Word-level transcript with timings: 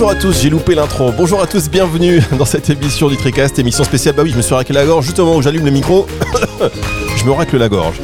Bonjour 0.00 0.16
à 0.16 0.18
tous, 0.18 0.40
j'ai 0.40 0.48
loupé 0.48 0.74
l'intro. 0.74 1.12
Bonjour 1.12 1.42
à 1.42 1.46
tous, 1.46 1.68
bienvenue 1.68 2.22
dans 2.38 2.46
cette 2.46 2.70
émission 2.70 3.10
du 3.10 3.18
Tricast, 3.18 3.58
émission 3.58 3.84
spéciale. 3.84 4.14
Bah 4.14 4.22
oui, 4.22 4.30
je 4.30 4.36
me 4.38 4.40
suis 4.40 4.54
raqué 4.54 4.72
la 4.72 4.86
gorge 4.86 5.04
juste 5.04 5.18
où 5.18 5.42
j'allume 5.42 5.66
le 5.66 5.70
micro. 5.70 6.06
je 7.18 7.24
me 7.26 7.32
racle 7.32 7.58
la 7.58 7.68
gorge. 7.68 8.00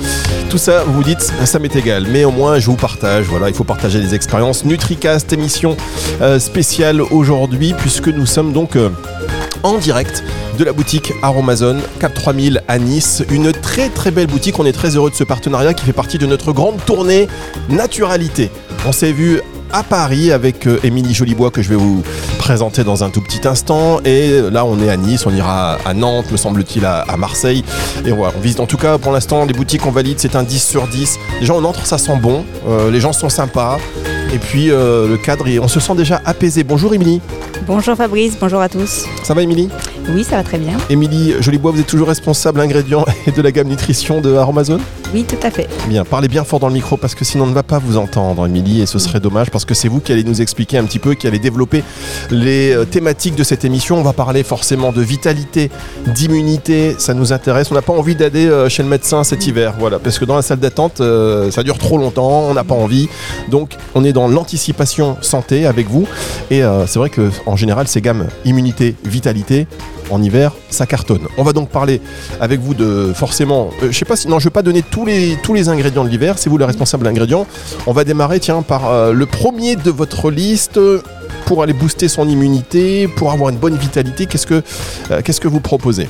Tout 0.50 0.58
ça, 0.58 0.84
vous 0.84 0.92
vous 0.92 1.02
dites, 1.02 1.22
ça 1.22 1.58
m'est 1.58 1.74
égal. 1.74 2.06
Mais 2.06 2.26
au 2.26 2.32
moins, 2.32 2.58
je 2.58 2.66
vous 2.66 2.76
partage. 2.76 3.24
Voilà, 3.24 3.48
il 3.48 3.54
faut 3.54 3.64
partager 3.64 3.98
des 3.98 4.14
expériences. 4.14 4.66
NutriCast, 4.66 5.32
émission 5.32 5.74
euh, 6.20 6.38
spéciale 6.38 7.00
aujourd'hui, 7.00 7.72
puisque 7.72 8.08
nous 8.08 8.26
sommes 8.26 8.52
donc 8.52 8.76
euh, 8.76 8.90
en 9.62 9.78
direct 9.78 10.22
de 10.58 10.64
la 10.64 10.74
boutique 10.74 11.14
Aromazone 11.22 11.80
Cap 11.98 12.12
3000 12.12 12.62
à 12.68 12.78
Nice. 12.78 13.24
Une 13.30 13.52
très 13.52 13.88
très 13.88 14.10
belle 14.10 14.26
boutique. 14.26 14.58
On 14.58 14.66
est 14.66 14.72
très 14.72 14.96
heureux 14.96 15.08
de 15.08 15.16
ce 15.16 15.24
partenariat 15.24 15.72
qui 15.72 15.86
fait 15.86 15.94
partie 15.94 16.18
de 16.18 16.26
notre 16.26 16.52
grande 16.52 16.76
tournée 16.84 17.26
Naturalité. 17.70 18.50
On 18.86 18.92
s'est 18.92 19.12
vu 19.12 19.40
à 19.72 19.82
Paris 19.82 20.32
avec 20.32 20.66
euh, 20.66 20.78
Émilie 20.82 21.14
Jolibois 21.14 21.50
que 21.50 21.62
je 21.62 21.68
vais 21.68 21.76
vous 21.76 22.02
présenter 22.38 22.84
dans 22.84 23.04
un 23.04 23.10
tout 23.10 23.20
petit 23.20 23.46
instant. 23.46 24.00
Et 24.04 24.40
là, 24.50 24.64
on 24.64 24.80
est 24.80 24.88
à 24.88 24.96
Nice, 24.96 25.26
on 25.26 25.34
ira 25.34 25.78
à 25.84 25.94
Nantes, 25.94 26.30
me 26.30 26.36
semble-t-il, 26.36 26.84
à, 26.84 27.00
à 27.00 27.16
Marseille. 27.16 27.64
Et 28.04 28.10
voilà, 28.10 28.34
on 28.36 28.40
visite 28.40 28.60
en 28.60 28.66
tout 28.66 28.76
cas 28.76 28.98
pour 28.98 29.12
l'instant 29.12 29.44
les 29.44 29.52
boutiques, 29.54 29.86
on 29.86 29.90
valide, 29.90 30.18
c'est 30.18 30.36
un 30.36 30.42
10 30.42 30.62
sur 30.62 30.86
10. 30.86 31.18
Les 31.40 31.46
gens, 31.46 31.56
on 31.58 31.64
entre, 31.64 31.86
ça 31.86 31.98
sent 31.98 32.16
bon, 32.20 32.44
euh, 32.68 32.90
les 32.90 33.00
gens 33.00 33.12
sont 33.12 33.28
sympas. 33.28 33.78
Et 34.32 34.38
puis 34.38 34.70
euh, 34.70 35.08
le 35.08 35.16
cadre, 35.16 35.46
on 35.60 35.68
se 35.68 35.80
sent 35.80 35.94
déjà 35.94 36.20
apaisé. 36.24 36.64
Bonjour 36.64 36.92
Émilie. 36.94 37.20
Bonjour 37.66 37.96
Fabrice, 37.96 38.36
bonjour 38.40 38.60
à 38.60 38.68
tous. 38.68 39.06
Ça 39.22 39.34
va 39.34 39.42
Émilie? 39.42 39.68
Oui, 40.10 40.24
ça 40.24 40.36
va 40.36 40.42
très 40.42 40.58
bien. 40.58 40.76
Émilie 40.90 41.34
Jolibois, 41.40 41.72
vous 41.72 41.80
êtes 41.80 41.86
toujours 41.86 42.08
responsable 42.08 42.60
ingrédients 42.60 43.04
et 43.26 43.32
de 43.32 43.42
la 43.42 43.50
gamme 43.50 43.68
nutrition 43.68 44.20
de 44.20 44.34
Aromazone? 44.34 44.80
Oui, 45.16 45.24
tout 45.24 45.38
à 45.42 45.50
fait. 45.50 45.66
Bien, 45.88 46.04
parlez 46.04 46.28
bien 46.28 46.44
fort 46.44 46.60
dans 46.60 46.68
le 46.68 46.74
micro 46.74 46.98
parce 46.98 47.14
que 47.14 47.24
sinon 47.24 47.44
on 47.44 47.46
ne 47.46 47.54
va 47.54 47.62
pas 47.62 47.78
vous 47.78 47.96
entendre, 47.96 48.46
Émilie, 48.46 48.82
et 48.82 48.86
ce 48.86 48.98
serait 48.98 49.18
dommage 49.18 49.50
parce 49.50 49.64
que 49.64 49.72
c'est 49.72 49.88
vous 49.88 49.98
qui 49.98 50.12
allez 50.12 50.24
nous 50.24 50.42
expliquer 50.42 50.76
un 50.76 50.84
petit 50.84 50.98
peu, 50.98 51.14
qui 51.14 51.26
allez 51.26 51.38
développer 51.38 51.82
les 52.30 52.72
euh, 52.72 52.84
thématiques 52.84 53.34
de 53.34 53.42
cette 53.42 53.64
émission. 53.64 53.96
On 53.96 54.02
va 54.02 54.12
parler 54.12 54.42
forcément 54.42 54.92
de 54.92 55.00
vitalité, 55.00 55.70
d'immunité, 56.08 56.96
ça 56.98 57.14
nous 57.14 57.32
intéresse. 57.32 57.70
On 57.70 57.74
n'a 57.74 57.80
pas 57.80 57.94
envie 57.94 58.14
d'aller 58.14 58.44
euh, 58.44 58.68
chez 58.68 58.82
le 58.82 58.90
médecin 58.90 59.24
cet 59.24 59.46
hiver, 59.46 59.72
voilà, 59.78 59.98
parce 59.98 60.18
que 60.18 60.26
dans 60.26 60.36
la 60.36 60.42
salle 60.42 60.58
d'attente, 60.58 61.00
euh, 61.00 61.50
ça 61.50 61.62
dure 61.62 61.78
trop 61.78 61.96
longtemps, 61.96 62.42
on 62.50 62.52
n'a 62.52 62.64
pas 62.64 62.74
envie. 62.74 63.08
Donc, 63.50 63.74
on 63.94 64.04
est 64.04 64.12
dans 64.12 64.28
l'anticipation 64.28 65.16
santé 65.22 65.64
avec 65.64 65.88
vous, 65.88 66.06
et 66.50 66.60
c'est 66.86 66.98
vrai 66.98 67.08
que 67.08 67.30
en 67.46 67.56
général, 67.56 67.88
ces 67.88 68.02
gammes 68.02 68.26
immunité, 68.44 68.94
vitalité, 69.02 69.66
en 70.10 70.22
hiver, 70.22 70.52
ça 70.70 70.86
cartonne. 70.86 71.26
On 71.36 71.42
va 71.42 71.52
donc 71.52 71.68
parler 71.70 72.00
avec 72.40 72.60
vous 72.60 72.74
de 72.74 73.12
forcément, 73.14 73.70
euh, 73.82 73.88
je 73.90 73.98
sais 73.98 74.04
pas 74.04 74.16
si, 74.16 74.28
non, 74.28 74.38
je 74.38 74.44
vais 74.44 74.50
pas 74.50 74.62
donner 74.62 74.82
tous 74.82 75.04
tous 75.42 75.54
les 75.54 75.68
ingrédients 75.68 76.04
de 76.04 76.08
l'hiver, 76.08 76.38
c'est 76.38 76.50
vous 76.50 76.58
le 76.58 76.64
responsable 76.64 77.04
d'ingrédients. 77.04 77.46
On 77.86 77.92
va 77.92 78.04
démarrer, 78.04 78.40
tiens, 78.40 78.62
par 78.62 78.90
euh, 78.90 79.12
le 79.12 79.26
premier 79.26 79.76
de 79.76 79.90
votre 79.90 80.30
liste 80.30 80.80
pour 81.46 81.62
aller 81.62 81.72
booster 81.72 82.08
son 82.08 82.28
immunité, 82.28 83.08
pour 83.08 83.32
avoir 83.32 83.50
une 83.50 83.56
bonne 83.56 83.76
vitalité. 83.76 84.26
Qu'est-ce 84.26 84.46
que, 84.46 84.62
euh, 85.10 85.22
qu'est-ce 85.24 85.40
que 85.40 85.48
vous 85.48 85.60
proposez? 85.60 86.08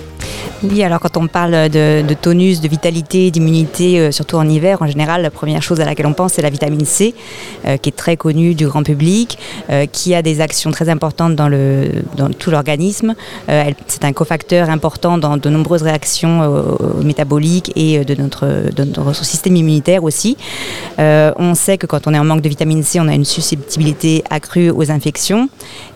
Oui, 0.63 0.83
alors 0.83 0.99
quand 0.99 1.19
on 1.19 1.27
parle 1.29 1.69
de, 1.69 2.15
tonus, 2.15 2.63
de 2.63 2.69
vitalité, 2.69 3.31
d'immunité, 3.31 4.01
euh, 4.01 4.11
surtout 4.11 4.37
en 4.37 4.49
hiver, 4.49 4.81
en 4.81 4.87
général, 4.87 5.21
la 5.21 5.31
première 5.31 5.63
chose 5.63 5.79
à 5.81 5.85
laquelle 5.85 6.07
on 6.07 6.15
pense, 6.15 6.33
c'est 6.33 6.43
la 6.43 6.49
vitamine 6.49 6.87
C, 6.87 7.15
euh, 7.67 7.77
qui 7.77 7.91
est 7.91 7.93
très 7.93 8.17
connue 8.17 8.55
du 8.55 8.67
grand 8.67 8.83
public, 8.83 9.39
qui 9.93 10.15
a 10.15 10.23
des 10.23 10.41
actions 10.41 10.71
très 10.71 10.89
importantes 10.89 11.37
dans, 11.37 11.49
le, 11.49 11.91
dans 12.17 12.31
tout 12.31 12.51
l'organisme. 12.51 13.15
C'est 13.89 14.05
un 14.05 14.13
cofacteur 14.13 14.71
important 14.71 15.19
dans 15.19 15.37
de 15.37 15.51
nombreuses 15.51 15.83
réactions 15.83 16.65
métaboliques 17.03 17.73
et 17.77 18.05
de 18.05 18.15
notre, 18.15 18.47
de 18.75 18.85
notre 18.85 19.25
système 19.25 19.57
immunitaire 19.57 20.05
aussi. 20.05 20.37
On 20.99 21.55
sait 21.55 21.79
que 21.79 21.87
quand 21.87 22.07
on 22.07 22.15
est 22.15 22.19
en 22.19 22.25
manque 22.25 22.43
de 22.43 22.49
vitamine 22.49 22.83
C, 22.83 23.01
on 23.01 23.09
a 23.09 23.15
une 23.15 23.25
susceptibilité 23.25 24.25
accrue 24.31 24.71
aux 24.71 24.91
infections. 24.91 25.26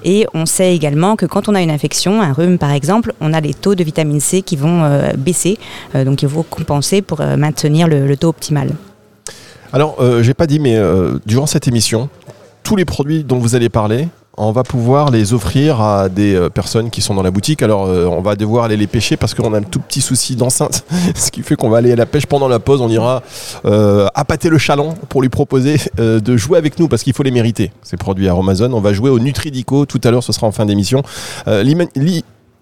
Et 0.05 0.27
on 0.35 0.47
sait 0.47 0.75
également 0.75 1.17
que 1.17 1.27
quand 1.27 1.49
on 1.49 1.55
a 1.55 1.63
une 1.63 1.71
infection, 1.71 2.23
un 2.23 2.33
rhume 2.33 2.59
par 2.59 2.73
exemple, 2.73 3.13
on 3.21 3.33
a 3.33 3.41
les 3.41 3.55
taux 3.55 3.75
de 3.75 3.85
vitamine 3.85 4.21
C 4.21 4.43
qui 4.43 4.57
vont 4.57 4.85
euh, 4.85 5.13
baisser. 5.17 5.59
Euh, 5.95 6.05
donc 6.05 6.23
il 6.23 6.29
faut 6.29 6.43
compenser 6.43 7.03
pour 7.03 7.21
euh, 7.21 7.37
maintenir 7.37 7.89
le, 7.89 8.17
taux 8.17 8.29
optimal. 8.29 8.71
Alors, 9.73 9.97
euh, 10.01 10.23
j'ai 10.23 10.35
pas 10.35 10.47
dit, 10.47 10.59
mais 10.59 10.79
durant 11.27 11.47
cette 11.47 11.69
émission, 11.69 12.09
tous 12.63 12.77
les 12.77 12.85
produits 12.85 13.25
dont 13.25 13.39
vous 13.39 13.55
allez 13.55 13.69
parler, 13.69 14.09
on 14.41 14.53
va 14.53 14.63
pouvoir 14.63 15.11
les 15.11 15.35
offrir 15.35 15.81
à 15.81 16.09
des 16.09 16.35
euh, 16.35 16.49
personnes 16.49 16.91
qui 16.91 17.03
sont 17.03 17.15
dans 17.15 17.23
la 17.23 17.31
boutique. 17.31 17.63
Alors, 17.63 17.87
euh, 17.87 18.07
on 18.07 18.23
va 18.23 18.37
devoir 18.37 18.65
aller 18.65 18.77
les 18.77 18.87
pêcher 18.87 19.17
parce 19.17 19.35
qu'on 19.35 19.53
a 19.53 19.59
un 19.59 19.63
tout 19.63 19.81
petit 19.81 20.01
souci 20.01 20.35
d'enceinte, 20.35 20.85
ce 21.15 21.31
qui 21.31 21.43
fait 21.43 21.57
qu'on 21.57 21.69
va 21.69 21.79
aller 21.79 21.93
à 21.93 21.97
la 21.97 22.07
pêche 22.07 22.27
pendant 22.27 22.49
la 22.49 22.59
pause. 22.59 22.81
On 22.81 22.89
ira 22.89 23.23
euh, 23.67 24.09
appâter 24.15 24.49
le 24.49 24.59
chaland 24.59 24.95
pour 25.09 25.21
lui 25.21 25.29
proposer 25.29 25.77
euh, 25.99 26.21
de 26.21 26.37
jouer 26.37 26.57
avec 26.57 26.79
nous 26.79 26.89
parce 26.89 27.03
qu'il 27.03 27.13
faut 27.13 27.23
les 27.23 27.31
mériter. 27.31 27.71
Ces 27.83 27.99
produits 27.99 28.29
Aromazone. 28.29 28.73
On 28.73 28.81
va 28.81 28.95
jouer 28.95 29.11
au 29.11 29.19
Nutridico 29.19 29.85
tout 29.85 30.01
à 30.05 30.11
l'heure. 30.11 30.25
Ce 30.25 30.33
sera 30.33 30.47
en 30.47 30.53
fin 30.53 30.65
d'émission. 30.65 31.03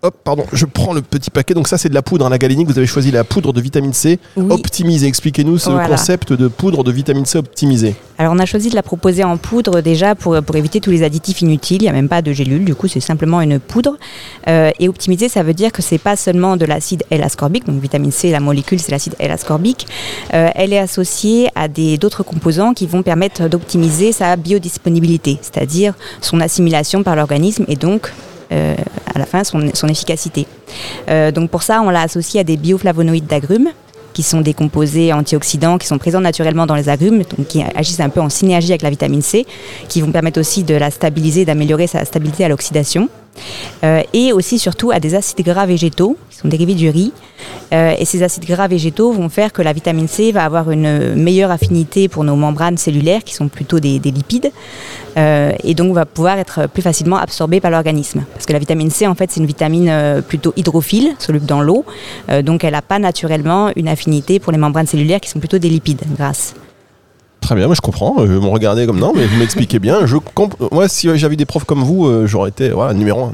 Hop, 0.02 0.14
pardon, 0.22 0.44
je 0.52 0.64
prends 0.64 0.92
le 0.92 1.02
petit 1.02 1.28
paquet. 1.28 1.54
Donc 1.54 1.66
ça, 1.66 1.76
c'est 1.76 1.88
de 1.88 1.94
la 1.94 2.02
poudre, 2.02 2.24
hein, 2.24 2.30
la 2.30 2.38
galénique. 2.38 2.68
Vous 2.68 2.78
avez 2.78 2.86
choisi 2.86 3.10
la 3.10 3.24
poudre 3.24 3.52
de 3.52 3.60
vitamine 3.60 3.92
C 3.92 4.20
Oui. 4.36 4.46
optimisée. 4.50 5.08
Expliquez-nous 5.08 5.58
ce 5.58 5.70
Voilà. 5.70 5.88
concept 5.88 6.32
de 6.32 6.46
poudre 6.46 6.84
de 6.84 6.92
vitamine 6.92 7.26
C 7.26 7.36
optimisée. 7.36 7.96
Alors 8.16 8.32
on 8.32 8.38
a 8.38 8.46
choisi 8.46 8.70
de 8.70 8.76
la 8.76 8.84
proposer 8.84 9.24
en 9.24 9.36
poudre 9.36 9.80
déjà 9.80 10.14
pour, 10.14 10.40
pour 10.42 10.54
éviter 10.54 10.80
tous 10.80 10.90
les 10.90 11.02
additifs 11.02 11.40
inutiles. 11.42 11.78
Il 11.82 11.86
n'y 11.86 11.88
a 11.88 11.92
même 11.92 12.08
pas 12.08 12.22
de 12.22 12.32
gélule, 12.32 12.64
du 12.64 12.76
coup 12.76 12.86
c'est 12.86 13.00
simplement 13.00 13.40
une 13.40 13.58
poudre. 13.58 13.96
Euh, 14.46 14.70
et 14.78 14.88
optimiser, 14.88 15.28
ça 15.28 15.42
veut 15.42 15.54
dire 15.54 15.72
que 15.72 15.82
c'est 15.82 15.98
pas 15.98 16.14
seulement 16.16 16.56
de 16.56 16.64
l'acide 16.64 17.02
L-ascorbique, 17.10 17.66
donc 17.66 17.80
vitamine 17.80 18.12
C, 18.12 18.30
la 18.30 18.40
molécule 18.40 18.78
c'est 18.78 18.92
l'acide 18.92 19.14
L-ascorbique. 19.18 19.86
Euh, 20.32 20.50
elle 20.54 20.72
est 20.72 20.78
associée 20.78 21.48
à 21.56 21.66
d'autres 21.68 22.22
composants 22.22 22.72
qui 22.72 22.86
vont 22.86 23.02
permettre 23.02 23.48
d'optimiser 23.48 24.12
sa 24.12 24.36
biodisponibilité, 24.36 25.38
c'est-à-dire 25.42 25.94
son 26.20 26.40
assimilation 26.40 27.02
par 27.02 27.16
l'organisme 27.16 27.64
et 27.68 27.76
donc 27.76 28.12
euh, 28.52 28.74
à 29.14 29.18
la 29.18 29.26
fin 29.26 29.44
son, 29.44 29.88
efficacité. 29.88 30.46
Euh, 31.08 31.30
donc 31.30 31.50
pour 31.50 31.62
ça, 31.62 31.82
on 31.82 31.90
l'a 31.90 32.02
associé 32.02 32.40
à 32.40 32.44
des 32.44 32.56
bioflavonoïdes 32.56 33.26
d'agrumes 33.26 33.68
qui 34.14 34.22
sont 34.22 34.40
des 34.40 34.54
composés 34.54 35.12
antioxydants 35.12 35.78
qui 35.78 35.86
sont 35.86 35.98
présents 35.98 36.20
naturellement 36.20 36.66
dans 36.66 36.74
les 36.74 36.88
agrumes, 36.88 37.18
donc 37.18 37.46
qui 37.46 37.62
agissent 37.74 38.00
un 38.00 38.08
peu 38.08 38.20
en 38.20 38.28
synergie 38.28 38.72
avec 38.72 38.82
la 38.82 38.90
vitamine 38.90 39.22
C, 39.22 39.46
qui 39.88 40.00
vont 40.00 40.10
permettre 40.10 40.40
aussi 40.40 40.64
de 40.64 40.74
la 40.74 40.90
stabiliser, 40.90 41.44
d'améliorer 41.44 41.86
sa 41.86 42.04
stabilité 42.04 42.44
à 42.44 42.48
l'oxydation. 42.48 43.08
Euh, 43.84 44.02
et 44.12 44.32
aussi 44.32 44.58
surtout 44.58 44.90
à 44.90 45.00
des 45.00 45.14
acides 45.14 45.44
gras 45.44 45.66
végétaux 45.66 46.16
qui 46.30 46.36
sont 46.36 46.48
dérivés 46.48 46.74
du 46.74 46.90
riz. 46.90 47.12
Euh, 47.72 47.94
et 47.98 48.04
ces 48.04 48.22
acides 48.22 48.44
gras 48.44 48.66
végétaux 48.66 49.12
vont 49.12 49.28
faire 49.28 49.52
que 49.52 49.62
la 49.62 49.72
vitamine 49.72 50.08
C 50.08 50.32
va 50.32 50.44
avoir 50.44 50.70
une 50.70 51.14
meilleure 51.14 51.50
affinité 51.50 52.08
pour 52.08 52.24
nos 52.24 52.34
membranes 52.34 52.78
cellulaires 52.78 53.22
qui 53.22 53.34
sont 53.34 53.48
plutôt 53.48 53.78
des, 53.78 53.98
des 53.98 54.10
lipides 54.10 54.50
euh, 55.16 55.52
et 55.62 55.74
donc 55.74 55.92
va 55.94 56.06
pouvoir 56.06 56.38
être 56.38 56.66
plus 56.68 56.82
facilement 56.82 57.16
absorbée 57.16 57.60
par 57.60 57.70
l'organisme. 57.70 58.24
Parce 58.32 58.46
que 58.46 58.52
la 58.52 58.58
vitamine 58.58 58.90
C 58.90 59.06
en 59.06 59.14
fait 59.14 59.30
c'est 59.30 59.40
une 59.40 59.46
vitamine 59.46 60.22
plutôt 60.26 60.52
hydrophile, 60.56 61.14
soluble 61.18 61.46
dans 61.46 61.60
l'eau, 61.60 61.84
donc 62.42 62.64
elle 62.64 62.72
n'a 62.72 62.82
pas 62.82 62.98
naturellement 62.98 63.70
une 63.76 63.88
affinité 63.88 64.38
pour 64.38 64.52
les 64.52 64.58
membranes 64.58 64.86
cellulaires 64.86 65.20
qui 65.20 65.28
sont 65.28 65.38
plutôt 65.38 65.58
des 65.58 65.68
lipides 65.68 66.02
grasses. 66.16 66.54
Très 67.48 67.54
bien, 67.56 67.64
moi 67.64 67.74
je 67.74 67.80
comprends. 67.80 68.16
Euh, 68.18 68.26
Vous 68.26 68.42
me 68.42 68.52
regardez 68.52 68.84
comme 68.84 68.98
non, 68.98 69.14
mais 69.16 69.24
vous 69.24 69.38
m'expliquez 69.38 69.78
bien. 69.78 70.00
Moi, 70.70 70.86
si 70.86 71.08
j'avais 71.16 71.34
des 71.34 71.46
profs 71.46 71.64
comme 71.64 71.82
vous, 71.82 72.04
euh, 72.06 72.26
j'aurais 72.26 72.50
été 72.50 72.70
numéro 72.94 73.24
un. 73.24 73.32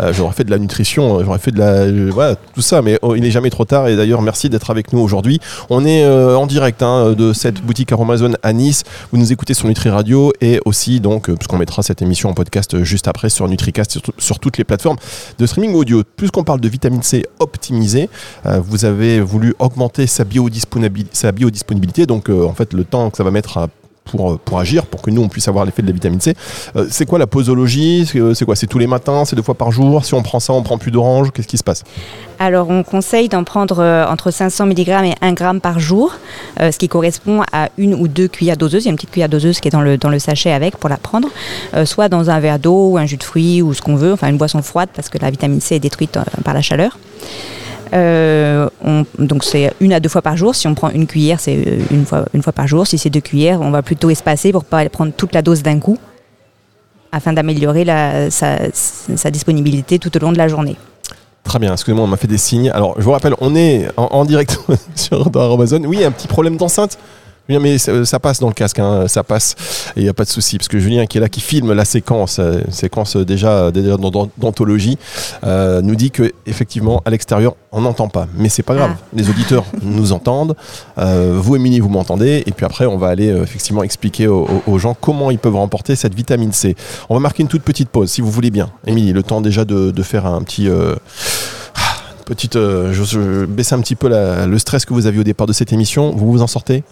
Euh, 0.00 0.12
j'aurais 0.12 0.32
fait 0.32 0.42
de 0.42 0.50
la 0.50 0.58
nutrition, 0.58 1.22
j'aurais 1.22 1.38
fait 1.38 1.52
de 1.52 1.58
la. 1.60 2.10
voilà, 2.10 2.34
tout 2.52 2.62
ça, 2.62 2.82
mais 2.82 2.98
oh, 3.00 3.14
il 3.14 3.22
n'est 3.22 3.30
jamais 3.30 3.50
trop 3.50 3.64
tard. 3.64 3.86
Et 3.86 3.94
d'ailleurs, 3.94 4.22
merci 4.22 4.50
d'être 4.50 4.72
avec 4.72 4.92
nous 4.92 4.98
aujourd'hui. 4.98 5.38
On 5.70 5.84
est 5.84 6.04
en 6.04 6.48
direct 6.48 6.82
hein, 6.82 7.12
de 7.12 7.32
cette 7.32 7.62
boutique 7.62 7.92
Aromazone 7.92 8.36
à 8.42 8.52
Nice. 8.52 8.82
Vous 9.12 9.18
nous 9.18 9.32
écoutez 9.32 9.54
sur 9.54 9.68
Nutri 9.68 9.88
Radio 9.88 10.32
et 10.40 10.58
aussi, 10.64 10.98
donc, 10.98 11.30
puisqu'on 11.30 11.58
mettra 11.58 11.84
cette 11.84 12.02
émission 12.02 12.28
en 12.28 12.34
podcast 12.34 12.82
juste 12.82 13.06
après 13.06 13.28
sur 13.28 13.46
NutriCast, 13.46 14.00
sur, 14.18 14.40
toutes 14.40 14.58
les 14.58 14.64
plateformes 14.64 14.96
de 15.38 15.46
streaming 15.46 15.76
audio. 15.76 16.02
Puisqu'on 16.16 16.42
parle 16.42 16.60
de 16.60 16.68
vitamine 16.68 17.04
C 17.04 17.24
optimisée, 17.38 18.08
vous 18.44 18.84
avez 18.84 19.20
voulu 19.20 19.54
augmenter 19.60 20.08
sa, 20.08 20.24
biodisponibil- 20.24 21.06
sa 21.12 21.30
biodisponibilité, 21.30 22.06
donc 22.06 22.28
en 22.28 22.54
fait 22.54 22.72
le 22.72 22.82
temps 22.82 23.11
que 23.12 23.18
ça 23.18 23.24
va 23.24 23.30
mettre 23.30 23.68
pour, 24.04 24.32
euh, 24.32 24.40
pour 24.44 24.58
agir, 24.58 24.86
pour 24.86 25.02
que 25.02 25.10
nous 25.10 25.22
on 25.22 25.28
puisse 25.28 25.48
avoir 25.48 25.64
l'effet 25.64 25.82
de 25.82 25.86
la 25.86 25.92
vitamine 25.92 26.20
C. 26.20 26.34
Euh, 26.76 26.86
c'est 26.90 27.06
quoi 27.06 27.18
la 27.18 27.26
posologie? 27.26 28.06
C'est 28.06 28.18
euh, 28.18 28.34
c'est 28.34 28.44
quoi? 28.44 28.56
C'est 28.56 28.66
tous 28.66 28.78
les 28.78 28.86
matins? 28.86 29.24
C'est 29.24 29.36
deux 29.36 29.42
fois 29.42 29.54
par 29.54 29.70
jour? 29.70 30.04
Si 30.04 30.14
on 30.14 30.22
prend 30.22 30.40
ça, 30.40 30.52
on 30.52 30.62
prend 30.62 30.78
plus 30.78 30.90
d'orange? 30.90 31.30
Qu'est-ce 31.32 31.48
qui 31.48 31.58
se 31.58 31.64
passe? 31.64 31.84
Alors, 32.38 32.70
on 32.70 32.82
conseille 32.82 33.28
d'en 33.28 33.44
prendre 33.44 33.84
entre 34.08 34.32
500 34.32 34.66
mg 34.66 34.88
et 34.88 35.14
1 35.20 35.36
g 35.36 35.60
par 35.62 35.78
jour, 35.78 36.12
ce 36.58 36.76
qui 36.76 36.88
correspond 36.88 37.42
à 37.52 37.68
une 37.78 37.94
ou 37.94 38.08
deux 38.08 38.26
cuillères 38.26 38.56
doseuses. 38.56 38.82
Il 38.82 38.86
y 38.86 38.88
a 38.88 38.90
une 38.90 38.96
petite 38.96 39.12
cuillère 39.12 39.28
doseuse 39.28 39.60
qui 39.60 39.68
est 39.68 39.70
dans 39.70 39.80
le, 39.80 39.96
dans 39.96 40.08
le 40.08 40.18
sachet 40.18 40.50
avec 40.50 40.76
pour 40.76 40.90
la 40.90 40.96
prendre, 40.96 41.28
soit 41.84 42.08
dans 42.08 42.30
un 42.30 42.40
verre 42.40 42.58
d'eau 42.58 42.88
ou 42.90 42.98
un 42.98 43.06
jus 43.06 43.16
de 43.16 43.22
fruits 43.22 43.62
ou 43.62 43.74
ce 43.74 43.80
qu'on 43.80 43.94
veut, 43.94 44.12
enfin 44.12 44.28
une 44.28 44.38
boisson 44.38 44.60
froide 44.60 44.88
parce 44.92 45.08
que 45.08 45.18
la 45.18 45.30
vitamine 45.30 45.60
C 45.60 45.76
est 45.76 45.80
détruite 45.80 46.18
par 46.42 46.54
la 46.54 46.62
chaleur. 46.62 46.98
Euh, 47.92 48.68
on- 48.84 49.04
donc 49.18 49.44
c'est 49.44 49.72
une 49.80 49.92
à 49.92 50.00
deux 50.00 50.08
fois 50.08 50.22
par 50.22 50.36
jour. 50.36 50.54
Si 50.54 50.66
on 50.66 50.74
prend 50.74 50.90
une 50.90 51.06
cuillère, 51.06 51.40
c'est 51.40 51.56
euh, 51.56 51.78
une 51.90 52.42
fois, 52.42 52.52
par 52.52 52.66
jour. 52.66 52.86
Si 52.86 52.98
c'est 52.98 53.10
deux 53.10 53.20
cuillères, 53.20 53.60
on 53.60 53.70
va 53.70 53.82
plutôt 53.82 54.10
espacer 54.10 54.52
pour 54.52 54.64
pas 54.64 54.88
prendre 54.88 55.12
toute 55.12 55.34
la 55.34 55.42
dose 55.42 55.62
d'un 55.62 55.78
coup, 55.78 55.98
afin 57.10 57.32
d'améliorer 57.32 57.84
sa, 58.30 59.30
disponibilité 59.30 59.98
tout 59.98 60.14
au 60.16 60.20
long 60.20 60.32
de 60.32 60.38
la 60.38 60.48
journée. 60.48 60.76
Très 61.44 61.58
bien, 61.58 61.72
excusez-moi, 61.72 62.04
on 62.04 62.08
m'a 62.08 62.16
fait 62.16 62.28
des 62.28 62.38
signes. 62.38 62.70
Alors, 62.70 62.94
je 62.98 63.02
vous 63.02 63.10
rappelle, 63.10 63.34
on 63.40 63.54
est 63.56 63.88
en, 63.96 64.04
en 64.12 64.24
direct 64.24 64.58
sur 64.94 65.28
Amazon. 65.36 65.82
Oui, 65.84 66.04
un 66.04 66.12
petit 66.12 66.28
problème 66.28 66.56
d'enceinte. 66.56 66.98
Mais 67.48 67.76
ça, 67.78 68.04
ça 68.04 68.18
passe 68.18 68.38
dans 68.40 68.48
le 68.48 68.54
casque, 68.54 68.78
hein, 68.78 69.08
ça 69.08 69.22
passe, 69.22 69.56
et 69.96 70.00
il 70.00 70.02
n'y 70.04 70.08
a 70.08 70.14
pas 70.14 70.24
de 70.24 70.28
souci, 70.28 70.56
parce 70.58 70.68
que 70.68 70.78
Julien 70.78 71.04
qui 71.06 71.18
est 71.18 71.20
là, 71.20 71.28
qui 71.28 71.40
filme 71.40 71.72
la 71.72 71.84
séquence, 71.84 72.38
euh, 72.38 72.60
séquence 72.70 73.16
déjà, 73.16 73.70
déjà 73.70 73.96
d'anthologie, 74.38 74.96
euh, 75.44 75.82
nous 75.82 75.94
dit 75.94 76.10
que 76.10 76.32
effectivement 76.46 77.02
à 77.04 77.10
l'extérieur 77.10 77.54
on 77.72 77.82
n'entend 77.82 78.08
pas, 78.08 78.26
mais 78.36 78.48
c'est 78.48 78.62
pas 78.62 78.74
grave. 78.74 78.92
Ah. 78.94 79.04
Les 79.14 79.28
auditeurs 79.28 79.64
nous 79.82 80.12
entendent, 80.12 80.54
euh, 80.98 81.38
vous 81.40 81.56
Émilie 81.56 81.80
vous 81.80 81.88
m'entendez, 81.88 82.42
et 82.46 82.52
puis 82.52 82.64
après 82.64 82.86
on 82.86 82.96
va 82.96 83.08
aller 83.08 83.30
euh, 83.30 83.42
effectivement 83.42 83.82
expliquer 83.82 84.28
aux, 84.28 84.78
gens 84.78 84.96
comment 84.98 85.30
ils 85.30 85.38
peuvent 85.38 85.56
remporter 85.56 85.96
cette 85.96 86.14
vitamine 86.14 86.52
C. 86.52 86.74
On 87.10 87.14
va 87.14 87.20
marquer 87.20 87.42
une 87.42 87.48
toute 87.48 87.62
petite 87.62 87.88
pause, 87.90 88.10
si 88.10 88.20
vous 88.20 88.30
voulez 88.30 88.50
bien. 88.50 88.70
Émilie, 88.86 89.12
le 89.12 89.22
temps 89.22 89.40
déjà 89.40 89.64
de, 89.64 89.90
de 89.90 90.02
faire 90.02 90.26
un 90.26 90.42
petit 90.42 90.68
euh, 90.68 90.94
petite, 92.24 92.56
euh, 92.56 92.92
je, 92.92 93.02
je 93.04 93.44
baisse 93.44 93.72
un 93.72 93.80
petit 93.80 93.96
peu 93.96 94.08
la- 94.08 94.46
le 94.46 94.58
stress 94.58 94.84
que 94.84 94.94
vous 94.94 95.06
aviez 95.06 95.20
au 95.20 95.24
départ 95.24 95.46
de 95.46 95.52
cette 95.52 95.72
émission. 95.72 96.12
Vous 96.16 96.30
vous 96.32 96.42
en 96.42 96.46
sortez? 96.46 96.82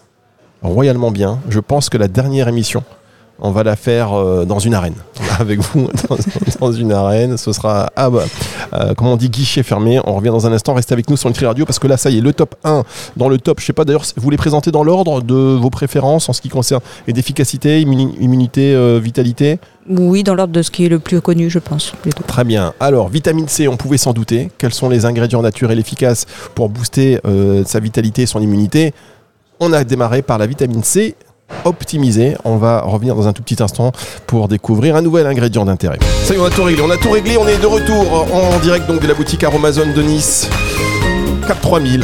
Royalement 0.62 1.10
bien. 1.10 1.38
Je 1.48 1.60
pense 1.60 1.88
que 1.88 1.98
la 1.98 2.08
dernière 2.08 2.48
émission, 2.48 2.82
on 3.42 3.52
va 3.52 3.62
la 3.62 3.74
faire 3.76 4.12
euh, 4.12 4.44
dans 4.44 4.58
une 4.58 4.74
arène. 4.74 4.94
Avec 5.38 5.60
vous, 5.60 5.88
dans, 6.10 6.16
dans 6.60 6.72
une 6.72 6.92
arène. 6.92 7.38
Ce 7.38 7.52
sera, 7.54 7.90
ah 7.96 8.10
bah, 8.10 8.24
euh, 8.74 8.92
comment 8.94 9.14
on 9.14 9.16
dit, 9.16 9.30
guichet 9.30 9.62
fermé. 9.62 9.98
On 10.04 10.14
revient 10.14 10.28
dans 10.28 10.46
un 10.46 10.52
instant. 10.52 10.74
Restez 10.74 10.92
avec 10.92 11.08
nous 11.08 11.16
sur 11.16 11.30
Nutri 11.30 11.46
Radio 11.46 11.64
parce 11.64 11.78
que 11.78 11.86
là, 11.86 11.96
ça 11.96 12.10
y 12.10 12.18
est, 12.18 12.20
le 12.20 12.34
top 12.34 12.54
1 12.64 12.82
dans 13.16 13.30
le 13.30 13.38
top. 13.38 13.58
Je 13.60 13.64
sais 13.64 13.72
pas 13.72 13.86
d'ailleurs, 13.86 14.04
vous 14.18 14.28
les 14.28 14.36
présentez 14.36 14.70
dans 14.70 14.84
l'ordre 14.84 15.22
de 15.22 15.34
vos 15.34 15.70
préférences 15.70 16.28
en 16.28 16.34
ce 16.34 16.42
qui 16.42 16.50
concerne 16.50 16.82
et 17.08 17.14
d'efficacité, 17.14 17.80
immuni- 17.80 18.14
immunité, 18.20 18.74
euh, 18.74 19.00
vitalité? 19.02 19.58
Oui, 19.88 20.22
dans 20.22 20.34
l'ordre 20.34 20.52
de 20.52 20.60
ce 20.60 20.70
qui 20.70 20.84
est 20.84 20.90
le 20.90 20.98
plus 20.98 21.22
connu, 21.22 21.48
je 21.48 21.58
pense. 21.58 21.92
plutôt. 22.02 22.22
Très 22.26 22.44
bien. 22.44 22.74
Alors, 22.78 23.08
vitamine 23.08 23.48
C, 23.48 23.66
on 23.66 23.78
pouvait 23.78 23.96
s'en 23.96 24.12
douter. 24.12 24.50
Quels 24.58 24.74
sont 24.74 24.90
les 24.90 25.06
ingrédients 25.06 25.40
naturels 25.40 25.78
efficaces 25.78 26.26
pour 26.54 26.68
booster 26.68 27.18
sa 27.64 27.80
vitalité 27.80 28.22
et 28.22 28.26
son 28.26 28.40
immunité? 28.42 28.92
On 29.62 29.74
a 29.74 29.84
démarré 29.84 30.22
par 30.22 30.38
la 30.38 30.46
vitamine 30.46 30.82
C 30.82 31.14
optimisée. 31.66 32.34
On 32.44 32.56
va 32.56 32.80
revenir 32.80 33.14
dans 33.14 33.28
un 33.28 33.34
tout 33.34 33.42
petit 33.42 33.62
instant 33.62 33.92
pour 34.26 34.48
découvrir 34.48 34.96
un 34.96 35.02
nouvel 35.02 35.26
ingrédient 35.26 35.66
d'intérêt. 35.66 35.98
Ça 36.24 36.32
y 36.32 36.38
est, 36.38 36.40
on 36.40 36.46
a 36.46 36.50
tout 36.50 36.62
réglé. 36.62 36.82
On 36.82 36.90
a 36.90 36.96
tout 36.96 37.10
réglé. 37.10 37.36
On 37.36 37.46
est 37.46 37.58
de 37.58 37.66
retour 37.66 38.26
en 38.32 38.58
direct 38.60 38.86
donc 38.86 39.02
de 39.02 39.06
la 39.06 39.12
boutique 39.12 39.44
Aromazone 39.44 39.92
de 39.92 40.00
Nice. 40.00 40.48
Cap 41.46 41.60
3000. 41.60 42.02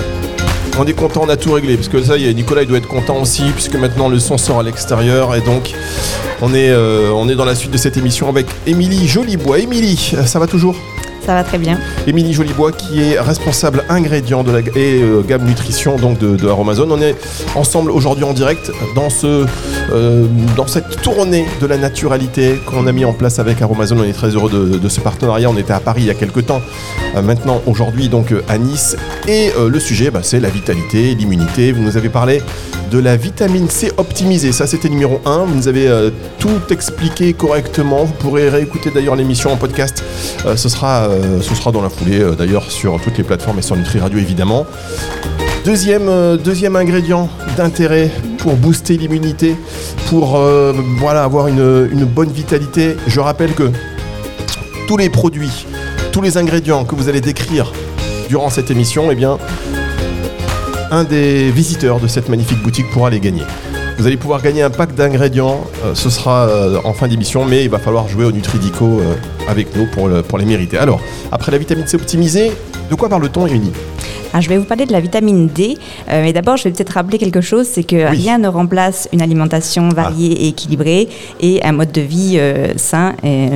On 0.79 0.85
est 0.85 0.93
content, 0.93 1.23
on 1.25 1.31
a 1.31 1.39
tout 1.39 1.53
réglé, 1.53 1.77
parce 1.77 1.89
que 1.89 2.03
ça 2.03 2.19
y 2.19 2.29
est, 2.29 2.35
Nicolas 2.35 2.61
il 2.61 2.69
doit 2.69 2.77
être 2.77 2.87
content 2.87 3.17
aussi, 3.23 3.45
puisque 3.55 3.77
maintenant 3.77 4.11
le 4.11 4.19
son 4.19 4.37
sort 4.37 4.61
à 4.61 4.63
l'extérieur, 4.63 5.35
et 5.35 5.41
donc 5.41 5.73
on 6.43 6.53
est, 6.53 6.69
euh, 6.69 7.11
on 7.15 7.31
est 7.31 7.35
dans 7.35 7.47
la 7.47 7.55
suite 7.55 7.71
de 7.71 7.79
cette 7.79 7.97
émission 7.97 8.29
avec 8.29 8.47
Émilie 8.67 9.09
Jolibois. 9.09 9.61
Émilie, 9.61 10.15
ça 10.27 10.39
va 10.39 10.47
toujours? 10.47 10.77
Ça 11.27 11.35
va 11.35 11.43
très 11.43 11.59
bien. 11.59 11.81
Émilie 12.07 12.33
Jolibois 12.33 12.71
qui 12.71 13.03
est 13.03 13.19
responsable 13.19 13.85
ingrédients 13.89 14.45
de 14.45 14.53
la, 14.53 14.61
et 14.61 15.03
euh, 15.03 15.23
gamme 15.23 15.45
nutrition 15.45 15.97
donc 15.97 16.21
de, 16.21 16.37
de 16.37 16.49
Aromazone. 16.49 16.93
On 16.93 17.01
est 17.01 17.17
ensemble 17.57 17.91
aujourd'hui 17.91 18.23
en 18.23 18.33
direct 18.33 18.71
euh, 19.25 20.27
dans 20.57 20.67
cette 20.69 21.03
tournée 21.03 21.47
de 21.61 21.67
la 21.67 21.79
naturalité 21.79 22.61
qu'on 22.65 22.87
a 22.87 22.93
mis 22.93 23.05
en 23.05 23.13
place 23.13 23.41
avec 23.41 23.61
Aromazone. 23.61 24.03
On 24.03 24.05
est 24.05 24.13
très 24.13 24.29
heureux 24.29 24.79
de, 24.79 24.89
ce 24.89 25.01
partenariat. 25.01 25.51
On 25.51 25.57
était 25.57 25.73
à 25.73 25.81
Paris 25.81 26.03
il 26.03 26.07
y 26.07 26.11
a 26.11 26.15
quelques 26.15 26.47
temps. 26.47 26.63
Euh, 27.17 27.23
maintenant, 27.23 27.61
aujourd'hui, 27.67 28.09
donc 28.09 28.33
à 28.49 28.57
Nice. 28.57 28.97
Et 29.27 29.51
le 29.69 29.81
sujet, 29.81 30.13
bah, 30.13 30.21
c'est 30.23 30.39
la 30.39 30.49
vitalité, 30.49 31.17
l'immunité. 31.17 31.73
Vous 31.73 31.83
nous 31.83 31.97
avez 31.97 32.09
parlé 32.09 32.41
de 32.93 33.01
la 33.01 33.17
vitamine 33.17 33.69
C 33.69 33.91
optimisée. 33.97 34.53
Ça, 34.53 34.69
c'était 34.69 34.89
numéro 34.89 35.21
1. 35.25 35.39
Vous 35.47 35.55
nous 35.57 35.67
avez 35.67 36.11
tout 36.39 36.61
expliqué 36.71 37.33
correctement. 37.33 38.05
Vous 38.05 38.13
pourrez 38.13 38.49
réécouter 38.49 38.93
d'ailleurs 38.95 39.17
l'émission 39.17 39.53
en 39.53 39.57
podcast. 39.57 40.05
Ce, 40.55 40.69
sera, 40.69 41.09
ce 41.41 41.55
sera 41.55 41.73
dans 41.73 41.83
la 41.83 41.91
foulée, 41.91 42.21
euh, 42.21 42.35
d'ailleurs, 42.35 42.71
sur 42.71 43.01
toutes 43.01 43.19
les 43.19 43.25
plateformes 43.25 43.59
et 43.59 43.63
sur 43.63 43.77
Nutri 43.77 43.99
Radio, 43.99 44.19
évidemment. 44.19 44.67
Deuxième, 45.65 46.09
euh, 46.09 46.37
ingrédient 46.75 47.29
d'intérêt 47.57 48.11
pour 48.39 48.55
booster 48.55 48.97
l'immunité, 48.97 49.57
pour 50.09 50.37
euh, 50.37 50.73
voilà, 50.99 51.25
avoir 51.25 51.49
une, 51.49 51.89
une 51.91 52.05
bonne 52.05 52.31
vitalité. 52.31 52.97
Je 53.07 53.21
rappelle 53.21 53.53
que 53.53 53.71
tous 54.87 54.97
les 54.97 55.11
produits, 55.11 55.67
tous 56.13 56.23
les 56.23 56.37
ingrédients 56.39 56.85
que 56.85 56.95
vous 56.95 57.09
allez 57.09 57.21
décrire 57.21 57.73
durant 58.29 58.51
cette 58.51 58.71
émission, 58.71 59.09
eh 59.11 59.15
bien, 59.15 59.39
un 60.91 61.05
des 61.05 61.51
visiteurs 61.51 61.99
de 62.01 62.07
cette 62.07 62.29
magnifique 62.29 62.63
boutique 62.63 62.91
pourra 62.91 63.11
les 63.11 63.21
gagner. 63.21 63.43
Vous 63.99 64.07
allez 64.07 64.17
pouvoir 64.19 64.43
gagner 64.43 64.63
un 64.63 64.69
pack 64.71 64.95
d'ingrédients, 64.95 65.65
euh, 65.85 65.95
ce 65.95 66.11
sera 66.11 66.47
euh, 66.49 66.79
en 66.85 66.93
fin 66.93 67.09
d'émission, 67.09 67.45
mais 67.47 67.65
il 67.65 67.71
va 67.71 67.79
falloir 67.79 68.09
jouer 68.09 68.27
au 68.27 68.33
Nutridico 68.33 68.85
euh, 69.01 69.15
avec 69.49 69.75
nous 69.75 69.87
pour, 69.87 70.09
le- 70.09 70.23
pour 70.23 70.37
les 70.39 70.45
mériter. 70.45 70.77
Alors, 70.77 71.01
après 71.33 71.51
la 71.51 71.57
vitamine 71.59 71.87
C 71.87 71.97
optimisée, 71.97 72.53
de 72.91 72.95
quoi 72.95 73.09
parle-t-on, 73.09 73.47
Émilie 73.47 73.73
Alors, 74.37 74.43
je 74.43 74.49
vais 74.51 74.59
vous 74.59 74.67
parler 74.67 74.85
de 74.85 74.93
la 74.93 75.01
vitamine 75.01 75.47
D, 75.47 75.79
euh, 76.11 76.23
mais 76.23 76.35
d'abord, 76.35 76.59
je 76.59 76.65
vais 76.65 76.71
peut-être 76.71 76.91
rappeler 76.93 77.17
quelque 77.17 77.41
chose, 77.41 77.67
c'est 77.67 77.85
que 77.85 77.97
Oui. 77.97 78.19
rien 78.19 78.37
ne 78.37 78.49
remplace 78.49 79.09
une 79.15 79.23
alimentation 79.23 79.89
variée 79.89 80.31
et 80.45 80.49
équilibrée 80.49 81.09
et 81.41 81.65
un 81.65 81.73
mode 81.73 81.91
de 81.91 82.03
vie 82.03 82.35
euh, 82.37 82.75
sain 82.77 83.15
et, 83.25 83.49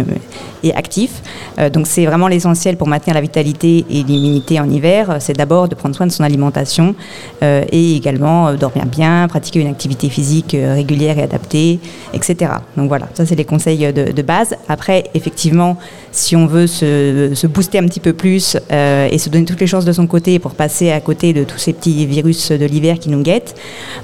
et 0.62 0.75
actif. 0.75 1.21
Euh, 1.59 1.69
donc, 1.69 1.87
c'est 1.87 2.06
vraiment 2.06 2.29
l'essentiel 2.29 2.79
pour 2.79 2.88
maintenir 2.88 3.12
la 3.15 3.21
vitalité 3.21 3.85
et 3.91 4.03
l'immunité 4.05 4.59
en 4.59 4.71
hiver. 4.71 5.19
C'est 5.21 5.37
d'abord 5.37 5.69
de 5.69 5.75
prendre 5.75 5.94
soin 5.94 6.06
de 6.06 6.12
son 6.12 6.25
alimentation 6.25 6.94
euh, 7.43 7.62
et 7.71 7.94
également 7.97 8.49
euh, 8.49 8.55
dormir 8.55 8.87
bien, 8.87 9.29
pratiquer 9.29 9.61
une 9.61 9.69
activité 9.69 10.09
physique 10.09 10.55
euh, 10.55 10.73
régulière 10.73 11.19
et 11.19 11.25
adaptée, 11.25 11.79
etc. 12.15 12.53
Donc 12.79 12.88
voilà, 12.88 13.06
ça 13.12 13.27
c'est 13.27 13.35
les 13.37 13.44
conseils 13.44 13.93
de, 13.93 14.12
de 14.12 14.23
base. 14.23 14.56
Après, 14.67 15.11
effectivement, 15.12 15.77
si 16.11 16.37
on 16.37 16.47
veut 16.47 16.67
se, 16.67 17.32
se 17.35 17.47
booster 17.47 17.79
un 17.81 17.85
petit 17.87 18.00
peu 18.00 18.15
plus 18.15 18.56
euh, 18.73 19.09
et 19.11 19.19
se 19.19 19.29
donner 19.29 19.44
toutes 19.44 19.61
les 19.61 19.67
chances 19.67 19.85
de 19.85 19.93
son 19.93 20.06
côté 20.06 20.38
pour 20.38 20.53
passer 20.55 20.69
à 20.93 21.00
côté 21.00 21.32
de 21.32 21.44
tous 21.44 21.58
ces 21.58 21.72
petits 21.72 22.06
virus 22.06 22.52
de 22.52 22.64
l'hiver 22.64 22.99
qui 22.99 23.08
nous 23.11 23.22
guettent, 23.22 23.55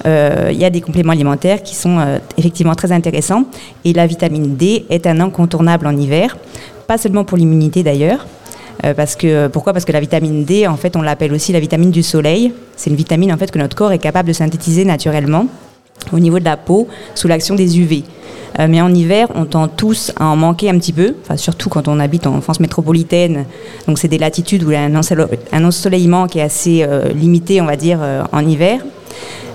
euh, 0.06 0.50
il 0.52 0.58
y 0.58 0.64
a 0.64 0.70
des 0.70 0.80
compléments 0.80 1.12
alimentaires 1.12 1.62
qui 1.62 1.74
sont 1.74 1.98
euh, 1.98 2.18
effectivement 2.36 2.74
très 2.74 2.92
intéressants. 2.92 3.44
Et 3.84 3.92
la 3.92 4.06
vitamine 4.06 4.56
D 4.56 4.84
est 4.90 5.06
un 5.06 5.20
incontournable 5.20 5.86
en 5.86 5.96
hiver, 5.96 6.36
pas 6.86 6.98
seulement 6.98 7.24
pour 7.24 7.38
l'immunité 7.38 7.82
d'ailleurs. 7.82 8.26
Euh, 8.84 8.92
parce 8.92 9.16
que, 9.16 9.48
pourquoi? 9.48 9.72
Parce 9.72 9.84
que 9.84 9.92
la 9.92 10.00
vitamine 10.00 10.44
D, 10.44 10.66
en 10.66 10.76
fait, 10.76 10.96
on 10.96 11.02
l'appelle 11.02 11.32
aussi 11.32 11.52
la 11.52 11.60
vitamine 11.60 11.90
du 11.90 12.02
soleil. 12.02 12.52
C'est 12.76 12.90
une 12.90 12.96
vitamine 12.96 13.32
en 13.32 13.38
fait, 13.38 13.50
que 13.50 13.58
notre 13.58 13.76
corps 13.76 13.92
est 13.92 13.98
capable 13.98 14.28
de 14.28 14.34
synthétiser 14.34 14.84
naturellement 14.84 15.46
au 16.12 16.18
niveau 16.18 16.38
de 16.38 16.44
la 16.44 16.56
peau 16.56 16.88
sous 17.14 17.28
l'action 17.28 17.54
des 17.54 17.78
UV. 17.78 18.04
Euh, 18.58 18.66
mais 18.70 18.80
en 18.80 18.92
hiver, 18.94 19.28
on 19.34 19.44
tend 19.44 19.68
tous 19.68 20.12
à 20.18 20.24
en 20.24 20.36
manquer 20.36 20.70
un 20.70 20.78
petit 20.78 20.92
peu, 20.92 21.14
surtout 21.36 21.68
quand 21.68 21.88
on 21.88 22.00
habite 22.00 22.26
en 22.26 22.40
France 22.40 22.58
métropolitaine. 22.60 23.44
Donc 23.86 23.98
c'est 23.98 24.08
des 24.08 24.18
latitudes 24.18 24.62
où 24.62 24.70
il 24.70 24.74
y 24.74 24.76
a 24.76 24.82
un, 24.82 24.94
ensole- 24.94 25.28
un 25.52 25.64
ensoleillement 25.64 26.26
qui 26.26 26.38
est 26.38 26.42
assez 26.42 26.82
euh, 26.82 27.08
limité, 27.12 27.60
on 27.60 27.66
va 27.66 27.76
dire, 27.76 27.98
euh, 28.00 28.22
en 28.32 28.46
hiver. 28.46 28.80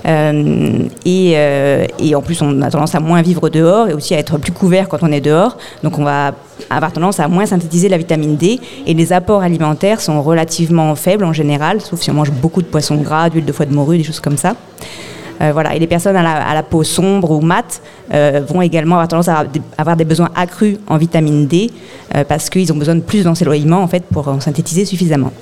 Et, 0.04 1.36
et 2.00 2.14
en 2.16 2.22
plus, 2.22 2.42
on 2.42 2.60
a 2.62 2.70
tendance 2.70 2.92
à 2.96 2.98
moins 2.98 3.22
vivre 3.22 3.48
dehors 3.48 3.88
et 3.88 3.94
aussi 3.94 4.14
à 4.14 4.18
être 4.18 4.36
plus 4.36 4.50
couvert 4.50 4.88
quand 4.88 4.98
on 5.02 5.12
est 5.12 5.20
dehors. 5.20 5.56
Donc, 5.84 5.96
on 5.96 6.02
va 6.02 6.34
avoir 6.70 6.90
tendance 6.90 7.20
à 7.20 7.28
moins 7.28 7.46
synthétiser 7.46 7.88
la 7.88 7.98
vitamine 7.98 8.36
D. 8.36 8.58
Et 8.84 8.94
les 8.94 9.12
apports 9.12 9.42
alimentaires 9.42 10.00
sont 10.00 10.20
relativement 10.20 10.92
faibles 10.96 11.24
en 11.24 11.32
général, 11.32 11.80
sauf 11.80 12.00
si 12.00 12.10
on 12.10 12.14
mange 12.14 12.32
beaucoup 12.32 12.62
de 12.62 12.66
poissons 12.66 12.96
gras, 12.96 13.30
d'huile 13.30 13.44
de 13.44 13.52
foie 13.52 13.64
de 13.64 13.72
morue, 13.72 13.96
des 13.96 14.02
choses 14.02 14.18
comme 14.18 14.36
ça. 14.36 14.56
Euh, 15.42 15.52
voilà. 15.52 15.74
Et 15.74 15.78
les 15.78 15.86
personnes 15.86 16.16
à 16.16 16.54
la, 16.54 16.62
peau 16.62 16.84
sombre 16.84 17.30
ou 17.32 17.40
mate 17.40 17.82
euh, 18.12 18.40
vont 18.46 18.62
également 18.62 18.96
avoir 18.96 19.08
tendance 19.08 19.28
à 19.28 19.44
avoir 19.76 19.96
des 19.96 20.04
besoins 20.04 20.30
accrus 20.34 20.76
en 20.86 20.96
vitamine 20.96 21.46
D 21.46 21.70
euh, 22.14 22.24
parce 22.24 22.48
qu'ils 22.48 22.72
ont 22.72 22.76
besoin 22.76 22.94
de 22.94 23.00
plus 23.00 23.24
d'ensoleillement 23.24 23.82
en 23.82 23.88
fait 23.88 24.04
pour 24.04 24.28
en 24.28 24.40
synthétiser 24.40 24.84
suffisamment. 24.84 25.32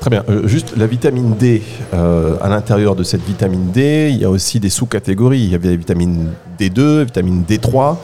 Très 0.00 0.10
bien. 0.10 0.22
Juste 0.44 0.76
la 0.76 0.86
vitamine 0.86 1.34
D, 1.38 1.62
à 1.94 2.48
l'intérieur 2.50 2.94
de 2.94 3.02
cette 3.02 3.24
vitamine 3.24 3.70
D, 3.72 4.10
il 4.10 4.18
y 4.18 4.24
a 4.26 4.28
aussi 4.28 4.60
des 4.60 4.68
sous-catégories. 4.68 5.40
Il 5.40 5.50
y 5.50 5.54
avait 5.54 5.70
la 5.70 5.76
vitamine 5.76 6.28
D2, 6.60 7.04
vitamine 7.04 7.42
D3. 7.48 7.96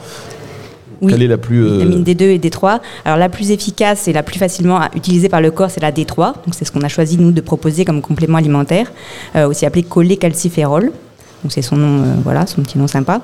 Oui. 1.01 1.11
Quelle 1.11 1.23
est 1.23 1.27
la 1.27 1.37
plus. 1.37 1.63
euh, 1.65 1.77
Vitamine 1.79 2.03
D2 2.03 2.21
et 2.35 2.37
D3. 2.39 2.79
Alors 3.05 3.17
la 3.17 3.27
plus 3.29 3.49
efficace 3.51 4.07
et 4.07 4.13
la 4.13 4.21
plus 4.23 4.37
facilement 4.37 4.79
utilisée 4.95 5.29
par 5.29 5.41
le 5.41 5.49
corps, 5.51 5.71
c'est 5.71 5.81
la 5.81 5.91
D3. 5.91 6.33
Donc 6.45 6.53
c'est 6.53 6.63
ce 6.65 6.71
qu'on 6.71 6.81
a 6.81 6.87
choisi 6.89 7.17
nous 7.17 7.31
de 7.31 7.41
proposer 7.41 7.85
comme 7.85 8.01
complément 8.01 8.37
alimentaire, 8.37 8.91
euh, 9.35 9.47
aussi 9.47 9.65
appelé 9.65 9.83
cholécalciférol. 9.83 10.91
Donc 11.43 11.51
c'est 11.51 11.63
son 11.63 11.75
nom, 11.75 12.03
euh, 12.03 12.05
voilà, 12.23 12.45
son 12.45 12.61
petit 12.61 12.77
nom 12.77 12.85
sympa. 12.85 13.19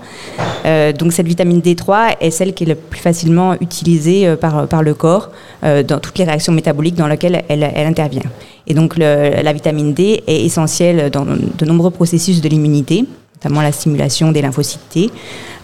Euh, 0.66 0.92
donc 0.92 1.14
cette 1.14 1.28
vitamine 1.28 1.60
D3 1.60 2.16
est 2.20 2.32
celle 2.32 2.56
qui 2.56 2.64
est 2.64 2.68
le 2.68 2.74
plus 2.74 3.00
facilement 3.00 3.54
utilisée 3.62 4.28
euh, 4.28 4.36
par, 4.36 4.68
par 4.68 4.82
le 4.82 4.96
corps 4.96 5.30
dans 5.62 6.00
toutes 6.00 6.18
les 6.18 6.24
réactions 6.24 6.54
métaboliques 6.54 6.96
dans 6.96 7.06
lesquelles 7.08 7.44
elle, 7.48 7.70
elle 7.76 7.86
intervient. 7.88 8.24
Et 8.66 8.74
donc 8.74 8.96
le- 8.98 9.42
la 9.44 9.54
vitamine 9.54 9.94
D 9.94 10.24
est 10.26 10.46
essentielle 10.46 11.10
dans 11.12 11.26
de 11.26 11.66
nombreux 11.66 11.92
processus 11.92 12.42
de 12.42 12.50
l'immunité, 12.50 13.06
notamment 13.38 13.62
la 13.62 13.72
stimulation 13.72 14.32
des 14.32 14.42
lymphocytes 14.42 14.90
T 14.90 15.12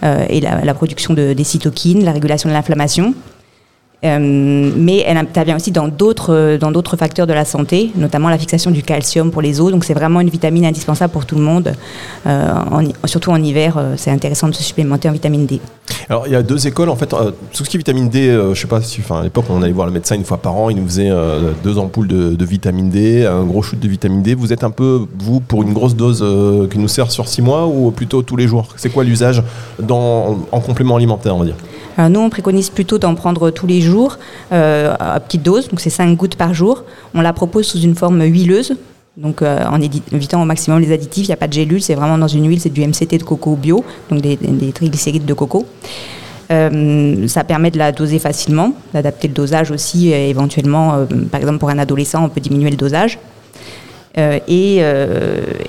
euh, 0.04 0.24
et 0.28 0.40
la, 0.40 0.74
production 0.74 1.12
de, 1.12 1.32
des 1.32 1.44
cytokines, 1.44 2.04
la 2.04 2.12
régulation 2.12 2.48
de 2.48 2.54
l'inflammation. 2.54 3.14
Mais 4.04 4.98
elle 5.06 5.16
intervient 5.16 5.56
aussi 5.56 5.70
dans 5.70 5.88
d'autres, 5.88 6.58
dans 6.60 6.70
d'autres 6.70 6.96
facteurs 6.96 7.26
de 7.26 7.32
la 7.32 7.44
santé, 7.44 7.90
notamment 7.96 8.28
la 8.28 8.38
fixation 8.38 8.70
du 8.70 8.82
calcium 8.82 9.30
pour 9.30 9.42
les 9.42 9.60
os. 9.60 9.70
Donc 9.70 9.84
c'est 9.84 9.94
vraiment 9.94 10.20
une 10.20 10.28
vitamine 10.28 10.66
indispensable 10.66 11.12
pour 11.12 11.26
tout 11.26 11.36
le 11.36 11.42
monde. 11.42 11.72
surtout 13.06 13.30
en 13.30 13.42
hiver, 13.42 13.82
c'est 13.96 14.10
intéressant 14.10 14.48
de 14.48 14.54
se 14.54 14.62
supplémenter 14.62 15.08
en 15.08 15.12
vitamine 15.12 15.46
D. 15.46 15.60
Alors 16.08 16.26
il 16.26 16.32
y 16.32 16.36
a 16.36 16.42
deux 16.42 16.66
écoles 16.66 16.90
en 16.90 16.96
fait. 16.96 17.06
tout 17.06 17.64
ce 17.64 17.70
qui 17.70 17.76
est 17.76 17.78
vitamine 17.78 18.08
D, 18.08 18.28
je 18.52 18.60
sais 18.60 18.66
pas 18.66 18.82
si, 18.82 19.00
à 19.10 19.22
l'époque 19.22 19.46
on 19.48 19.62
allait 19.62 19.72
voir 19.72 19.86
le 19.86 19.92
médecin 19.92 20.14
une 20.14 20.24
fois 20.24 20.38
par 20.38 20.54
an, 20.54 20.68
il 20.70 20.76
nous 20.76 20.86
faisait 20.86 21.10
deux 21.62 21.78
ampoules 21.78 22.08
de, 22.08 22.44
vitamine 22.44 22.90
D, 22.90 23.24
un 23.24 23.44
gros 23.44 23.62
shoot 23.62 23.80
de 23.80 23.88
vitamine 23.88 24.22
D. 24.22 24.34
Vous 24.34 24.52
êtes 24.52 24.64
un 24.64 24.70
peu 24.70 25.06
vous 25.18 25.40
pour 25.40 25.62
une 25.62 25.72
grosse 25.72 25.96
dose 25.96 26.24
qui 26.70 26.78
nous 26.78 26.88
sert 26.88 27.10
sur 27.10 27.26
six 27.26 27.42
mois 27.42 27.66
ou 27.66 27.90
plutôt 27.90 28.22
tous 28.22 28.36
les 28.36 28.46
jours? 28.46 28.68
C'est 28.76 28.90
quoi 28.90 29.04
l'usage 29.04 29.42
en 29.88 30.60
complément 30.60 30.96
alimentaire, 30.96 31.34
on 31.36 31.40
va 31.40 31.46
dire? 31.46 31.56
Nous, 31.98 32.20
on 32.20 32.30
préconise 32.30 32.70
plutôt 32.70 32.98
d'en 32.98 33.14
prendre 33.14 33.50
tous 33.50 33.66
les 33.66 33.80
jours 33.80 34.18
euh, 34.52 34.94
à 34.98 35.20
petite 35.20 35.42
dose, 35.42 35.68
donc 35.68 35.80
c'est 35.80 35.90
5 35.90 36.16
gouttes 36.16 36.36
par 36.36 36.54
jour. 36.54 36.84
On 37.14 37.20
la 37.20 37.32
propose 37.32 37.66
sous 37.66 37.80
une 37.80 37.94
forme 37.94 38.22
huileuse, 38.22 38.74
donc 39.16 39.42
euh, 39.42 39.64
en 39.66 39.80
évitant 39.80 40.42
au 40.42 40.44
maximum 40.44 40.80
les 40.80 40.92
additifs. 40.92 41.26
Il 41.26 41.28
n'y 41.28 41.34
a 41.34 41.36
pas 41.36 41.48
de 41.48 41.52
gélule, 41.52 41.82
c'est 41.82 41.94
vraiment 41.94 42.18
dans 42.18 42.28
une 42.28 42.48
huile, 42.48 42.60
c'est 42.60 42.72
du 42.72 42.84
MCT 42.86 43.18
de 43.18 43.22
coco 43.22 43.54
bio, 43.54 43.84
donc 44.10 44.20
des, 44.20 44.36
triglycérides 44.72 45.24
de 45.24 45.34
coco. 45.34 45.66
Euh, 46.50 47.26
ça 47.26 47.42
permet 47.42 47.70
de 47.70 47.78
la 47.78 47.92
doser 47.92 48.18
facilement, 48.18 48.74
d'adapter 48.92 49.28
le 49.28 49.34
dosage 49.34 49.70
aussi, 49.70 50.12
éventuellement, 50.12 51.06
par 51.30 51.40
exemple 51.40 51.58
pour 51.58 51.70
un 51.70 51.78
adolescent, 51.78 52.24
on 52.24 52.28
peut 52.28 52.40
diminuer 52.40 52.70
le 52.70 52.76
dosage. 52.76 53.18
et, 54.16 54.82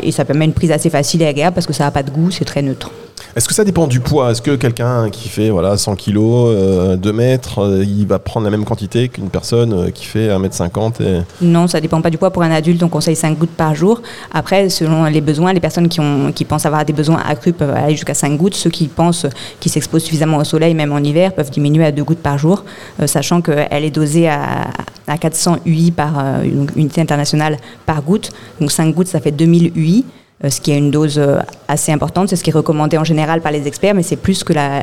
et, 0.04 0.12
ça 0.12 0.26
permet 0.26 0.46
une 0.46 0.54
prise 0.54 0.72
assez 0.72 0.90
facile 0.90 1.22
et 1.22 1.28
agréable 1.28 1.54
parce 1.54 1.68
que 1.68 1.74
ça 1.74 1.84
n'a 1.86 1.92
pas 1.92 2.04
de 2.04 2.10
goût, 2.10 2.32
c'est 2.32 2.46
très 2.46 2.62
neutre. 2.62 2.92
Est-ce 3.36 3.48
que 3.48 3.54
ça 3.54 3.64
dépend 3.64 3.88
du 3.88 4.00
poids? 4.00 4.32
Est-ce 4.32 4.42
que 4.42 4.56
quelqu'un 4.56 5.10
qui 5.10 5.28
fait 5.30 5.50
voilà, 5.50 5.78
100 5.78 5.96
kg, 5.96 6.98
2 6.98 7.14
mètres, 7.14 7.60
euh, 7.60 7.84
il 7.84 8.08
va 8.08 8.20
prendre 8.20 8.46
la 8.46 8.52
même 8.52 8.66
quantité 8.66 9.10
qu'une 9.10 9.30
personne 9.30 9.74
euh, 9.74 9.90
qui 9.92 10.06
fait 10.06 10.30
1 10.30 10.40
mètre 10.40 10.56
50 10.56 11.02
et... 11.02 11.22
Non, 11.42 11.68
ça 11.68 11.82
dépend 11.82 12.02
pas 12.02 12.10
du 12.10 12.18
poids. 12.18 12.32
Pour 12.32 12.44
un 12.44 12.52
adulte, 12.52 12.82
on 12.84 12.90
conseille 12.90 13.16
5 13.16 13.38
gouttes 13.38 13.52
par 13.52 13.76
jour. 13.76 14.02
Après, 14.34 14.70
selon 14.70 15.06
les 15.06 15.22
besoins, 15.22 15.54
les 15.54 15.60
personnes 15.60 15.90
qui, 15.90 16.46
pensent 16.46 16.66
avoir 16.66 16.86
des 16.86 16.94
besoins 16.94 17.22
accrus 17.28 17.54
peuvent 17.58 17.72
aller 17.72 17.94
jusqu'à 17.94 18.14
5 18.14 18.38
gouttes. 18.38 18.56
Ceux 18.56 18.70
qui 18.70 18.88
pensent 18.88 19.26
qu'ils 19.60 19.72
s'exposent 19.72 20.04
suffisamment 20.04 20.38
au 20.38 20.44
soleil, 20.44 20.74
même 20.74 20.92
en 20.92 21.00
hiver, 21.00 21.34
peuvent 21.34 21.52
diminuer 21.52 21.86
à 21.86 21.92
2 21.92 22.04
gouttes 22.04 22.20
par 22.20 22.38
jour, 22.38 22.64
euh, 23.02 23.08
sachant 23.08 23.42
qu'elle 23.42 23.84
est 23.84 23.92
dosée 23.92 24.28
à, 24.30 24.68
à 25.08 25.18
400 25.18 25.58
UI 25.66 25.92
par 25.92 26.42
unité 26.76 27.02
internationale 27.02 27.58
par 27.86 28.02
goutte. 28.02 28.32
Donc 28.60 28.72
5 28.72 28.94
gouttes, 28.94 29.08
ça 29.08 29.20
fait 29.20 29.32
2000 29.32 29.72
UI. 29.76 30.06
Euh, 30.44 30.50
ce 30.50 30.60
qui 30.60 30.72
est 30.72 30.78
une 30.78 30.92
dose 30.92 31.18
euh, 31.18 31.38
assez 31.68 31.94
importante. 31.94 32.30
C'est 32.30 32.36
ce 32.36 32.44
qui 32.44 32.50
est 32.50 32.54
recommandé 32.54 32.98
en 32.98 33.06
général 33.06 33.42
par 33.42 33.54
les 33.54 33.68
experts, 33.68 33.96
mais 33.96 34.04
c'est 34.04 34.18
plus 34.18 34.44
que 34.44 34.52
la, 34.52 34.82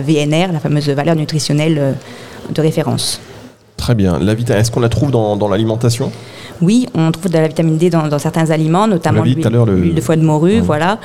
VNR, 0.00 0.52
la 0.52 0.60
fameuse 0.60 0.88
valeur 0.88 1.14
nutritionnelle 1.14 1.76
euh, 1.78 1.92
de 2.54 2.60
référence. 2.62 3.20
Très 3.76 3.94
bien. 3.94 4.18
La 4.18 4.32
est-ce 4.32 4.70
qu'on 4.70 4.80
la 4.80 4.88
trouve 4.88 5.10
dans, 5.10 5.48
l'alimentation? 5.48 6.10
Oui, 6.62 6.86
on 6.94 7.10
trouve 7.12 7.30
de 7.30 7.36
la 7.36 7.48
vitamine 7.48 7.76
D 7.76 7.90
dans, 7.90 8.18
certains 8.18 8.50
aliments, 8.50 8.86
notamment 8.86 9.22
l'huile 9.22 9.94
de 9.94 10.00
foie 10.00 10.16
de 10.16 10.22
morue, 10.22 10.60
voilà. 10.60 10.98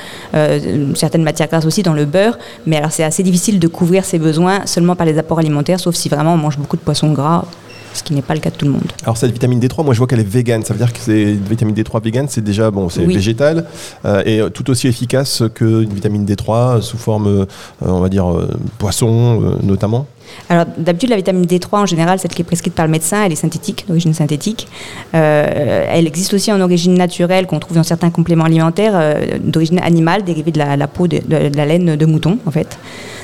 certaines 0.94 1.24
matières 1.24 1.48
grasses 1.48 1.66
aussi 1.66 1.82
dans 1.82 1.92
le 1.92 2.04
beurre. 2.04 2.38
Mais 2.66 2.76
alors 2.76 2.92
c'est 2.92 3.02
assez 3.02 3.24
difficile 3.24 3.58
de 3.58 3.66
couvrir 3.66 4.04
ses 4.04 4.18
besoins 4.18 4.64
seulement 4.66 4.94
par 4.94 5.04
les 5.04 5.18
apports 5.18 5.40
alimentaires, 5.40 5.80
sauf 5.80 5.96
si 5.96 6.08
vraiment 6.08 6.34
on 6.34 6.38
mange 6.38 6.56
beaucoup 6.56 6.76
de 6.76 6.82
poissons 6.82 7.12
gras 7.12 7.44
ce 7.92 8.02
qui 8.02 8.14
n'est 8.14 8.22
pas 8.22 8.34
le 8.34 8.40
cas 8.40 8.50
de 8.50 8.56
tout 8.56 8.66
le 8.66 8.72
monde. 8.72 8.92
Alors 9.02 9.16
cette 9.16 9.32
vitamine 9.32 9.60
D3, 9.60 9.84
moi 9.84 9.94
je 9.94 9.98
vois 9.98 10.06
qu'elle 10.06 10.20
est 10.20 10.28
végane, 10.28 10.64
ça 10.64 10.74
veut 10.74 10.78
dire 10.78 10.92
que 10.92 11.00
c'est 11.00 11.32
vitamine 11.32 11.74
D3 11.74 12.02
végane, 12.02 12.26
c'est 12.28 12.44
déjà 12.44 12.70
bon, 12.70 12.88
c'est 12.88 13.04
végétal 13.04 13.66
euh, 14.04 14.22
et 14.24 14.50
tout 14.52 14.70
aussi 14.70 14.88
efficace 14.88 15.42
qu'une 15.54 15.92
vitamine 15.92 16.24
D3 16.24 16.80
sous 16.80 16.98
forme, 16.98 17.26
euh, 17.26 17.46
on 17.80 18.00
va 18.00 18.08
dire 18.08 18.30
euh, 18.30 18.48
poisson 18.78 19.58
notamment. 19.62 20.06
Alors 20.48 20.66
d'habitude 20.76 21.10
la 21.10 21.16
vitamine 21.16 21.44
D3 21.44 21.68
en 21.72 21.86
général, 21.86 22.18
celle 22.18 22.30
qui 22.30 22.42
est 22.42 22.44
prescrite 22.44 22.74
par 22.74 22.86
le 22.86 22.92
médecin, 22.92 23.24
elle 23.24 23.32
est 23.32 23.36
synthétique, 23.36 23.84
d'origine 23.86 24.14
synthétique. 24.14 24.68
elle 25.12 26.06
existe 26.06 26.34
aussi 26.34 26.52
en 26.52 26.60
origine 26.60 26.94
naturelle 26.94 27.46
qu'on 27.46 27.58
trouve 27.58 27.76
dans 27.76 27.82
certains 27.82 28.10
compléments 28.10 28.44
alimentaires 28.44 29.16
d'origine 29.42 29.80
animale, 29.80 30.24
dérivée 30.24 30.50
de 30.50 30.58
la, 30.58 30.88
peau 30.88 31.06
de, 31.06 31.18
de, 31.18 31.56
la 31.56 31.66
laine 31.66 31.96
de 31.96 32.06
mouton 32.06 32.38
en 32.46 32.50
fait 32.50 32.78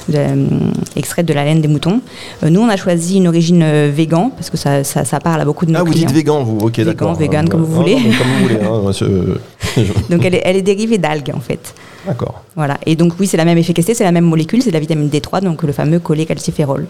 de, 0.09 0.19
euh, 0.19 0.47
extraite 0.97 1.27
de 1.27 1.35
la 1.35 1.45
laine 1.45 1.61
des 1.61 1.69
moutons. 1.69 2.01
Euh, 2.43 2.51
nous, 2.51 2.61
on 2.61 2.69
a 2.69 2.77
choisi 2.77 3.17
une 3.17 3.29
origine 3.29 3.63
euh, 3.63 3.91
végan 3.93 4.31
parce 4.31 4.51
que 4.51 4.57
ça, 4.57 4.85
ça, 4.85 5.21
parle 5.21 5.41
à 5.41 5.45
beaucoup 5.45 5.67
de 5.67 5.73
nos 5.73 5.81
ah, 5.81 5.83
vous 5.83 5.95
dites 5.95 6.11
végan, 6.11 6.43
vous 6.43 6.59
Ok, 6.67 6.81
d'accord. 6.81 7.15
Végan, 7.15 7.45
comme 7.47 7.63
vous 7.63 7.75
voulez. 7.75 7.95
comme 7.95 8.29
vous 8.39 8.43
voulez. 8.43 8.61
Hein, 8.63 9.83
Donc, 10.11 10.25
elle 10.25 10.35
est, 10.35 10.43
elle 10.45 10.57
est 10.57 10.63
dérivée 10.63 10.99
d'algues, 10.99 11.33
en 11.35 11.41
fait. 11.41 11.75
D'accord. 12.07 12.43
Voilà. 12.55 12.79
Et 12.87 12.97
donc, 12.97 13.15
oui, 13.19 13.27
c'est 13.27 13.37
la 13.37 13.45
même 13.45 13.59
efficacité, 13.59 13.95
c'est 13.95 14.05
la 14.05 14.13
même 14.13 14.25
molécule, 14.25 14.63
c'est 14.63 14.71
la 14.71 14.81
vitamine 14.81 15.09
D3, 15.09 15.43
donc 15.43 15.63
le 15.63 15.73
fameux 15.73 15.99
cholécalciférol. 15.99 16.87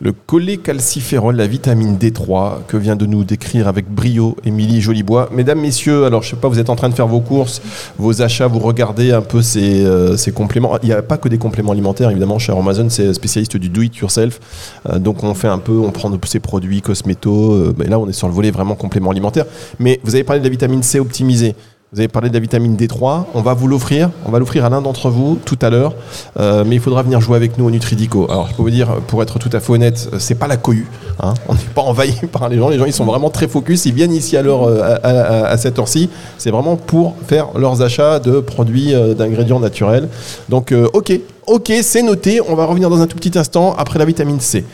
Le 0.00 0.12
cholécalciférol, 0.12 1.36
la 1.36 1.46
vitamine 1.46 1.96
D3, 1.96 2.64
que 2.66 2.76
vient 2.76 2.96
de 2.96 3.06
nous 3.06 3.24
décrire 3.24 3.68
avec 3.68 3.88
brio 3.88 4.36
Émilie 4.44 4.80
Jolibois. 4.80 5.28
Mesdames, 5.32 5.60
messieurs, 5.60 6.04
alors 6.04 6.22
je 6.22 6.30
sais 6.30 6.36
pas, 6.36 6.48
vous 6.48 6.58
êtes 6.58 6.70
en 6.70 6.76
train 6.76 6.88
de 6.88 6.94
faire 6.94 7.06
vos 7.06 7.20
courses, 7.20 7.60
vos 7.98 8.22
achats, 8.22 8.46
vous 8.46 8.58
regardez 8.58 9.12
un 9.12 9.20
peu 9.20 9.42
ces, 9.42 9.84
euh, 9.84 10.16
compléments. 10.34 10.76
Il 10.82 10.86
n'y 10.86 10.92
a 10.92 11.02
pas 11.02 11.18
que 11.18 11.28
des 11.28 11.38
compléments 11.38 11.72
alimentaires, 11.72 12.10
évidemment, 12.10 12.38
chez 12.38 12.52
Amazon, 12.52 12.88
c'est 12.88 13.12
spécialiste 13.12 13.56
du 13.56 13.68
do-it-yourself. 13.68 14.40
Euh, 14.88 14.98
donc 14.98 15.22
on 15.22 15.34
fait 15.34 15.48
un 15.48 15.58
peu, 15.58 15.78
on 15.78 15.90
prend 15.90 16.10
ces 16.24 16.40
produits 16.40 16.82
cosméto. 16.82 17.52
Euh, 17.52 17.74
mais 17.76 17.86
là, 17.86 17.98
on 17.98 18.08
est 18.08 18.12
sur 18.12 18.28
le 18.28 18.34
volet 18.34 18.50
vraiment 18.50 18.74
complément 18.74 19.10
alimentaire. 19.10 19.44
Mais 19.78 20.00
vous 20.04 20.14
avez 20.14 20.24
parlé 20.24 20.40
de 20.40 20.44
la 20.44 20.50
vitamine 20.50 20.82
C 20.82 21.00
optimisée. 21.00 21.54
Vous 21.92 21.98
avez 21.98 22.06
parlé 22.06 22.28
de 22.28 22.34
la 22.34 22.38
vitamine 22.38 22.76
D3, 22.76 23.24
on 23.34 23.42
va 23.42 23.52
vous 23.52 23.66
l'offrir, 23.66 24.10
on 24.24 24.30
va 24.30 24.38
l'offrir 24.38 24.64
à 24.64 24.68
l'un 24.68 24.80
d'entre 24.80 25.10
vous 25.10 25.40
tout 25.44 25.58
à 25.60 25.70
l'heure, 25.70 25.92
euh, 26.38 26.62
mais 26.64 26.76
il 26.76 26.80
faudra 26.80 27.02
venir 27.02 27.20
jouer 27.20 27.34
avec 27.34 27.58
nous 27.58 27.64
au 27.64 27.70
Nutridico. 27.72 28.30
Alors 28.30 28.46
je 28.46 28.54
peux 28.54 28.62
vous 28.62 28.70
dire, 28.70 29.00
pour 29.08 29.24
être 29.24 29.40
tout 29.40 29.50
à 29.52 29.58
fait 29.58 29.72
honnête, 29.72 30.08
euh, 30.12 30.20
c'est 30.20 30.36
pas 30.36 30.46
la 30.46 30.56
cohue, 30.56 30.86
hein. 31.20 31.34
on 31.48 31.54
n'est 31.54 31.60
pas 31.74 31.82
envahi 31.82 32.14
par 32.32 32.48
les 32.48 32.58
gens, 32.58 32.68
les 32.68 32.78
gens 32.78 32.84
ils 32.84 32.92
sont 32.92 33.04
vraiment 33.04 33.28
très 33.28 33.48
focus, 33.48 33.86
ils 33.86 33.92
viennent 33.92 34.12
ici 34.12 34.36
à, 34.36 34.42
euh, 34.44 34.98
à, 35.02 35.56
cette 35.56 35.80
heure-ci, 35.80 36.10
c'est 36.38 36.52
vraiment 36.52 36.76
pour 36.76 37.16
faire 37.26 37.48
leurs 37.58 37.82
achats 37.82 38.20
de 38.20 38.38
produits, 38.38 38.94
d'ingrédients 39.16 39.58
naturels. 39.58 40.08
Donc 40.48 40.72
ok, 40.92 41.12
Ok, 41.50 41.72
c'est 41.82 42.02
noté. 42.02 42.40
On 42.40 42.54
va 42.54 42.64
revenir 42.64 42.88
dans 42.90 43.00
un 43.00 43.08
tout 43.08 43.16
petit 43.16 43.36
instant 43.36 43.74
après 43.76 43.98
la 43.98 44.04
vitamine 44.04 44.38
C. 44.38 44.64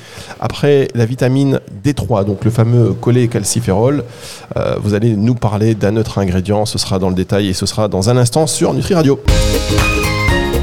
Après 0.40 0.88
la 0.94 1.06
vitamine 1.06 1.58
D3, 1.82 2.26
donc 2.26 2.44
le 2.44 2.50
fameux 2.50 2.92
cholécalciférol, 2.92 4.04
euh, 4.58 4.76
vous 4.82 4.92
allez 4.92 5.16
nous 5.16 5.34
parler 5.34 5.74
d'un 5.74 5.96
autre 5.96 6.18
ingrédient. 6.18 6.66
Ce 6.66 6.76
sera 6.76 6.98
dans 6.98 7.08
le 7.08 7.14
détail 7.14 7.48
et 7.48 7.54
ce 7.54 7.64
sera 7.64 7.88
dans 7.88 8.10
un 8.10 8.18
instant 8.18 8.46
sur 8.46 8.74
Nutri 8.74 8.92
Radio. 8.92 9.18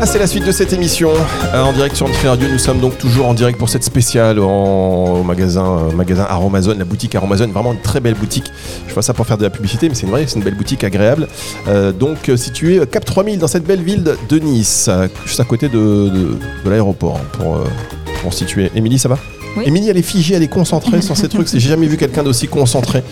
Ah, 0.03 0.05
c'est 0.05 0.19
la 0.19 0.27
suite 0.27 0.45
de 0.45 0.51
cette 0.51 0.73
émission 0.73 1.11
euh, 1.53 1.63
en 1.63 1.71
direct 1.71 1.95
sur 1.95 2.09
Nutri 2.09 2.27
Radio. 2.27 2.49
Nous 2.51 2.57
sommes 2.57 2.81
donc 2.81 2.97
toujours 2.97 3.25
en 3.25 3.33
direct 3.33 3.57
pour 3.57 3.69
cette 3.69 3.85
spéciale 3.85 4.37
au 4.37 5.23
magasin, 5.23 5.87
euh, 5.97 6.25
Aromazone, 6.27 6.77
la 6.77 6.83
boutique 6.83 7.15
Aromazone. 7.15 7.53
Vraiment 7.53 7.71
une 7.71 7.79
très 7.79 8.01
belle 8.01 8.15
boutique. 8.15 8.51
Je 8.85 8.93
vois 8.93 9.01
ça 9.01 9.13
pour 9.13 9.25
faire 9.25 9.37
de 9.37 9.43
la 9.43 9.49
publicité, 9.49 9.87
mais 9.87 9.95
c'est 9.95 10.05
une 10.05 10.11
vraie, 10.11 10.27
c'est 10.27 10.35
une 10.35 10.43
belle 10.43 10.57
boutique 10.57 10.83
agréable. 10.83 11.29
Euh, 11.69 11.93
donc 11.93 12.29
située 12.35 12.81
Cap 12.85 13.05
3000 13.05 13.39
dans 13.39 13.47
cette 13.47 13.63
belle 13.63 13.81
ville 13.81 14.03
de 14.27 14.39
Nice, 14.39 14.89
juste 15.25 15.39
à 15.39 15.45
côté 15.45 15.69
de, 15.69 16.09
de, 16.09 16.69
l'aéroport 16.69 17.21
pour, 17.37 17.63
pour 18.21 18.33
situer. 18.33 18.71
Émilie, 18.75 18.99
ça 18.99 19.07
va? 19.07 19.17
Émilie, 19.61 19.89
elle 19.89 19.97
est 19.97 20.01
figée, 20.01 20.35
elle 20.35 20.43
est 20.43 20.47
concentrée 20.47 21.01
sur 21.01 21.15
ces 21.15 21.29
trucs. 21.29 21.47
J'ai 21.47 21.59
jamais 21.59 21.87
vu 21.87 21.97
quelqu'un 21.97 22.23
d'aussi 22.23 22.47
concentré 22.47 23.03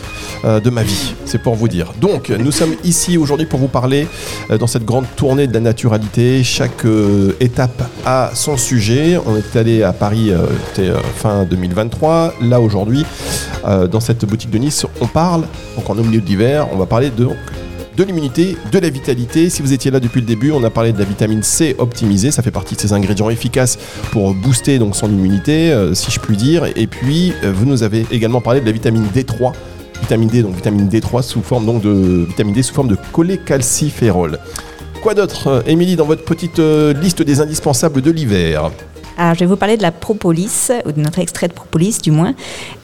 euh, 0.44 0.60
de 0.60 0.70
ma 0.70 0.84
vie. 0.84 1.14
C'est 1.26 1.42
pour 1.42 1.56
vous 1.56 1.68
dire. 1.68 1.94
Donc, 2.00 2.30
nous 2.30 2.52
sommes 2.52 2.76
ici 2.84 3.18
aujourd'hui 3.18 3.46
pour 3.46 3.60
vous 3.60 3.68
parler 3.68 4.08
euh, 4.50 4.58
dans 4.58 4.68
cette 4.68 4.86
grande 4.86 5.06
tournée 5.16 5.48
de 5.48 5.54
la 5.54 5.60
naturalité. 5.60 6.44
Chaque 6.44 6.86
euh, 6.86 7.36
étape 7.40 7.84
a 8.06 8.32
son 8.34 8.58
sujet. 8.58 9.18
On 9.26 9.36
est 9.36 9.56
allé 9.56 9.84
à 9.84 9.94
Paris 9.94 10.32
fin 11.16 11.44
2023. 11.44 12.34
Là, 12.42 12.60
aujourd'hui, 12.60 13.06
dans 13.64 14.00
cette 14.00 14.26
boutique 14.26 14.50
de 14.50 14.58
Nice, 14.58 14.86
on 15.00 15.08
parle, 15.08 15.44
donc 15.76 15.90
en 15.90 15.96
milieu 15.96 16.22
d'hiver, 16.22 16.68
on 16.72 16.78
va 16.78 16.86
parler 16.86 17.10
de 17.10 17.28
de 17.98 18.04
l'immunité, 18.04 18.58
de 18.72 18.80
la 18.80 18.90
vitalité. 18.90 19.50
Si 19.50 19.62
vous 19.62 19.74
étiez 19.74 19.92
là 19.92 20.00
depuis 20.00 20.22
le 20.22 20.26
début, 20.26 20.52
on 20.52 20.64
a 20.64 20.70
parlé 20.70 20.94
de 20.94 21.00
la 21.00 21.06
vitamine 21.06 21.44
C 21.44 21.76
optimisée. 21.78 22.32
Ça 22.32 22.42
fait 22.42 22.52
partie 22.52 22.76
de 22.76 22.80
ces 22.80 22.94
ingrédients 22.94 23.30
efficaces 23.30 23.78
pour 24.12 24.34
booster 24.34 24.80
donc 24.80 24.96
son 24.96 25.10
immunité, 25.10 25.72
euh, 25.72 25.94
si 25.94 26.12
je 26.12 26.20
puis 26.20 26.38
dire. 26.38 26.66
Et 26.76 26.88
puis, 26.88 27.34
euh, 27.44 27.52
vous 27.54 27.66
nous 27.66 27.84
avez 27.84 28.06
également 28.12 28.42
parlé 28.42 28.62
de 28.62 28.66
la 28.66 28.72
vitamine 28.72 29.06
D3 29.14 29.54
vitamine 30.02 30.30
D, 30.30 30.42
donc 30.42 30.56
vitamine 30.56 30.90
D3 30.90 31.22
sous 31.22 31.44
forme 31.44 31.68
donc 31.68 31.84
de 31.84 32.26
vitamine 32.28 32.54
D 32.56 32.64
sous 32.64 32.74
forme 32.74 32.88
de 32.88 32.98
cholécalciférol. 33.12 34.40
Quoi 35.04 35.14
d'autre, 35.14 35.48
euh, 35.48 35.62
Émilie, 35.68 35.96
dans 35.96 36.06
votre 36.06 36.24
petite 36.24 36.60
liste 36.60 37.22
des 37.22 37.40
indispensables 37.40 38.02
de 38.02 38.10
l'hiver? 38.10 38.72
Alors, 39.22 39.36
je 39.36 39.42
vais 39.42 39.46
vous 39.46 39.56
parler 39.56 39.78
de 39.78 39.84
la 39.84 39.92
propolis, 39.92 40.72
ou 40.84 40.92
de 40.92 41.00
notre 41.00 41.20
extrait 41.20 41.48
de 41.48 41.54
propolis 41.54 42.00
du 42.02 42.10
moins. 42.10 42.34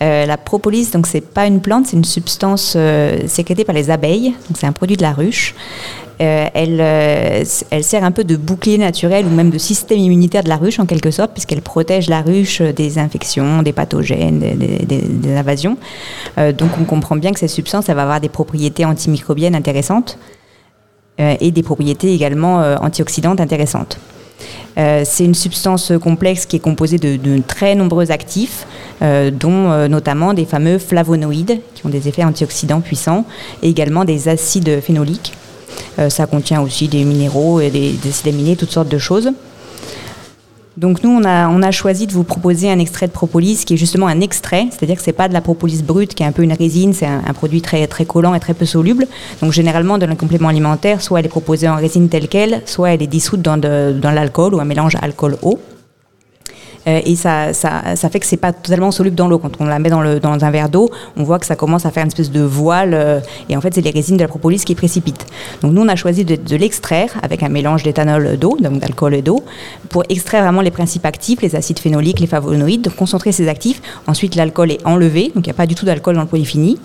Euh, 0.04 0.28
la 0.28 0.38
propolis, 0.38 0.92
donc 0.92 1.08
c'est 1.08 1.22
pas 1.22 1.48
une 1.48 1.62
plante, 1.62 1.88
c'est 1.88 1.98
une 1.98 2.04
substance 2.04 2.76
euh, 2.76 3.22
sécrétée 3.26 3.64
par 3.64 3.74
les 3.74 3.90
abeilles. 3.90 4.36
Donc 4.48 4.56
c'est 4.60 4.68
un 4.68 4.72
produit 4.72 4.98
de 4.98 5.02
la 5.02 5.14
ruche. 5.14 5.56
Euh, 6.22 6.48
elle, 6.54 6.80
elle, 6.80 7.84
sert 7.84 8.04
un 8.04 8.12
peu 8.12 8.24
de 8.24 8.36
bouclier 8.36 8.78
naturel 8.78 9.26
ou 9.26 9.30
même 9.30 9.50
de 9.50 9.58
système 9.58 9.98
immunitaire 9.98 10.44
de 10.44 10.50
la 10.50 10.58
ruche 10.58 10.80
en 10.80 10.86
quelque 10.86 11.10
sorte, 11.10 11.32
puisqu'elle 11.32 11.64
protège 11.64 12.08
la 12.08 12.22
ruche 12.22 12.62
des 12.62 13.00
infections, 13.00 13.64
des 13.64 13.74
pathogènes, 13.74 14.40
des, 14.40 15.36
invasions. 15.36 15.78
donc 16.38 16.70
on 16.80 16.86
comprend 16.86 17.16
bien 17.16 17.32
que 17.32 17.40
cette 17.40 17.50
substance, 17.50 17.90
elle 17.90 17.96
va 17.96 18.04
avoir 18.04 18.22
des 18.22 18.30
propriétés 18.30 18.86
antimicrobiennes 18.86 19.56
intéressantes 19.56 20.18
et 21.20 21.52
des 21.52 21.64
propriétés 21.64 22.14
également 22.14 22.58
antioxydantes 22.82 23.40
intéressantes. 23.40 24.00
Euh, 24.78 25.04
c'est 25.06 25.26
une 25.26 25.36
substance 25.36 25.92
complexe 26.02 26.46
qui 26.46 26.58
est 26.58 26.60
composée 26.60 26.98
de, 26.98 27.42
très 27.48 27.76
nombreux 27.76 28.12
actifs, 28.12 28.68
euh, 29.02 29.32
dont 29.32 29.72
euh, 29.72 29.88
notamment 29.88 30.34
des 30.34 30.46
fameux 30.46 30.78
flavonoïdes 30.78 31.60
qui 31.74 31.86
ont 31.86 31.90
des 31.90 32.08
effets 32.08 32.24
antioxydants 32.24 32.82
puissants 32.82 33.26
et 33.64 33.70
également 33.70 34.06
des 34.06 34.28
acides 34.28 34.82
phénoliques. 34.82 35.34
Ça 36.10 36.28
contient 36.28 36.62
aussi 36.62 36.88
des 36.88 37.04
minéraux 37.04 37.60
et 37.60 37.72
des, 37.72 37.92
des 37.92 38.12
acides 38.12 38.56
toutes 38.56 38.72
sortes 38.72 38.88
de 38.88 39.00
choses. 39.00 39.32
Donc 40.78 41.04
nous, 41.04 41.10
on 41.10 41.24
a, 41.24 41.50
on 41.50 41.64
a 41.64 41.72
choisi 41.72 42.06
de 42.06 42.12
vous 42.12 42.24
proposer 42.24 42.70
un 42.70 42.78
extrait 42.78 43.08
de 43.08 43.12
propolis 43.12 43.66
qui 43.66 43.74
est 43.74 43.78
justement 43.78 44.06
un 44.06 44.22
extrait, 44.22 44.68
c'est-à-dire 44.70 44.98
que 44.98 45.02
c'est 45.02 45.12
pas 45.12 45.28
de 45.28 45.34
la 45.34 45.42
propolis 45.42 45.82
brute 45.82 46.14
qui 46.14 46.22
est 46.22 46.26
un 46.28 46.32
peu 46.32 46.44
une 46.44 46.54
résine, 46.54 46.94
c'est 46.94 47.08
un, 47.08 47.34
produit 47.34 47.62
très, 47.64 47.88
très 47.88 48.06
collant 48.06 48.36
et 48.36 48.40
très 48.40 48.54
peu 48.54 48.66
soluble. 48.66 49.08
Donc 49.42 49.54
généralement, 49.54 49.98
dans 49.98 50.06
le 50.06 50.14
complément 50.16 50.50
alimentaire, 50.50 51.02
soit 51.02 51.20
elle 51.20 51.26
est 51.26 51.30
proposée 51.30 51.68
en 51.68 51.78
résine 51.78 52.10
telle 52.10 52.28
qu'elle, 52.28 52.62
soit 52.66 52.92
elle 52.92 53.02
est 53.02 53.08
dissoute 53.08 53.42
dans, 53.42 53.58
de- 53.58 53.98
dans 54.00 54.12
l'alcool 54.12 54.54
ou 54.54 54.60
un 54.60 54.66
mélange 54.66 54.96
alcool-eau. 55.02 55.60
Euh, 56.88 57.02
et 57.06 57.16
ça, 57.16 57.54
ça, 57.54 57.96
ça 57.96 58.10
fait 58.10 58.20
que 58.20 58.26
c'est 58.26 58.38
pas 58.38 58.54
totalement 58.54 58.92
soluble 58.92 59.16
dans 59.16 59.28
l'eau. 59.28 59.40
Quand 59.40 59.52
on 59.60 59.66
la 59.66 59.80
met 59.80 59.90
dans, 59.90 60.02
le, 60.02 60.20
dans 60.20 60.44
un 60.44 60.52
verre 60.52 60.70
d'eau, 60.70 60.90
on 61.16 61.24
voit 61.24 61.40
que 61.40 61.46
ça 61.46 61.56
commence 61.56 61.86
à 61.86 61.92
faire 61.92 62.04
une 62.04 62.08
espèce 62.08 62.32
de 62.32 62.42
voile. 62.42 62.94
euh, 62.94 63.20
et 63.50 63.58
en 63.58 63.62
fait, 63.62 63.74
c'est 63.74 63.82
les 63.82 63.92
résines 63.92 64.18
de 64.18 64.22
la 64.22 64.28
propolis 64.28 64.64
qui 64.64 64.76
précipitent. 64.76 65.26
Donc 65.62 65.74
nous, 65.74 65.82
on 65.82 65.88
a 65.88 65.96
choisi 65.96 66.26
de, 66.26 66.56
l'extraire 66.56 67.10
avec 67.22 67.44
un 67.44 67.50
mélange 67.50 67.84
d'éthanol 67.84 68.38
d'eau, 68.38 68.58
donc 68.60 68.80
d'alcool 68.80 69.14
et 69.14 69.22
d'eau, 69.22 69.44
pour 69.90 70.04
extraire 70.10 70.44
vraiment 70.44 70.62
les 70.62 70.72
principes 70.72 71.06
actifs, 71.06 71.42
les 71.42 71.56
acides 71.56 71.80
phénoliques, 71.80 72.20
les 72.20 72.28
flavonoïdes, 72.28 72.90
concentrer 72.96 73.32
ces 73.32 73.48
actifs. 73.48 73.82
Ensuite, 74.08 74.36
l'alcool 74.36 74.72
est 74.72 74.86
enlevé, 74.86 75.32
donc 75.36 75.46
il 75.46 75.50
n'y 75.50 75.52
a 75.52 75.56
pas 75.56 75.68
du 75.68 75.76
tout 75.76 75.86
d'alcool 75.86 76.16
dans 76.16 76.22
le 76.22 76.28
produit 76.28 76.46
fini. 76.46 76.80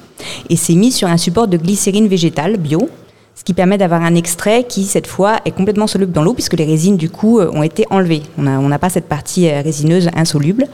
Et 0.50 0.56
c'est 0.56 0.74
mis 0.74 0.92
sur 0.92 1.08
un 1.08 1.16
support 1.16 1.48
de 1.48 1.56
glycérine 1.56 2.08
végétale 2.08 2.56
bio, 2.56 2.88
ce 3.34 3.44
qui 3.44 3.54
permet 3.54 3.78
d'avoir 3.78 4.02
un 4.02 4.14
extrait 4.14 4.64
qui, 4.64 4.84
cette 4.84 5.06
fois, 5.06 5.38
est 5.44 5.50
complètement 5.50 5.86
soluble 5.86 6.12
dans 6.12 6.22
l'eau, 6.22 6.34
puisque 6.34 6.54
les 6.54 6.64
résines, 6.64 6.96
du 6.96 7.10
coup, 7.10 7.40
euh, 7.40 7.50
ont 7.52 7.62
été 7.62 7.84
enlevées. 7.90 8.22
On 8.38 8.42
n'a 8.42 8.60
on 8.60 8.78
pas 8.78 8.90
cette 8.90 9.08
partie 9.08 9.48
euh, 9.48 9.62
résineuse 9.62 10.10
insoluble. 10.14 10.66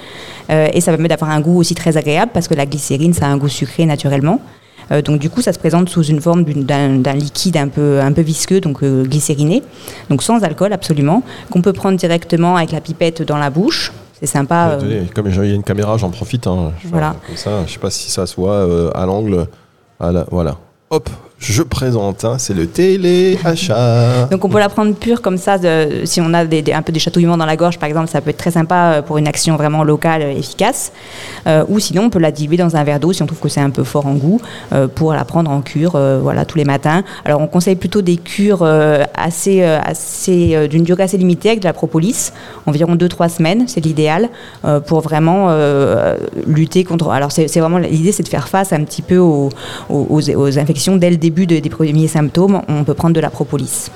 Euh, 0.51 0.69
et 0.73 0.81
ça 0.81 0.93
permet 0.93 1.09
d'avoir 1.09 1.31
un 1.31 1.41
goût 1.41 1.59
aussi 1.59 1.75
très 1.75 1.97
agréable, 1.97 2.33
parce 2.35 2.49
que 2.49 2.55
la 2.55 2.67
glycérine, 2.67 3.15
ça 3.15 3.27
a 3.27 3.29
un 3.29 3.37
goût 3.39 3.49
sucré 3.49 3.87
naturellement. 3.87 4.41
Euh, 4.91 5.03
donc 5.03 5.19
du 5.21 5.31
coup, 5.31 5.43
ça 5.43 5.53
se 5.53 5.59
présente 5.59 5.89
sous 5.89 6.03
une 6.05 6.21
forme 6.21 6.45
d'un 6.45 7.15
liquide 7.15 7.57
un 7.57 7.69
peu, 7.69 8.01
un 8.01 8.13
peu 8.13 8.23
visqueux, 8.23 8.61
donc 8.61 8.83
euh, 8.83 9.05
glycériné, 9.05 9.63
donc 10.09 10.23
sans 10.23 10.43
alcool 10.43 10.73
absolument, 10.73 11.23
qu'on 11.51 11.63
peut 11.63 11.73
prendre 11.73 11.99
directement 11.99 12.57
avec 12.57 12.73
la 12.73 12.81
pipette 12.81 13.23
dans 13.23 13.37
la 13.37 13.51
bouche. 13.51 13.93
C'est 14.19 14.27
sympa. 14.27 14.73
Attendez, 14.73 15.03
Comme 15.15 15.29
il 15.29 15.37
y 15.37 15.53
a 15.53 15.55
une 15.55 15.63
caméra, 15.63 15.97
j'en 15.97 16.11
profite. 16.11 16.47
hein. 16.47 16.73
Je 16.83 16.89
Voilà. 16.89 17.15
Comme 17.27 17.37
ça, 17.37 17.65
je 17.67 17.73
sais 17.73 17.79
pas 17.79 17.91
si 17.91 18.11
ça 18.11 18.27
se 18.27 18.35
voit 18.35 18.55
euh, 18.55 18.91
à 18.95 19.07
l'angle. 19.07 19.47
Voilà. 20.01 20.57
Hop, 20.91 21.09
je 21.39 21.63
présente. 21.63 22.25
hein, 22.25 22.37
c'est 22.39 22.55
le 22.55 22.67
téléachat. 22.67 24.27
Donc 24.31 24.45
on 24.45 24.49
peut 24.49 24.59
la 24.59 24.69
prendre 24.69 24.95
pure 24.95 25.23
comme 25.23 25.37
ça, 25.39 25.57
si 26.05 26.21
on 26.21 26.35
a 26.35 26.41
un 26.41 26.83
peu 26.83 26.93
des 26.93 26.99
chatouillements 26.99 27.37
dans 27.37 27.47
la 27.47 27.57
gorge 27.57 27.79
par 27.79 27.89
exemple, 27.89 28.09
ça 28.09 28.21
peut 28.21 28.31
être 28.31 28.39
très 28.39 28.51
sympa 28.51 28.75
euh, 28.95 29.03
pour 29.03 29.19
une 29.19 29.29
action 29.29 29.57
vraiment 29.57 29.85
locale, 29.85 30.23
euh, 30.23 30.31
efficace. 30.33 30.93
Euh, 31.47 31.65
ou 31.69 31.79
sinon 31.79 32.05
on 32.05 32.11
peut 32.11 32.19
la 32.19 32.33
diluer 32.33 32.57
dans 32.57 32.75
un 32.77 32.83
verre 32.85 32.99
d'eau 32.99 33.13
si 33.13 33.23
on 33.23 33.27
trouve 33.27 33.39
que 33.39 33.49
c'est 33.49 33.61
un 33.61 33.71
peu 33.71 33.85
fort 33.85 34.07
en 34.07 34.15
goût, 34.15 34.41
pour 34.95 35.13
la 35.13 35.25
prendre 35.25 35.51
en 35.51 35.61
cure 35.61 35.99
voilà, 36.23 36.45
tous 36.45 36.59
les 36.59 36.65
matins. 36.65 37.03
Alors 37.25 37.41
on 37.41 37.47
conseille 37.47 37.77
plutôt 37.77 38.03
des 38.03 38.17
cures 38.17 38.63
assez, 39.15 39.63
assez, 39.63 40.69
d'une 40.69 40.83
durée 40.83 41.05
assez 41.05 41.17
limitée 41.17 41.51
avec 41.51 41.61
de 41.61 41.65
la 41.65 41.73
propolis, 41.73 42.33
environ 42.67 42.97
2-3 42.97 43.29
semaines, 43.29 43.65
c'est 43.69 43.85
l'idéal, 43.85 44.29
pour 44.87 45.01
vraiment 45.01 45.49
lutter 46.47 46.85
contre... 46.85 47.11
Alors 47.11 47.33
c'est 47.33 47.47
vraiment 47.61 47.79
l'idée 47.79 48.13
c'est 48.13 48.23
de 48.23 48.29
faire 48.29 48.49
face 48.49 48.73
un 48.73 48.83
petit 48.85 49.03
peu 49.03 49.19
aux- 49.19 49.51
aux 49.89 50.59
infections 50.59 50.97
dès 50.97 51.11
le 51.11 51.17
début 51.17 51.28
de- 51.47 51.59
des 51.61 51.71
premiers 51.71 52.09
symptômes, 52.09 52.61
on 52.69 52.85
peut 52.85 52.95
prendre 52.95 53.15
de 53.15 53.21
la 53.21 53.31
propolis. 53.31 53.91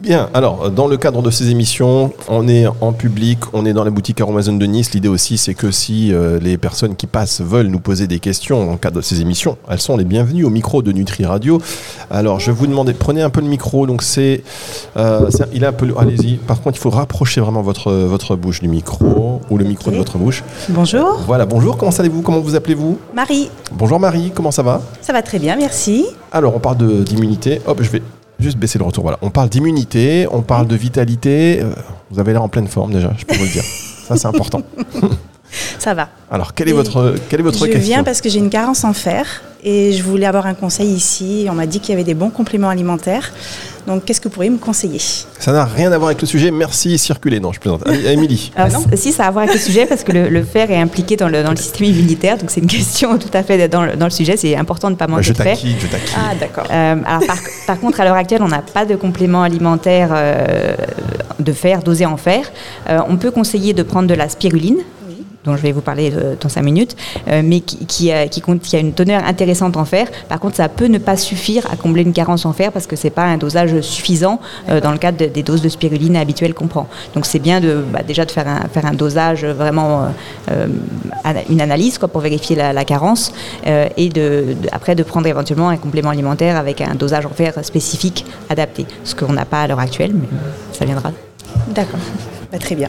Bien, 0.00 0.28
alors, 0.34 0.70
dans 0.70 0.86
le 0.86 0.98
cadre 0.98 1.22
de 1.22 1.30
ces 1.30 1.48
émissions, 1.48 2.12
on 2.28 2.46
est 2.46 2.66
en 2.82 2.92
public, 2.92 3.38
on 3.54 3.64
est 3.64 3.72
dans 3.72 3.84
la 3.84 3.90
boutique 3.90 4.20
Aromazone 4.20 4.58
de 4.58 4.66
Nice. 4.66 4.92
L'idée 4.92 5.08
aussi, 5.08 5.38
c'est 5.38 5.54
que 5.54 5.70
si 5.70 6.12
euh, 6.12 6.38
les 6.40 6.58
personnes 6.58 6.94
qui 6.94 7.06
passent 7.06 7.40
veulent 7.40 7.68
nous 7.68 7.80
poser 7.80 8.06
des 8.06 8.18
questions 8.18 8.72
le 8.72 8.76
cadre 8.76 8.96
de 8.96 9.00
ces 9.00 9.22
émissions, 9.22 9.56
elles 9.70 9.80
sont 9.80 9.96
les 9.96 10.04
bienvenues 10.04 10.44
au 10.44 10.50
micro 10.50 10.82
de 10.82 10.92
Nutri 10.92 11.24
Radio. 11.24 11.58
Alors, 12.10 12.38
je 12.38 12.50
vais 12.50 12.56
vous 12.56 12.66
demander, 12.66 12.92
prenez 12.92 13.22
un 13.22 13.30
peu 13.30 13.40
le 13.40 13.46
micro. 13.46 13.86
Donc, 13.86 14.02
c'est. 14.02 14.42
euh, 14.98 15.30
il 15.54 15.62
est 15.64 15.66
un 15.66 15.72
peu. 15.72 15.88
Allez-y. 15.96 16.34
Par 16.36 16.60
contre, 16.60 16.76
il 16.76 16.80
faut 16.82 16.90
rapprocher 16.90 17.40
vraiment 17.40 17.62
votre, 17.62 17.90
votre 17.90 18.36
bouche 18.36 18.60
du 18.60 18.68
micro 18.68 19.40
ou 19.48 19.56
le 19.56 19.64
micro 19.64 19.90
de 19.90 19.96
votre 19.96 20.18
bouche. 20.18 20.44
Bonjour, 20.68 21.18
Voilà, 21.26 21.46
bonjour, 21.46 21.78
comment 21.78 21.92
allez-vous? 21.92 22.20
Comment 22.20 22.40
vous 22.40 22.54
appelez-vous? 22.54 22.98
Marie. 23.14 23.48
Bonjour 23.72 23.98
Marie, 23.98 24.32
comment 24.34 24.50
ça 24.50 24.62
va? 24.62 24.82
Ça 25.00 25.14
va 25.14 25.22
très 25.22 25.38
bien, 25.38 25.56
merci. 25.56 26.04
Alors, 26.30 26.54
on 26.54 26.60
parle 26.60 26.76
de- 26.76 27.02
d'immunité. 27.02 27.62
Hop, 27.66 27.78
je 27.80 27.88
vais 27.88 28.02
juste 28.38 28.58
baisser 28.58 28.78
le 28.78 28.84
retour. 28.84 29.02
Voilà. 29.02 29.18
On 29.22 29.30
parle 29.30 29.48
d'immunité, 29.48 30.26
on 30.30 30.42
parle 30.42 30.66
de 30.66 30.76
vitalité. 30.76 31.60
Euh, 31.62 31.74
vous 32.10 32.18
avez 32.18 32.32
l'air 32.32 32.42
en 32.42 32.48
pleine 32.48 32.68
forme 32.68 32.92
déjà, 32.92 33.12
je 33.16 33.24
peux 33.24 33.34
vous 33.34 33.44
le 33.44 33.50
dire. 33.50 33.64
Ça, 33.64 34.16
c'est 34.16 34.26
important. 34.26 34.62
Ça 35.78 35.94
va. 35.94 36.08
Alors, 36.30 36.54
quelle 36.54 36.68
est 36.68 36.72
Et 36.72 36.74
votre, 36.74 37.14
quelle 37.28 37.40
est 37.40 37.44
votre 37.44 37.58
je 37.58 37.64
question 37.66 37.80
viens 37.80 38.02
parce 38.04 38.20
que 38.20 38.28
j'ai 38.28 38.38
une 38.38 38.50
carence 38.50 38.84
en 38.84 38.92
fer 38.92 39.42
et 39.62 39.92
je 39.92 40.02
voulais 40.02 40.26
avoir 40.26 40.46
un 40.46 40.54
conseil 40.54 40.88
ici. 40.88 41.46
On 41.50 41.54
m'a 41.54 41.66
dit 41.66 41.80
qu'il 41.80 41.90
y 41.90 41.94
avait 41.94 42.04
des 42.04 42.14
bons 42.14 42.30
compléments 42.30 42.68
alimentaires. 42.68 43.32
Donc, 43.86 44.04
qu'est-ce 44.04 44.18
que 44.20 44.28
vous 44.28 44.34
pourriez 44.34 44.48
me 44.50 44.56
conseiller? 44.58 44.98
Ça 45.38 45.52
n'a 45.52 45.64
rien 45.66 45.92
à 45.92 45.98
voir 45.98 46.08
avec 46.08 46.20
le 46.20 46.26
sujet. 46.26 46.50
Merci, 46.50 46.96
circuler. 46.98 47.38
Non, 47.38 47.52
je 47.52 47.60
plaisante. 47.60 47.82
Allez, 47.86 48.06
Émilie. 48.12 48.50
Alors, 48.56 48.80
c- 48.82 48.96
si, 48.96 49.12
ça 49.12 49.24
a 49.24 49.28
à 49.28 49.30
voir 49.30 49.44
avec 49.44 49.54
le 49.54 49.60
sujet, 49.60 49.84
parce 49.86 50.02
que 50.04 50.12
le, 50.12 50.28
le 50.30 50.42
fer 50.42 50.70
est 50.70 50.78
impliqué 50.80 51.16
dans 51.16 51.28
le, 51.28 51.42
dans 51.42 51.50
le 51.50 51.56
système 51.56 51.86
immunitaire, 51.88 52.38
donc 52.38 52.50
c'est 52.50 52.60
une 52.60 52.66
question 52.66 53.18
tout 53.18 53.28
à 53.34 53.42
fait 53.42 53.68
dans 53.68 53.82
le, 53.82 53.96
dans 53.96 54.06
le 54.06 54.10
sujet. 54.10 54.36
C'est 54.38 54.56
important 54.56 54.88
de 54.88 54.94
ne 54.94 54.98
pas 54.98 55.06
manquer 55.06 55.22
Je 55.24 55.32
de 55.32 55.36
fer. 55.36 55.54
taquine, 55.56 55.76
je 55.80 55.86
taquine. 55.86 56.16
Ah, 56.18 56.34
d'accord. 56.40 56.64
Euh, 56.70 56.96
alors 57.06 57.26
par, 57.26 57.36
par 57.66 57.80
contre, 57.80 58.00
à 58.00 58.04
l'heure 58.04 58.16
actuelle, 58.16 58.42
on 58.42 58.48
n'a 58.48 58.62
pas 58.62 58.86
de 58.86 58.96
complément 58.96 59.42
alimentaire 59.42 60.10
euh, 60.12 60.74
de 61.38 61.52
fer 61.52 61.82
dosé 61.82 62.06
en 62.06 62.16
fer. 62.16 62.50
Euh, 62.88 63.00
on 63.08 63.16
peut 63.16 63.30
conseiller 63.30 63.74
de 63.74 63.82
prendre 63.82 64.08
de 64.08 64.14
la 64.14 64.28
spiruline. 64.30 64.78
Dont 65.44 65.56
je 65.56 65.62
vais 65.62 65.72
vous 65.72 65.80
parler 65.80 66.12
euh, 66.14 66.34
dans 66.40 66.48
5 66.48 66.62
minutes, 66.62 66.96
euh, 67.28 67.42
mais 67.44 67.60
qui, 67.60 67.84
qui, 67.86 68.12
a, 68.12 68.28
qui, 68.28 68.40
compte- 68.40 68.60
qui 68.62 68.76
a 68.76 68.78
une 68.78 68.92
teneur 68.92 69.24
intéressante 69.24 69.76
en 69.76 69.84
fer. 69.84 70.08
Par 70.28 70.40
contre, 70.40 70.56
ça 70.56 70.68
peut 70.68 70.86
ne 70.86 70.98
pas 70.98 71.16
suffire 71.16 71.66
à 71.70 71.76
combler 71.76 72.02
une 72.02 72.12
carence 72.12 72.46
en 72.46 72.52
fer 72.52 72.72
parce 72.72 72.86
que 72.86 72.96
c'est 72.96 73.10
pas 73.10 73.24
un 73.24 73.36
dosage 73.36 73.80
suffisant 73.80 74.40
euh, 74.68 74.80
dans 74.80 74.92
le 74.92 74.98
cadre 74.98 75.18
de- 75.18 75.26
des 75.26 75.42
doses 75.42 75.62
de 75.62 75.68
spiruline 75.68 76.16
habituelles 76.16 76.54
qu'on 76.54 76.66
prend. 76.68 76.88
Donc 77.14 77.26
c'est 77.26 77.38
bien 77.38 77.60
de, 77.60 77.84
bah, 77.92 78.00
déjà 78.06 78.24
de 78.24 78.30
faire 78.30 78.48
un, 78.48 78.68
faire 78.72 78.86
un 78.86 78.92
dosage 78.94 79.44
vraiment, 79.44 80.08
euh, 80.50 80.66
une 81.50 81.60
analyse 81.60 81.98
quoi, 81.98 82.08
pour 82.08 82.20
vérifier 82.20 82.56
la, 82.56 82.72
la 82.72 82.84
carence 82.84 83.32
et 83.96 84.08
de- 84.08 84.56
après 84.72 84.94
de 84.94 85.02
prendre 85.02 85.26
éventuellement 85.26 85.68
un 85.68 85.76
complément 85.76 86.10
alimentaire 86.10 86.56
avec 86.56 86.80
un 86.80 86.94
dosage 86.94 87.26
en 87.26 87.30
fer 87.30 87.52
spécifique 87.62 88.24
adapté. 88.48 88.86
Ce 89.04 89.14
qu'on 89.14 89.32
n'a 89.32 89.44
pas 89.44 89.62
à 89.62 89.66
l'heure 89.66 89.80
actuelle, 89.80 90.12
mais 90.14 90.28
ça 90.72 90.84
viendra. 90.84 91.10
D'accord. 91.74 92.00
Bah, 92.52 92.58
très 92.58 92.74
bien. 92.74 92.88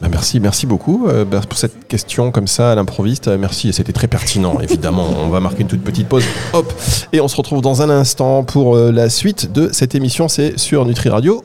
Bah, 0.00 0.08
merci, 0.10 0.40
merci 0.40 0.66
beaucoup 0.66 1.06
euh, 1.08 1.24
bah, 1.24 1.40
pour 1.48 1.58
cette 1.58 1.88
question 1.88 2.30
comme 2.30 2.46
ça 2.46 2.72
à 2.72 2.74
l'improviste. 2.74 3.28
Euh, 3.28 3.38
merci, 3.38 3.72
c'était 3.72 3.92
très 3.92 4.08
pertinent, 4.08 4.58
évidemment. 4.62 5.08
On 5.18 5.28
va 5.28 5.40
marquer 5.40 5.62
une 5.62 5.68
toute 5.68 5.82
petite 5.82 6.08
pause. 6.08 6.24
Hop, 6.52 6.72
et 7.12 7.20
on 7.20 7.28
se 7.28 7.36
retrouve 7.36 7.62
dans 7.62 7.80
un 7.82 7.88
instant 7.88 8.44
pour 8.44 8.76
euh, 8.76 8.92
la 8.92 9.08
suite 9.08 9.52
de 9.52 9.70
cette 9.72 9.94
émission. 9.94 10.28
C'est 10.28 10.58
sur 10.58 10.84
Nutri 10.84 11.08
Radio. 11.08 11.42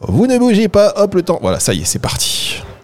Vous 0.00 0.26
ne 0.26 0.38
bougez 0.38 0.68
pas, 0.68 0.92
hop, 0.96 1.14
le 1.14 1.22
temps. 1.22 1.38
Voilà, 1.40 1.60
ça 1.60 1.72
y 1.72 1.80
est, 1.80 1.84
c'est 1.84 1.98
parti. 1.98 2.39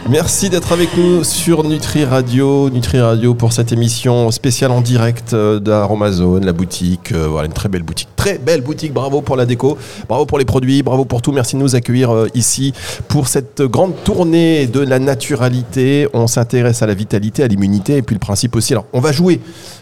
Merci 0.08 0.50
d'être 0.50 0.70
avec 0.70 0.96
nous 0.96 1.24
sur 1.24 1.64
Nutri 1.64 2.04
Radio. 2.04 2.70
Nutri 2.70 3.00
Radio 3.00 3.34
pour 3.34 3.52
cette 3.52 3.72
émission 3.72 4.30
spéciale 4.30 4.70
en 4.70 4.80
direct 4.80 5.34
euh, 5.34 5.58
d'Aromazone, 5.58 6.44
la 6.44 6.52
boutique. 6.52 7.10
Euh, 7.10 7.26
voilà, 7.26 7.46
une 7.46 7.52
très 7.52 7.68
belle 7.68 7.82
boutique. 7.82 8.08
Très 8.14 8.38
belle 8.38 8.60
boutique. 8.60 8.92
Bravo 8.92 9.20
pour 9.20 9.34
la 9.34 9.46
déco. 9.46 9.76
Bravo 10.08 10.24
pour 10.24 10.38
les 10.38 10.44
produits. 10.44 10.84
Bravo 10.84 11.04
pour 11.04 11.22
tout. 11.22 11.32
Merci 11.32 11.56
de 11.56 11.60
nous 11.60 11.74
accueillir 11.74 12.14
euh, 12.14 12.28
ici 12.34 12.72
pour 13.08 13.26
cette 13.26 13.62
grande 13.62 13.94
tournée 14.04 14.68
de 14.68 14.78
la 14.78 15.00
naturalité. 15.00 16.06
On 16.14 16.28
s'intéresse 16.28 16.82
à 16.82 16.86
la 16.86 16.94
vitalité, 16.94 17.42
à 17.42 17.48
l'immunité 17.48 17.96
et 17.96 18.02
puis 18.02 18.14
le 18.14 18.20
principe 18.20 18.54
aussi. 18.54 18.74
Alors, 18.74 18.86
on 18.92 19.00
va 19.00 19.10
jouer. 19.10 19.40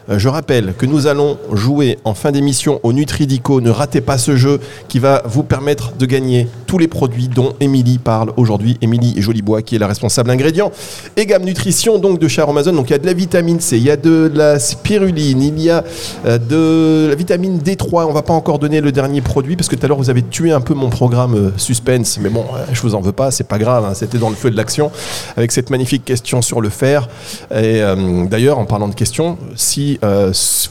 Je 0.09 0.29
rappelle 0.29 0.75
que 0.77 0.85
nous 0.85 1.07
allons 1.07 1.39
jouer 1.53 1.99
en 2.05 2.13
fin 2.13 2.31
d'émission 2.31 2.79
au 2.83 2.93
Nutridico. 2.93 3.63
Ne 3.63 3.71
ratez 3.71 4.03
pas 4.03 4.19
ce 4.19 4.37
jeu 4.37 4.61
qui 4.89 4.99
va 4.99 5.23
vous 5.25 5.43
permettre 5.43 5.95
de 5.97 6.05
gagner 6.05 6.47
tous 6.67 6.77
les 6.77 6.89
produits 6.89 7.29
dont 7.29 7.55
Émilie 7.61 7.97
parle 7.97 8.33
aujourd'hui. 8.37 8.77
Émilie 8.83 9.15
Jolibois 9.21 9.63
qui 9.63 9.77
est 9.77 9.79
la 9.79 9.87
responsable 9.87 10.14
ingrédient 10.19 10.71
et 11.17 11.27
gamme 11.27 11.45
nutrition 11.45 11.99
donc 11.99 12.19
de 12.19 12.29
chez 12.29 12.43
Amazon. 12.43 12.73
Donc 12.73 12.91
il 12.91 12.93
y 12.93 12.97
a 12.97 12.99
de 12.99 13.07
la 13.07 13.13
vitamine 13.13 13.61
C, 13.61 13.77
il 13.77 13.83
y 13.83 13.91
a 13.91 13.97
de 13.97 14.31
la 14.35 14.59
spiruline, 14.59 15.43
il 15.43 15.61
y 15.61 15.71
a 15.71 15.85
euh, 16.27 16.39
de 16.39 17.09
la 17.09 17.15
vitamine 17.15 17.59
D3. 17.59 18.07
On 18.07 18.13
va 18.13 18.23
pas 18.23 18.35
encore 18.35 18.59
donner 18.59 18.81
le 18.81 18.93
dernier 18.93 19.21
produit 19.21 19.57
parce 19.57 19.69
que 19.69 19.77
tout 19.77 19.85
à 19.85 19.89
l'heure 19.89 19.99
vous 19.99 20.11
avez 20.11 20.23
tué 20.23 20.53
un 20.53 20.61
peu 20.61 20.75
mon 20.75 20.91
programme 20.91 21.35
euh, 21.35 21.51
suspense. 21.57 22.19
Mais 22.21 22.29
bon, 22.31 22.45
euh, 22.55 22.65
je 22.73 22.81
vous 22.83 22.95
en 22.95 23.01
veux 23.01 23.13
pas, 23.13 23.31
c'est 23.31 23.49
pas 23.49 23.59
grave. 23.59 23.85
hein. 23.85 23.95
C'était 23.95 24.19
dans 24.19 24.31
le 24.31 24.37
feu 24.37 24.51
de 24.51 24.57
l'action 24.57 24.91
avec 25.37 25.53
cette 25.53 25.71
magnifique 25.71 26.05
question 26.05 26.43
sur 26.43 26.61
le 26.61 26.69
fer. 26.69 27.09
Et 27.55 27.83
d'ailleurs, 28.29 28.59
en 28.59 28.65
parlant 28.65 28.89
de 28.89 28.95
questions, 28.95 29.39
si 29.55 29.99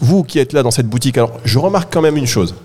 vous 0.01 0.23
qui 0.23 0.39
êtes 0.39 0.53
là 0.53 0.63
dans 0.63 0.71
cette 0.71 0.87
boutique, 0.87 1.17
alors 1.17 1.33
je 1.45 1.59
remarque 1.59 1.91
quand 1.93 2.01
même 2.01 2.17
une 2.17 2.27
chose, 2.27 2.55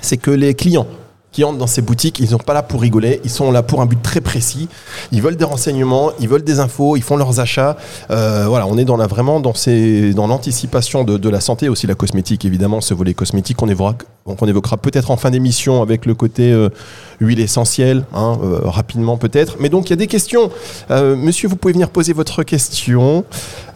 c'est 0.00 0.16
que 0.16 0.30
les 0.30 0.54
clients 0.54 0.86
qui 1.32 1.44
entrent 1.44 1.58
dans 1.58 1.66
ces 1.66 1.82
boutiques, 1.82 2.18
ils 2.20 2.28
sont 2.28 2.38
pas 2.38 2.54
là 2.54 2.62
pour 2.62 2.80
rigoler, 2.80 3.20
ils 3.24 3.30
sont 3.30 3.52
là 3.52 3.62
pour 3.62 3.80
un 3.80 3.86
but 3.86 4.00
très 4.02 4.20
précis. 4.20 4.68
Ils 5.12 5.22
veulent 5.22 5.36
des 5.36 5.44
renseignements, 5.44 6.10
ils 6.20 6.28
veulent 6.28 6.42
des 6.44 6.58
infos, 6.58 6.96
ils 6.96 7.02
font 7.02 7.16
leurs 7.16 7.38
achats. 7.40 7.76
Euh, 8.10 8.46
voilà, 8.48 8.66
on 8.66 8.78
est 8.78 8.84
dans 8.84 8.96
la, 8.96 9.06
vraiment 9.06 9.40
dans, 9.40 9.54
ces, 9.54 10.14
dans 10.14 10.26
l'anticipation 10.26 11.04
de, 11.04 11.18
de 11.18 11.28
la 11.28 11.40
santé, 11.40 11.68
aussi 11.68 11.86
la 11.86 11.94
cosmétique, 11.94 12.44
évidemment, 12.44 12.80
ce 12.80 12.94
volet 12.94 13.14
cosmétique 13.14 13.56
qu'on 13.58 13.68
évoquera, 13.68 14.06
qu'on 14.24 14.46
évoquera 14.46 14.76
peut-être 14.78 15.10
en 15.10 15.16
fin 15.16 15.30
d'émission 15.30 15.82
avec 15.82 16.06
le 16.06 16.14
côté 16.14 16.52
euh, 16.52 16.70
huile 17.20 17.40
essentielle, 17.40 18.04
hein, 18.14 18.38
euh, 18.42 18.60
rapidement 18.64 19.16
peut-être. 19.16 19.56
Mais 19.60 19.68
donc 19.68 19.88
il 19.88 19.90
y 19.90 19.92
a 19.94 19.96
des 19.96 20.06
questions. 20.06 20.50
Euh, 20.90 21.14
monsieur, 21.14 21.48
vous 21.48 21.56
pouvez 21.56 21.72
venir 21.72 21.90
poser 21.90 22.12
votre 22.12 22.42
question. 22.42 23.24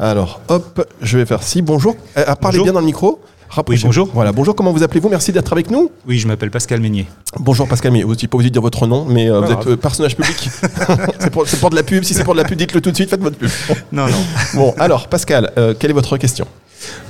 Alors, 0.01 0.41
hop, 0.49 0.87
je 1.01 1.19
vais 1.19 1.27
faire 1.27 1.43
ci. 1.43 1.63
Bonjour. 1.63 1.97
Parlez 2.15 2.37
Bonjour. 2.41 2.65
bien 2.65 2.73
dans 2.73 2.81
le 2.81 2.87
micro. 2.87 3.21
Rapprochez- 3.55 3.83
bonjour. 3.85 4.09
Voilà, 4.15 4.33
bonjour, 4.33 4.55
comment 4.55 4.73
vous 4.73 4.83
appelez-vous? 4.83 5.11
Merci 5.11 5.31
d'être 5.31 5.53
avec 5.53 5.71
nous. 5.71 5.91
Oui, 6.09 6.19
je 6.19 6.27
m'appelle 6.27 6.51
Pascal 6.51 6.81
Meignier. 6.81 7.07
Bonjour 7.39 7.69
Pascal, 7.69 7.93
mais 7.93 8.03
vous 8.03 8.13
n'êtes 8.15 8.27
pas 8.27 8.37
obligé 8.37 8.49
de 8.49 8.55
dire 8.55 8.63
votre 8.63 8.87
nom, 8.87 9.05
mais 9.05 9.31
euh, 9.31 9.41
vous 9.41 9.53
êtes 9.53 9.67
euh, 9.67 9.77
personnage 9.77 10.17
public. 10.17 10.49
c'est 11.21 11.61
pour, 11.61 11.69
de 11.69 11.77
la 11.77 11.83
pub, 11.83 12.03
si 12.03 12.15
c'est 12.15 12.25
pour 12.25 12.33
de 12.33 12.39
la 12.41 12.45
pub, 12.49 12.57
dites-le 12.57 12.81
tout 12.81 12.91
de 12.91 12.97
suite, 12.97 13.11
faites 13.11 13.21
votre 13.21 13.37
pub. 13.37 13.51
Non, 13.93 14.07
non. 14.07 14.17
Bon, 14.55 14.75
alors 14.79 15.07
Pascal, 15.09 15.53
euh, 15.59 15.75
quelle 15.79 15.91
est 15.91 15.95
votre 15.95 16.17
question? 16.17 16.47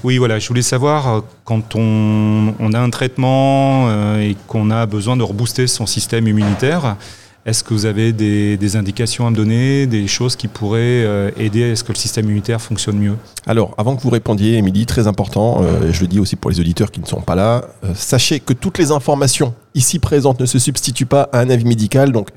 Oui, 0.02 0.18
voilà, 0.18 0.40
je 0.40 0.48
voulais 0.48 0.62
savoir, 0.62 1.22
quand 1.44 1.76
on, 1.76 2.54
on 2.58 2.72
a 2.72 2.80
un 2.80 2.90
traitement 2.90 3.86
euh, 3.88 4.20
et 4.20 4.36
qu'on 4.48 4.72
a 4.72 4.84
besoin 4.86 5.16
de 5.16 5.22
rebooster 5.22 5.68
son 5.68 5.86
système 5.86 6.26
immunitaire, 6.26 6.96
est-ce 7.44 7.64
que 7.64 7.74
vous 7.74 7.86
avez 7.86 8.12
des, 8.12 8.56
des 8.56 8.76
indications 8.76 9.26
à 9.26 9.30
me 9.30 9.36
donner, 9.36 9.86
des 9.86 10.06
choses 10.06 10.36
qui 10.36 10.46
pourraient 10.46 10.78
euh, 11.04 11.30
aider 11.36 11.72
à 11.72 11.76
ce 11.76 11.82
que 11.82 11.90
le 11.90 11.96
système 11.96 12.26
immunitaire 12.26 12.60
fonctionne 12.60 12.96
mieux? 12.98 13.16
Alors, 13.46 13.74
avant 13.78 13.96
que 13.96 14.02
vous 14.02 14.10
répondiez, 14.10 14.58
Émilie, 14.58 14.86
très 14.86 15.08
important, 15.08 15.60
euh, 15.62 15.90
je 15.90 16.00
le 16.02 16.06
dis 16.06 16.20
aussi 16.20 16.36
pour 16.36 16.52
les 16.52 16.60
auditeurs 16.60 16.92
qui 16.92 17.00
ne 17.00 17.06
sont 17.06 17.20
pas 17.20 17.34
là, 17.34 17.64
euh, 17.84 17.92
sachez 17.96 18.38
que 18.38 18.52
toutes 18.52 18.78
les 18.78 18.92
informations 18.92 19.54
ici 19.74 19.98
présentes 19.98 20.38
ne 20.38 20.46
se 20.46 20.60
substituent 20.60 21.06
pas 21.06 21.28
à 21.32 21.40
un 21.40 21.50
avis 21.50 21.64
médical, 21.64 22.12
donc 22.12 22.28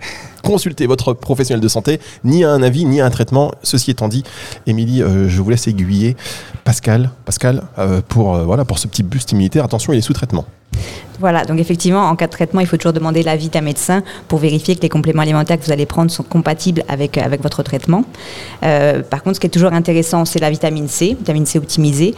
consultez 0.45 0.85
votre 0.85 1.13
professionnel 1.13 1.59
de 1.59 1.67
santé, 1.67 1.99
ni 2.23 2.45
à 2.45 2.51
un 2.51 2.61
avis, 2.61 2.85
ni 2.85 3.01
à 3.01 3.05
un 3.05 3.09
traitement. 3.09 3.51
Ceci 3.63 3.91
étant 3.91 4.07
dit, 4.07 4.23
Émilie, 4.67 5.01
euh, 5.01 5.27
je 5.27 5.41
vous 5.41 5.49
laisse 5.49 5.67
aiguiller 5.67 6.15
Pascal, 6.63 7.09
Pascal, 7.25 7.63
euh, 7.79 8.01
pour, 8.07 8.35
euh, 8.35 8.43
voilà, 8.43 8.63
pour 8.63 8.77
ce 8.77 8.87
petit 8.87 9.03
boost 9.03 9.31
immunitaire. 9.31 9.65
Attention, 9.65 9.91
il 9.91 9.97
est 9.97 10.01
sous 10.01 10.13
traitement. 10.13 10.45
Voilà, 11.19 11.45
donc 11.45 11.59
effectivement, 11.59 12.09
en 12.09 12.17
cas 12.17 12.27
de 12.27 12.31
traitement, 12.31 12.59
il 12.59 12.67
faut 12.67 12.75
toujours 12.75 12.91
demander 12.91 13.23
l'avis 13.23 13.47
d'un 13.47 13.61
médecin 13.61 14.03
pour 14.27 14.39
vérifier 14.39 14.75
que 14.75 14.81
les 14.81 14.89
compléments 14.89 15.21
alimentaires 15.21 15.57
que 15.57 15.63
vous 15.63 15.71
allez 15.71 15.85
prendre 15.85 16.11
sont 16.11 16.23
compatibles 16.23 16.83
avec, 16.89 17.17
avec 17.17 17.41
votre 17.41 17.63
traitement. 17.63 18.03
Par 18.59 19.23
contre, 19.23 19.35
ce 19.35 19.39
qui 19.39 19.47
est 19.47 19.49
toujours 19.49 19.71
intéressant, 19.71 20.25
c'est 20.25 20.39
la 20.39 20.49
vitamine 20.49 20.89
C, 20.89 21.15
vitamine 21.17 21.45
C 21.45 21.57
optimisée, 21.57 22.15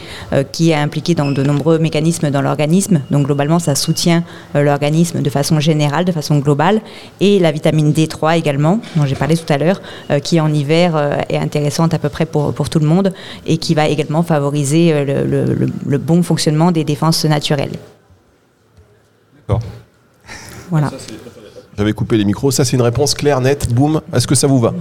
qui 0.52 0.72
est 0.72 0.76
impliquée 0.76 1.14
dans 1.14 1.30
de 1.30 1.44
nombreux 1.44 1.78
mécanismes 1.78 2.32
dans 2.32 2.42
l'organisme. 2.42 3.02
Donc 3.12 3.28
globalement, 3.28 3.60
ça 3.60 3.76
soutient 3.76 4.24
l'organisme 4.56 5.22
de 5.22 5.30
façon 5.30 5.60
générale, 5.60 6.04
de 6.04 6.12
façon 6.12 6.40
globale. 6.40 6.82
Et 7.20 7.38
la 7.38 7.52
vitamine 7.52 7.92
D3 7.92 8.17
également, 8.26 8.80
dont 8.96 9.06
j'ai 9.06 9.16
parlé 9.16 9.38
tout 9.38 9.52
à 9.54 9.58
l'heure, 9.58 9.82
euh, 10.10 10.20
qui 10.20 10.40
en 10.40 10.52
hiver 10.54 10.96
euh, 10.96 11.18
est 11.30 11.38
intéressante 11.38 11.94
à 11.94 12.00
peu 12.00 12.10
près 12.10 12.26
pour, 12.26 12.54
pour 12.54 12.70
tout 12.70 12.80
le 12.80 12.88
monde 12.88 13.14
et 13.46 13.58
qui 13.58 13.76
va 13.76 13.88
également 13.88 14.24
favoriser 14.24 14.92
euh, 14.94 15.06
le, 15.06 15.24
le- 15.46 15.54
le- 15.54 15.70
le 15.86 15.98
bon 15.98 16.24
fonctionnement 16.24 16.72
des 16.72 16.84
défenses 16.84 17.24
naturelles. 17.26 17.74
D'accord. 19.48 19.62
Voilà. 20.70 20.92
J'avais 21.78 21.94
coupé 21.94 22.18
les 22.18 22.26
micros. 22.26 22.52
Ça, 22.52 22.66
c'est 22.66 22.76
une 22.76 22.82
réponse 22.82 23.14
claire, 23.14 23.40
nette. 23.40 23.72
Boum. 23.74 24.02
Est-ce 24.14 24.26
que 24.28 24.36
ça 24.36 24.48
vous 24.48 24.60
va? 24.60 24.74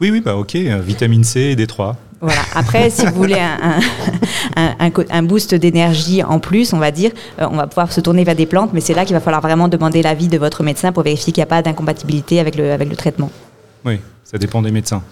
Oui, 0.00 0.10
oui, 0.12 0.20
bah 0.20 0.36
ok, 0.36 0.54
vitamine 0.54 1.24
C 1.24 1.40
et 1.40 1.56
D3. 1.56 1.94
Voilà. 2.20 2.40
Après, 2.54 2.90
si 2.90 3.06
vous 3.06 3.14
voulez 3.14 3.38
un, 3.38 4.74
un- 5.10 5.22
boost 5.22 5.54
d'énergie 5.54 6.22
en 6.22 6.38
plus, 6.40 6.72
on 6.72 6.78
va 6.78 6.90
dire, 6.90 7.12
euh, 7.40 7.46
on 7.50 7.56
va 7.56 7.66
pouvoir 7.66 7.92
se 7.92 8.00
tourner 8.00 8.24
vers 8.24 8.34
des 8.34 8.46
plantes, 8.46 8.70
mais 8.72 8.80
c'est 8.80 8.94
là 8.94 9.04
qu'il 9.04 9.14
va 9.14 9.20
falloir 9.20 9.40
vraiment 9.40 9.68
demander 9.68 10.02
l'avis 10.02 10.28
de 10.28 10.38
votre 10.38 10.62
médecin 10.62 10.90
pour 10.92 11.02
vérifier 11.04 11.32
qu'il 11.32 11.40
n'y 11.40 11.44
a 11.44 11.46
pas 11.46 11.62
d'incompatibilité 11.62 12.40
avec 12.40 12.56
le, 12.56 12.72
avec 12.72 12.88
le 12.90 12.96
traitement. 12.96 13.30
Oui, 13.84 14.00
ça 14.24 14.36
dépend 14.38 14.62
des 14.62 14.72
médecins. 14.72 15.02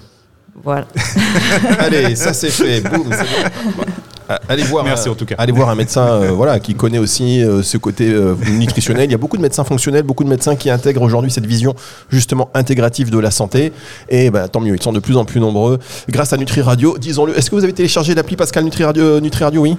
Voilà. 0.65 0.87
Allez, 1.79 2.17
ça 2.17 2.33
c'est 2.33 2.51
fait. 2.51 2.81
Boum. 2.81 3.05
c'est 3.11 3.77
bon. 3.77 3.85
Ah, 4.29 4.41
Allez 4.49 4.65
voir. 4.65 4.85
Merci, 4.85 5.09
un- 5.09 5.13
en 5.13 5.15
tout 5.15 5.25
cas. 5.25 5.37
Allez 5.39 5.53
voir 5.53 5.69
un 5.69 5.75
médecin, 5.75 6.07
euh, 6.09 6.31
voilà, 6.33 6.59
qui 6.59 6.75
connaît 6.75 6.99
aussi 6.99 7.43
euh, 7.43 7.63
ce 7.63 7.77
côté 7.79 8.11
euh, 8.13 8.35
nutritionnel. 8.51 9.05
Il 9.05 9.13
y 9.13 9.15
a 9.15 9.19
beaucoup 9.19 9.37
de 9.37 9.43
médecins 9.43 9.65
fonctionnels, 9.65 10.03
beaucoup 10.03 10.25
de 10.25 10.29
médecins 10.29 10.57
qui 10.57 10.69
intègrent 10.71 11.03
aujourd'hui 11.03 11.31
cette 11.31 11.47
vision 11.47 11.75
justement 12.11 12.51
intégrative 12.55 13.11
de 13.11 13.19
la 13.19 13.31
santé. 13.31 13.73
Et 14.09 14.31
ben, 14.31 14.49
tant 14.49 14.61
mieux, 14.61 14.75
ils 14.75 14.83
sont 14.83 14.93
de 14.93 15.01
plus 15.01 15.17
en 15.17 15.25
plus 15.25 15.41
nombreux. 15.41 15.79
Grâce 16.09 16.33
à 16.33 16.37
Nutri 16.37 16.61
Radio, 16.61 16.99
disons-le. 16.99 17.37
Est-ce 17.39 17.51
que 17.51 17.57
vous 17.57 17.65
avez 17.65 17.73
téléchargé 17.73 18.15
l'appli 18.15 18.37
Pascal 18.37 18.65
Nutri 18.65 18.85
Radio, 18.85 19.21
Nutri 19.21 19.45
Radio 19.45 19.63
Oui? 19.63 19.77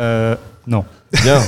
Euh, 0.00 0.34
non. 0.66 0.84
Bien. 1.12 1.38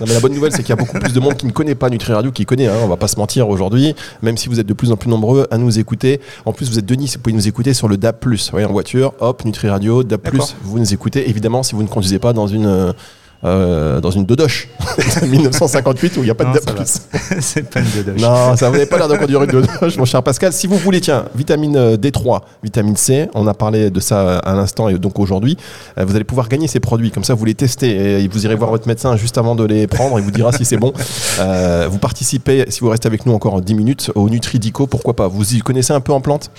Non, 0.00 0.06
mais 0.06 0.14
la 0.14 0.20
bonne 0.20 0.34
nouvelle, 0.34 0.52
c'est 0.52 0.62
qu'il 0.62 0.70
y 0.70 0.72
a 0.72 0.76
beaucoup 0.76 0.98
plus 0.98 1.12
de 1.12 1.20
monde 1.20 1.36
qui 1.36 1.46
ne 1.46 1.52
connaît 1.52 1.74
pas 1.74 1.88
Nutri 1.88 2.12
Radio, 2.12 2.32
qui 2.32 2.44
connaît, 2.44 2.66
hein, 2.66 2.76
on 2.82 2.88
va 2.88 2.96
pas 2.96 3.08
se 3.08 3.16
mentir 3.16 3.48
aujourd'hui, 3.48 3.94
même 4.22 4.36
si 4.36 4.48
vous 4.48 4.58
êtes 4.60 4.66
de 4.66 4.72
plus 4.74 4.90
en 4.90 4.96
plus 4.96 5.08
nombreux 5.08 5.46
à 5.50 5.58
nous 5.58 5.78
écouter. 5.78 6.20
En 6.44 6.52
plus, 6.52 6.68
vous 6.68 6.78
êtes 6.78 6.86
de 6.86 6.94
Nice, 6.94 7.14
vous 7.14 7.22
pouvez 7.22 7.34
nous 7.34 7.48
écouter 7.48 7.74
sur 7.74 7.88
le 7.88 7.96
DAB+. 7.96 8.16
Vous 8.24 8.36
voyez, 8.50 8.66
en 8.66 8.72
voiture, 8.72 9.14
hop, 9.20 9.44
Nutri 9.44 9.68
Radio, 9.68 10.02
D'accord. 10.02 10.52
vous 10.62 10.78
nous 10.78 10.92
écoutez, 10.92 11.28
évidemment, 11.28 11.62
si 11.62 11.74
vous 11.74 11.82
ne 11.82 11.88
conduisez 11.88 12.18
pas 12.18 12.32
dans 12.32 12.46
une... 12.46 12.94
euh, 13.44 13.48
euh, 13.72 14.00
dans 14.00 14.10
une 14.10 14.24
Dodoche 14.24 14.68
1958 15.22 16.16
où 16.16 16.20
il 16.20 16.24
n'y 16.24 16.30
a 16.30 16.34
pas 16.34 16.44
Non, 16.44 16.52
de 16.52 16.60
va. 16.60 16.84
C'est 17.40 17.68
pas 17.68 17.80
une 17.80 17.86
Dodoche. 17.86 18.20
Non, 18.20 18.56
ça 18.56 18.70
n'avez 18.70 18.86
pas 18.86 18.98
l'air 18.98 19.08
de 19.08 19.16
conduire 19.16 19.42
une 19.42 19.50
Dodoche, 19.50 19.96
mon 19.96 20.04
cher 20.04 20.22
Pascal. 20.22 20.52
Si 20.52 20.66
vous 20.66 20.76
voulez, 20.76 21.00
tiens, 21.00 21.24
vitamine 21.34 21.76
euh, 21.76 21.96
D3, 21.96 22.40
vitamine 22.62 22.96
C, 22.96 23.28
on 23.34 23.46
a 23.46 23.54
parlé 23.54 23.90
de 23.90 24.00
ça 24.00 24.38
à 24.38 24.54
l'instant 24.54 24.88
et 24.88 24.98
donc 24.98 25.18
aujourd'hui, 25.18 25.56
euh, 25.98 26.04
vous 26.04 26.14
allez 26.14 26.24
pouvoir 26.24 26.48
gagner 26.48 26.68
ces 26.68 26.80
produits. 26.80 27.10
Comme 27.10 27.24
ça, 27.24 27.34
vous 27.34 27.44
les 27.44 27.54
testez 27.54 28.22
et 28.22 28.28
vous 28.28 28.44
irez 28.44 28.54
voir 28.54 28.70
votre 28.70 28.86
médecin 28.86 29.16
juste 29.16 29.38
avant 29.38 29.54
de 29.54 29.64
les 29.64 29.86
prendre. 29.86 30.18
Il 30.18 30.24
vous 30.24 30.30
dira 30.30 30.52
si 30.52 30.64
c'est 30.64 30.76
bon. 30.76 30.92
Euh, 31.40 31.88
vous 31.90 31.98
participez, 31.98 32.64
si 32.68 32.80
vous 32.80 32.90
restez 32.90 33.08
avec 33.08 33.26
nous 33.26 33.32
encore 33.32 33.60
10 33.60 33.74
minutes, 33.74 34.10
au 34.14 34.28
Nutridico, 34.28 34.86
pourquoi 34.86 35.16
pas. 35.16 35.26
Vous 35.28 35.54
y 35.54 35.60
connaissez 35.60 35.92
un 35.92 36.00
peu 36.00 36.12
en 36.12 36.20
plantes? 36.20 36.50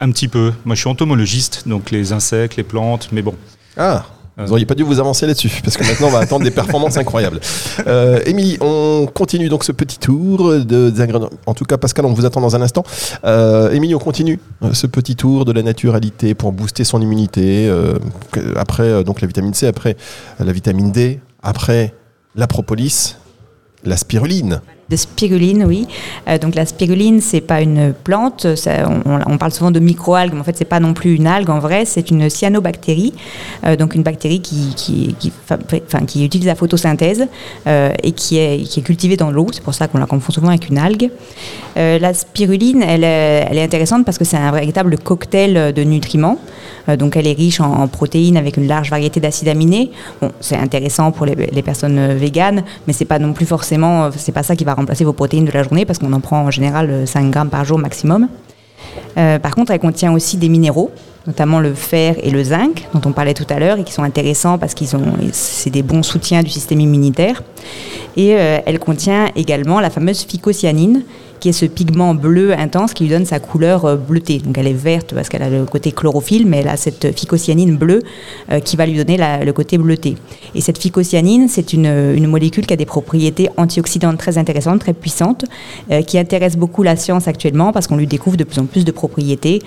Un 0.00 0.10
petit 0.12 0.28
peu. 0.28 0.52
Moi, 0.64 0.76
je 0.76 0.80
suis 0.80 0.88
entomologiste, 0.88 1.66
donc 1.66 1.90
les 1.90 2.12
insectes, 2.12 2.56
les 2.56 2.62
plantes, 2.62 3.08
mais 3.10 3.22
bon. 3.22 3.34
Ah 3.76 4.04
vous 4.38 4.46
n'auriez 4.50 4.66
pas 4.66 4.74
dû 4.74 4.82
vous 4.84 5.00
avancer 5.00 5.26
là-dessus, 5.26 5.60
parce 5.64 5.76
que 5.76 5.84
maintenant 5.84 6.06
on 6.06 6.10
va 6.10 6.20
attendre 6.20 6.44
des 6.44 6.50
performances 6.50 6.96
incroyables. 7.02 7.40
Euh, 7.86 8.20
Émilie, 8.24 8.56
on 8.60 9.06
continue 9.12 9.48
donc 9.48 9.64
ce 9.64 9.72
petit 9.72 9.98
tour 9.98 10.50
de, 10.50 10.90
des 10.90 11.00
ingrédients. 11.00 11.30
En 11.46 11.54
tout 11.54 11.64
cas, 11.64 11.76
Pascal, 11.76 12.06
on 12.06 12.12
vous 12.12 12.24
attend 12.24 12.40
dans 12.40 12.54
un 12.54 12.62
instant. 12.62 12.84
Euh, 13.24 13.70
Émilie, 13.72 13.94
on 13.94 13.98
continue 13.98 14.38
euh, 14.62 14.72
ce 14.72 14.86
petit 14.86 15.16
tour 15.16 15.44
de 15.44 15.52
la 15.52 15.62
naturalité 15.62 16.34
pour 16.34 16.52
booster 16.52 16.84
son 16.84 17.00
immunité. 17.02 17.68
euh, 17.68 17.98
après, 18.56 18.84
euh, 18.84 19.02
donc 19.02 19.20
la 19.20 19.26
vitamine 19.26 19.54
C, 19.54 19.66
après 19.66 19.96
euh, 20.40 20.44
la 20.44 20.52
vitamine 20.52 20.92
D, 20.92 21.20
après 21.42 21.94
la 22.36 22.46
propolis, 22.46 23.16
la 23.84 23.96
spiruline. 23.96 24.60
De 24.88 24.96
spiruline, 24.96 25.64
oui. 25.64 25.86
Euh, 26.28 26.38
donc 26.38 26.54
la 26.54 26.64
spiruline, 26.64 27.20
c'est 27.20 27.42
pas 27.42 27.60
une 27.60 27.92
plante. 27.92 28.46
on, 29.26 29.36
parle 29.36 29.52
souvent 29.52 29.70
de 29.70 29.80
microalgues, 29.80 30.32
mais 30.32 30.40
en 30.40 30.44
fait, 30.44 30.56
c'est 30.56 30.64
pas 30.64 30.80
non 30.80 30.94
plus 30.94 31.14
une 31.14 31.26
algue. 31.26 31.50
En 31.50 31.58
vrai, 31.58 31.84
c'est 31.84 32.10
une 32.10 32.30
cyanobactérie, 32.30 33.12
euh, 33.64 33.76
donc 33.76 33.94
une 33.94 34.02
bactérie 34.02 34.40
qui, 34.40 35.14
utilise 36.24 36.46
la 36.46 36.54
photosynthèse 36.54 37.26
euh, 37.66 37.92
et 38.02 38.12
qui 38.12 38.38
est, 38.38 38.82
cultivée 38.82 39.18
dans 39.18 39.30
l'eau. 39.30 39.48
C'est 39.52 39.62
pour 39.62 39.74
ça 39.74 39.88
qu'on 39.88 39.98
la 39.98 40.06
confond 40.06 40.32
souvent 40.32 40.48
avec 40.48 40.70
une 40.70 40.78
algue. 40.78 41.10
La 41.76 42.12
spiruline, 42.14 42.82
elle 42.82 43.04
est 43.04 43.62
intéressante 43.62 44.04
parce 44.04 44.18
que 44.18 44.24
c'est 44.24 44.36
un 44.36 44.50
véritable 44.50 44.98
cocktail 44.98 45.72
de 45.72 45.82
nutriments. 45.84 46.38
Euh, 46.88 46.96
donc 46.96 47.16
elle 47.16 47.26
est 47.26 47.32
riche 47.32 47.60
en, 47.60 47.86
protéines 47.88 48.36
avec 48.36 48.56
une 48.56 48.66
large 48.66 48.90
variété 48.90 49.20
d'acides 49.20 49.48
aminés. 49.48 49.90
Bon, 50.20 50.30
c'est 50.40 50.56
intéressant 50.56 51.12
pour 51.12 51.26
les, 51.26 51.62
personnes 51.62 51.98
euh, 51.98 52.14
véganes, 52.14 52.64
mais 52.86 52.92
c'est 52.92 53.04
pas 53.04 53.18
non 53.18 53.32
plus 53.32 53.46
forcément, 53.46 54.04
euh, 54.04 54.10
c'est 54.16 54.32
pas 54.32 54.42
ça 54.42 54.56
qui 54.56 54.64
va 54.64 54.74
remplacer 54.74 55.04
vos 55.04 55.12
protéines 55.12 55.44
de 55.44 55.52
la 55.52 55.62
journée 55.62 55.84
parce 55.84 55.98
qu'on 55.98 56.12
en 56.12 56.20
prend 56.20 56.42
en 56.42 56.50
général 56.50 56.90
euh, 56.90 57.06
5 57.06 57.30
grammes 57.30 57.50
par 57.50 57.64
jour 57.64 57.78
maximum. 57.78 58.28
Par 59.16 59.56
contre, 59.56 59.72
elle 59.72 59.80
contient 59.80 60.12
aussi 60.12 60.36
des 60.36 60.48
minéraux, 60.48 60.92
notamment 61.26 61.58
le 61.58 61.74
fer 61.74 62.14
et 62.22 62.30
le 62.30 62.44
zinc, 62.44 62.86
dont 62.94 63.00
on 63.04 63.10
parlait 63.12 63.34
tout 63.34 63.46
à 63.50 63.58
l'heure, 63.58 63.76
et 63.76 63.82
qui 63.82 63.92
sont 63.92 64.04
intéressants 64.04 64.58
parce 64.58 64.74
qu'ils 64.74 64.94
ont, 64.94 65.02
c'est 65.32 65.70
des 65.70 65.82
bons 65.82 66.04
soutiens 66.04 66.44
du 66.44 66.50
système 66.50 66.78
immunitaire. 66.78 67.42
Et 68.16 68.28
elle 68.28 68.78
contient 68.78 69.28
également 69.34 69.80
la 69.80 69.90
fameuse 69.90 70.22
phycocyanine, 70.22 71.02
qui 71.40 71.48
est 71.50 71.52
ce 71.52 71.66
pigment 71.66 72.14
bleu 72.14 72.52
intense 72.52 72.92
qui 72.94 73.04
lui 73.04 73.10
donne 73.10 73.24
sa 73.26 73.38
couleur 73.40 73.84
euh, 73.84 73.96
bleutée. 73.96 74.38
Donc 74.38 74.56
elle 74.58 74.66
est 74.66 74.72
verte 74.72 75.14
parce 75.14 75.28
qu'elle 75.28 75.42
a 75.42 75.50
le 75.50 75.64
côté 75.64 75.92
chlorophylle, 75.92 76.46
mais 76.46 76.58
elle 76.58 76.68
a 76.68 76.76
cette 76.76 77.16
phycocyanine 77.18 77.76
bleue 77.76 78.00
euh, 78.50 78.60
qui 78.60 78.76
va 78.76 78.86
lui 78.86 78.96
donner 78.96 79.16
le 79.44 79.52
côté 79.52 79.78
bleuté. 79.78 80.16
Et 80.54 80.60
cette 80.60 80.78
phycocyanine, 80.78 81.48
c'est 81.48 81.72
une, 81.72 82.26
molécule 82.26 82.66
qui 82.66 82.74
a 82.74 82.76
des 82.76 82.86
propriétés 82.86 83.48
antioxydantes 83.56 84.18
très 84.18 84.38
intéressantes, 84.38 84.80
très 84.80 84.92
puissantes, 84.92 85.44
euh, 85.90 86.02
qui 86.02 86.18
intéresse 86.18 86.56
beaucoup 86.56 86.82
la 86.82 86.96
science 86.96 87.28
actuellement 87.28 87.72
parce 87.72 87.86
qu'on 87.86 87.96
lui 87.96 88.06
découvre 88.06 88.36
de 88.36 88.44
plus 88.44 88.58
en 88.58 88.66
plus 88.66 88.84
de 88.84 88.90
propriétés, 88.92 89.62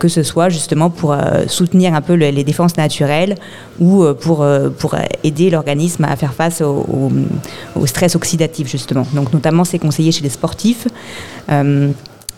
que 0.00 0.08
ce 0.08 0.22
soit 0.22 0.48
justement 0.48 0.90
pour 0.90 1.14
soutenir 1.46 1.94
un 1.94 2.00
peu 2.00 2.14
le- 2.16 2.30
les 2.30 2.44
défenses 2.44 2.76
naturelles 2.76 3.36
ou 3.80 4.04
pour, 4.20 4.44
pour 4.78 4.96
aider 5.24 5.50
l'organisme 5.50 6.04
à 6.04 6.16
faire 6.16 6.34
face 6.34 6.60
au, 6.60 6.84
au- 6.88 7.12
au 7.80 7.86
stress 7.86 8.14
oxydatif 8.16 8.68
justement. 8.68 9.06
Donc 9.14 9.32
notamment 9.32 9.64
c'est 9.64 9.78
conseillé 9.78 10.12
chez 10.12 10.22
les 10.22 10.28
sportifs. 10.30 10.86
Euh, 11.50 11.90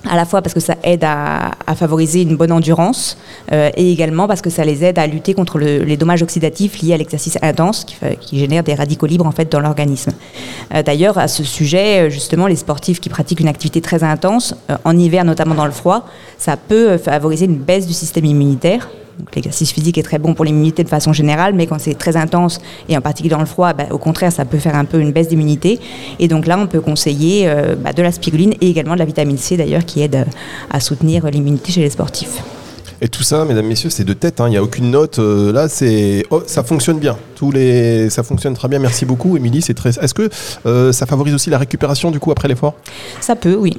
à 0.07 0.17
la 0.17 0.27
fois 0.27 0.43
parce 0.43 0.53
que 0.53 0.61
ça 0.61 0.77
aide 0.83 1.03
à, 1.03 1.53
favoriser 1.77 2.21
une 2.21 2.37
bonne 2.37 2.53
endurance 2.53 3.17
euh, 3.53 3.71
et 3.75 3.91
également 3.91 4.29
parce 4.29 4.43
que 4.43 4.51
ça 4.51 4.63
les 4.63 4.85
aide 4.85 4.99
à 4.99 5.07
lutter 5.07 5.33
contre 5.33 5.59
les 5.59 5.97
dommages 5.97 6.23
oxydatifs 6.23 6.83
liés 6.83 6.93
à 6.93 6.99
l'exercice 6.99 7.39
intense 7.41 7.87
qui, 8.21 8.39
génère 8.39 8.63
des 8.63 8.75
radicaux 8.75 9.07
libres 9.07 9.27
en 9.27 9.33
fait 9.33 9.51
dans 9.51 9.61
l'organisme. 9.61 10.13
Euh, 10.75 10.83
d'ailleurs, 10.83 11.17
à 11.17 11.27
ce 11.27 11.43
sujet, 11.43 12.11
justement, 12.11 12.47
les 12.47 12.57
sportifs 12.57 13.01
qui 13.01 13.09
pratiquent 13.09 13.41
une 13.41 13.49
activité 13.49 13.81
très 13.81 14.05
intense, 14.05 14.55
en 14.85 14.95
hiver 14.95 15.25
notamment 15.25 15.55
dans 15.55 15.65
le 15.65 15.73
froid, 15.73 16.07
ça 16.37 16.59
peut 16.59 16.99
favoriser 16.99 17.47
une 17.47 17.57
baisse 17.57 17.87
du 17.87 17.95
système 17.95 18.27
immunitaire 18.27 18.91
l'exercice 19.35 19.73
physique 19.73 19.99
est 19.99 20.03
très 20.03 20.19
bon 20.19 20.35
pour 20.35 20.45
l'immunité 20.45 20.85
de 20.85 20.89
façon 20.89 21.13
générale, 21.13 21.55
mais 21.55 21.67
quand 21.67 21.79
c'est 21.79 21.95
très 21.95 22.17
intense, 22.17 22.61
et 22.89 22.97
en 22.97 23.01
particulier 23.01 23.35
dans 23.35 23.41
le 23.41 23.47
froid, 23.47 23.73
bah, 23.73 23.85
au 23.91 23.99
contraire, 23.99 24.33
ça 24.33 24.45
peut 24.45 24.59
faire 24.59 24.75
un 24.75 24.85
peu 24.85 25.01
une 25.01 25.13
baisse 25.13 25.29
d'immunité. 25.29 25.81
Et 26.19 26.29
donc 26.29 26.47
là, 26.47 26.59
on 26.59 26.67
peut 26.67 26.81
conseiller 26.81 27.49
euh, 27.49 27.75
bah, 27.77 27.93
de 27.93 28.03
la 28.03 28.13
spiruline 28.13 28.55
et 28.61 28.69
également 28.69 28.95
de 28.95 28.99
la 28.99 29.05
vitamine 29.05 29.39
C, 29.39 29.57
d'ailleurs, 29.57 29.85
qui 29.85 30.03
aide 30.03 30.27
à 30.71 30.81
soutenir 30.81 31.27
l'immunité 31.27 31.73
chez 31.73 31.81
les 31.81 31.91
sportifs. 31.91 32.43
Et 33.01 33.09
tout 33.09 33.23
ça, 33.23 33.45
mesdames, 33.45 33.67
messieurs, 33.67 33.91
c'est 33.91 34.05
de 34.05 34.13
tête. 34.13 34.41
Hein. 34.41 34.47
Il 34.47 34.51
n'y 34.51 34.57
a 34.57 34.63
aucune 34.63 34.91
note. 34.91 35.19
Euh, 35.19 35.53
là, 35.53 35.69
c'est 35.69 36.25
oh, 36.31 36.43
ça 36.47 36.63
fonctionne 36.63 36.99
bien. 36.99 37.17
Tous 37.35 37.51
les, 37.51 38.09
ça 38.09 38.23
fonctionne 38.23 38.55
très 38.55 38.69
bien. 38.69 38.79
Merci 38.79 39.05
beaucoup, 39.05 39.37
Émilie. 39.37 39.63
C'est 39.63 39.75
très. 39.75 39.91
Est-ce 39.91 40.15
que 40.15 40.29
euh, 40.65 40.93
ça 40.93 41.05
favorise 41.05 41.35
aussi 41.35 41.51
la 41.51 41.59
récupération 41.59 42.11
du 42.11 42.21
coup 42.21 42.31
après 42.31 42.49
l'effort? 42.49 42.75
Ça 43.21 43.37
peut, 43.37 43.57
oui. 43.57 43.79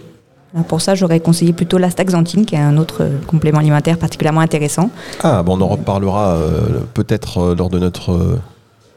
Pour 0.63 0.81
ça, 0.81 0.95
j'aurais 0.95 1.19
conseillé 1.19 1.51
plutôt 1.51 1.77
l'astaxanthine, 1.77 2.45
qui 2.45 2.55
est 2.55 2.59
un 2.59 2.77
autre 2.77 3.03
euh, 3.03 3.17
complément 3.27 3.59
alimentaire 3.59 3.97
particulièrement 3.97 4.39
intéressant. 4.39 4.89
Ah, 5.21 5.43
bon, 5.43 5.57
on 5.57 5.61
en 5.61 5.67
reparlera 5.67 6.35
euh, 6.35 6.79
peut-être 6.93 7.39
euh, 7.39 7.55
lors 7.55 7.69
de 7.69 7.77
notre 7.77 8.39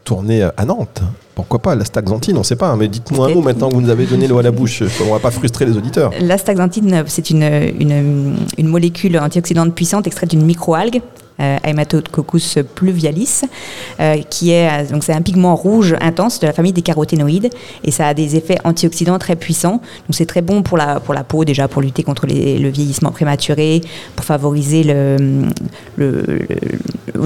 tournée 0.04 0.42
à 0.42 0.64
Nantes. 0.64 1.02
Pourquoi 1.34 1.58
pas 1.58 1.74
l'astaxanthine 1.74 2.36
On 2.36 2.40
ne 2.40 2.44
sait 2.44 2.56
pas, 2.56 2.68
hein, 2.68 2.76
mais 2.76 2.88
dites-nous 2.88 3.22
un 3.22 3.34
mot 3.34 3.42
maintenant 3.42 3.68
que 3.68 3.74
vous 3.74 3.80
nous 3.80 3.90
avez 3.90 4.06
donné 4.06 4.28
l'eau 4.28 4.38
à 4.38 4.42
la 4.42 4.52
bouche. 4.52 4.82
On 5.02 5.06
ne 5.06 5.10
va 5.10 5.18
pas 5.18 5.30
frustrer 5.30 5.66
les 5.66 5.76
auditeurs. 5.76 6.12
L'astaxanthine, 6.20 7.04
c'est 7.06 7.30
une, 7.30 7.42
une, 7.42 8.36
une, 8.56 8.66
molécule 8.68 9.18
antioxydante 9.18 9.74
puissante 9.74 10.06
extraite 10.06 10.30
d'une 10.30 10.44
microalgue 10.44 11.02
euh, 11.40 11.57
Hematococcus 11.62 12.59
pluvialis, 12.74 13.42
euh, 14.01 14.16
qui 14.29 14.51
est 14.51 14.68
euh, 14.68 14.90
donc 14.90 15.05
c'est 15.05 15.12
un 15.12 15.22
pigment 15.22 15.55
rouge 15.55 15.94
intense 16.01 16.40
de 16.40 16.46
la 16.46 16.53
famille 16.53 16.72
des 16.72 16.83
caroténoïdes 16.83 17.51
et 17.85 17.90
ça 17.90 18.09
a 18.09 18.14
des 18.14 18.37
effets 18.37 18.59
antioxydants 18.64 19.18
très 19.18 19.37
puissants. 19.37 19.81
Donc 19.81 20.12
c'est 20.12 20.27
très 20.27 20.42
bon 20.42 20.62
pour 20.62 20.77
la 20.77 21.01
pour 21.01 21.14
la 21.14 21.24
peau 21.24 21.44
déjà 21.44 21.68
pour 21.68 21.83
lutter 21.83 22.03
contre 22.03 22.27
le 22.27 22.68
vieillissement 22.68 23.12
prématuré, 23.12 23.83
pour 24.16 24.24
favoriser 24.24 24.83
le, 24.83 25.53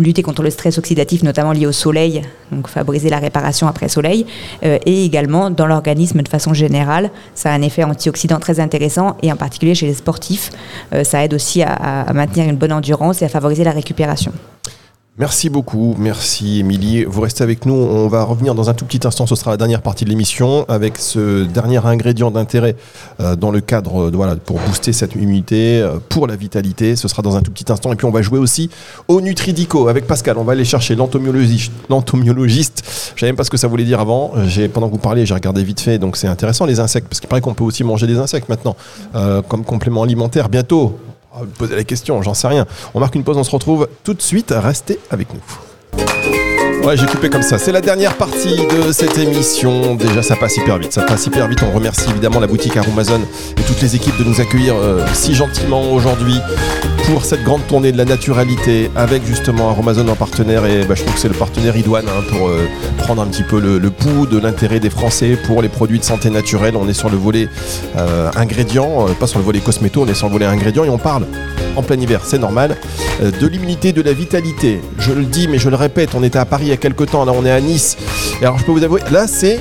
lutter 0.01 0.23
contre 0.23 0.43
le 0.43 0.51
stress 0.51 0.79
oxydatif 0.79 1.23
notamment 1.23 1.53
lié 1.53 1.67
au 1.67 1.73
soleil, 1.73 2.23
donc 2.51 2.69
favoriser 2.69 3.09
la 3.11 3.19
réparation 3.19 3.67
après 3.67 3.89
soleil 3.89 4.27
et 4.63 5.05
également 5.05 5.51
dans 5.51 5.67
l'organisme 5.67 6.23
de 6.23 6.29
façon 6.29 6.55
générale, 6.55 7.11
ça 7.35 7.51
a 7.51 7.55
un 7.55 7.63
effet 7.63 7.85
antioxydant 7.85 8.39
très 8.39 8.61
intéressant 8.61 9.17
et 9.23 9.33
en 9.33 9.37
particulier 9.37 9.75
chez 9.75 9.87
les 9.87 9.95
sportifs, 9.95 10.51
ça 11.03 11.25
aide 11.25 11.35
aussi 11.35 11.63
à, 11.63 11.73
à 11.73 12.13
maintenir 12.13 12.49
une 12.49 12.57
bonne 12.57 12.73
endurance 12.73 13.23
et 13.23 13.25
à 13.25 13.29
favoriser 13.29 13.65
la 13.65 13.73
récupération 13.73 14.33
Merci 15.19 15.51
beaucoup, 15.51 15.95
merci 15.99 16.61
Émilie. 16.61 17.05
Vous 17.05 17.21
restez 17.21 17.45
avec 17.45 17.67
nous, 17.67 17.75
on 17.75 18.09
va 18.09 18.25
revenir 18.25 18.55
dans 18.55 18.71
un 18.71 18.75
tout 18.75 18.87
petit 18.87 19.07
instant, 19.07 19.27
ce 19.27 19.35
sera 19.35 19.51
la 19.51 19.59
dernière 19.59 19.83
partie 19.83 20.07
de 20.07 20.09
l'émission, 20.09 20.65
avec 20.71 20.97
ce 20.97 21.45
dernier 21.45 21.85
ingrédient 21.85 22.31
d'intérêt 22.31 22.77
euh, 23.21 23.37
dans 23.37 23.51
le 23.51 23.61
cadre, 23.61 24.11
voilà, 24.11 24.37
pour 24.37 24.59
booster 24.61 24.95
cette 24.95 25.15
immunité, 25.15 25.83
euh, 25.83 25.99
pour 26.09 26.27
la 26.27 26.35
vitalité, 26.35 26.97
ce 26.97 27.09
sera 27.09 27.21
dans 27.21 27.37
un 27.37 27.43
tout 27.43 27.51
petit 27.51 27.71
instant. 27.71 27.93
Et 27.93 27.97
puis 27.97 28.07
on 28.07 28.11
va 28.11 28.23
jouer 28.23 28.39
aussi 28.39 28.71
au 29.07 29.21
Nutridico 29.21 29.89
avec 29.89 30.07
Pascal, 30.07 30.39
on 30.39 30.45
va 30.45 30.53
aller 30.53 30.65
chercher 30.65 30.95
l'entomologiste. 30.95 31.73
Je 33.15 33.21
savais 33.21 33.33
même 33.33 33.37
pas 33.37 33.45
ce 33.45 33.51
que 33.51 33.59
ça 33.59 33.69
voulait 33.69 33.85
dire 33.85 34.01
avant, 34.01 34.33
pendant 34.73 34.87
que 34.87 34.93
vous 34.93 34.99
parliez, 34.99 35.27
j'ai 35.27 35.35
regardé 35.35 35.63
vite 35.63 35.83
fait, 35.83 35.99
donc 35.99 36.17
c'est 36.17 36.27
intéressant 36.27 36.65
les 36.65 36.81
insectes, 36.81 37.07
parce 37.07 37.21
qu'il 37.21 37.29
paraît 37.29 37.43
qu'on 37.43 37.53
peut 37.53 37.65
aussi 37.65 37.85
manger 37.85 38.07
des 38.07 38.17
insectes 38.17 38.49
maintenant, 38.49 38.77
euh, 39.15 39.43
comme 39.43 39.63
complément 39.63 40.05
alimentaire 40.05 40.49
bientôt. 40.49 40.97
Ah, 41.35 41.41
poser 41.59 41.77
la 41.77 41.85
question, 41.85 42.21
j'en 42.23 42.35
sais 42.35 42.49
rien. 42.49 42.67
On 42.95 43.01
marque 43.01 43.15
une 43.15 43.25
pause, 43.25 43.39
on 43.39 43.45
se 43.45 43.51
retrouve 43.51 43.89
tout 44.05 44.15
de 44.15 44.23
suite. 44.23 44.53
Restez 44.55 44.99
avec 45.11 45.29
nous. 45.33 45.41
Ouais, 46.85 46.97
j'ai 46.97 47.07
coupé 47.07 47.31
comme 47.31 47.43
ça. 47.43 47.59
C'est 47.59 47.71
la 47.71 47.81
dernière 47.81 48.17
partie 48.17 48.57
de 48.57 48.91
cette 48.91 49.17
émission. 49.17 49.95
Déjà, 49.95 50.21
ça 50.21 50.35
passe 50.35 50.57
hyper 50.57 50.79
vite. 50.79 50.93
Ça 50.93 51.03
passe 51.03 51.27
hyper 51.27 51.47
vite. 51.47 51.61
On 51.63 51.71
remercie 51.71 52.11
évidemment 52.11 52.41
la 52.41 52.49
boutique 52.49 52.77
Aromazone 52.77 53.23
et 53.57 53.63
toutes 53.63 53.81
les 53.81 53.95
équipes 53.95 54.19
de 54.19 54.25
nous 54.25 54.41
accueillir 54.41 54.75
euh, 54.75 55.07
si 55.15 55.33
gentiment 55.33 55.93
aujourd'hui 55.93 56.41
pour 57.07 57.25
cette 57.25 57.45
grande 57.45 57.65
tournée 57.69 57.93
de 57.93 57.99
la 57.99 58.05
naturalité 58.05 58.91
avec 58.97 59.25
justement 59.25 59.71
Aromazone 59.71 60.11
en 60.11 60.17
partenaire. 60.17 60.67
Et 60.67 60.85
bah, 60.85 60.97
je 60.97 61.03
trouve 61.03 61.15
que 61.15 61.21
c'est 61.21 61.29
le 61.29 61.35
partenaire 61.35 61.77
idoine 61.77 62.07
hein, 62.09 62.25
pour 62.29 62.49
euh, 62.49 62.67
prendre 62.99 63.23
un 63.23 63.27
petit 63.27 63.45
peu 63.45 63.61
le, 63.61 63.79
pouls 63.91 64.27
de 64.27 64.41
l'intérêt 64.41 64.81
des 64.81 64.91
Français 64.91 65.39
pour 65.47 65.63
les 65.63 65.69
produits 65.69 66.01
de 66.01 66.05
santé 66.05 66.31
naturelle. 66.31 66.75
On 66.77 66.89
est 66.89 66.95
sur 66.95 67.11
le 67.11 67.17
volet 67.17 67.49
euh, 67.97 68.29
ingrédients, 68.35 69.07
pas 69.21 69.29
sur 69.29 69.39
le 69.39 69.45
volet 69.45 69.61
cosméto, 69.61 70.03
on 70.03 70.09
est 70.09 70.15
sur 70.15 70.27
le 70.27 70.33
volet 70.33 70.47
ingrédients 70.47 70.85
et 70.85 70.91
on 70.91 70.99
parle 70.99 71.27
en 71.77 71.83
plein 71.83 71.99
hiver, 71.99 72.21
c'est 72.23 72.39
normal, 72.39 72.77
de 73.23 73.47
l'immunité, 73.47 73.93
de 73.93 74.03
la 74.03 74.13
vitalité. 74.13 74.83
Je 74.99 75.13
le 75.13 75.25
dis, 75.25 75.49
mais 75.49 75.59
je 75.59 75.71
le 75.71 75.77
répète, 75.77 76.11
on 76.15 76.23
était 76.23 76.39
à 76.39 76.45
Paris 76.45 76.71
y 76.73 76.75
a 76.75 76.79
quelques 76.79 77.11
temps. 77.11 77.25
Là, 77.25 77.33
on 77.35 77.45
est 77.45 77.51
à 77.51 77.61
Nice. 77.61 77.97
Et 78.41 78.45
alors, 78.45 78.59
je 78.59 78.65
peux 78.65 78.73
vous 78.73 78.85
avouer, 78.85 79.01
là, 79.11 79.27
c'est. 79.27 79.61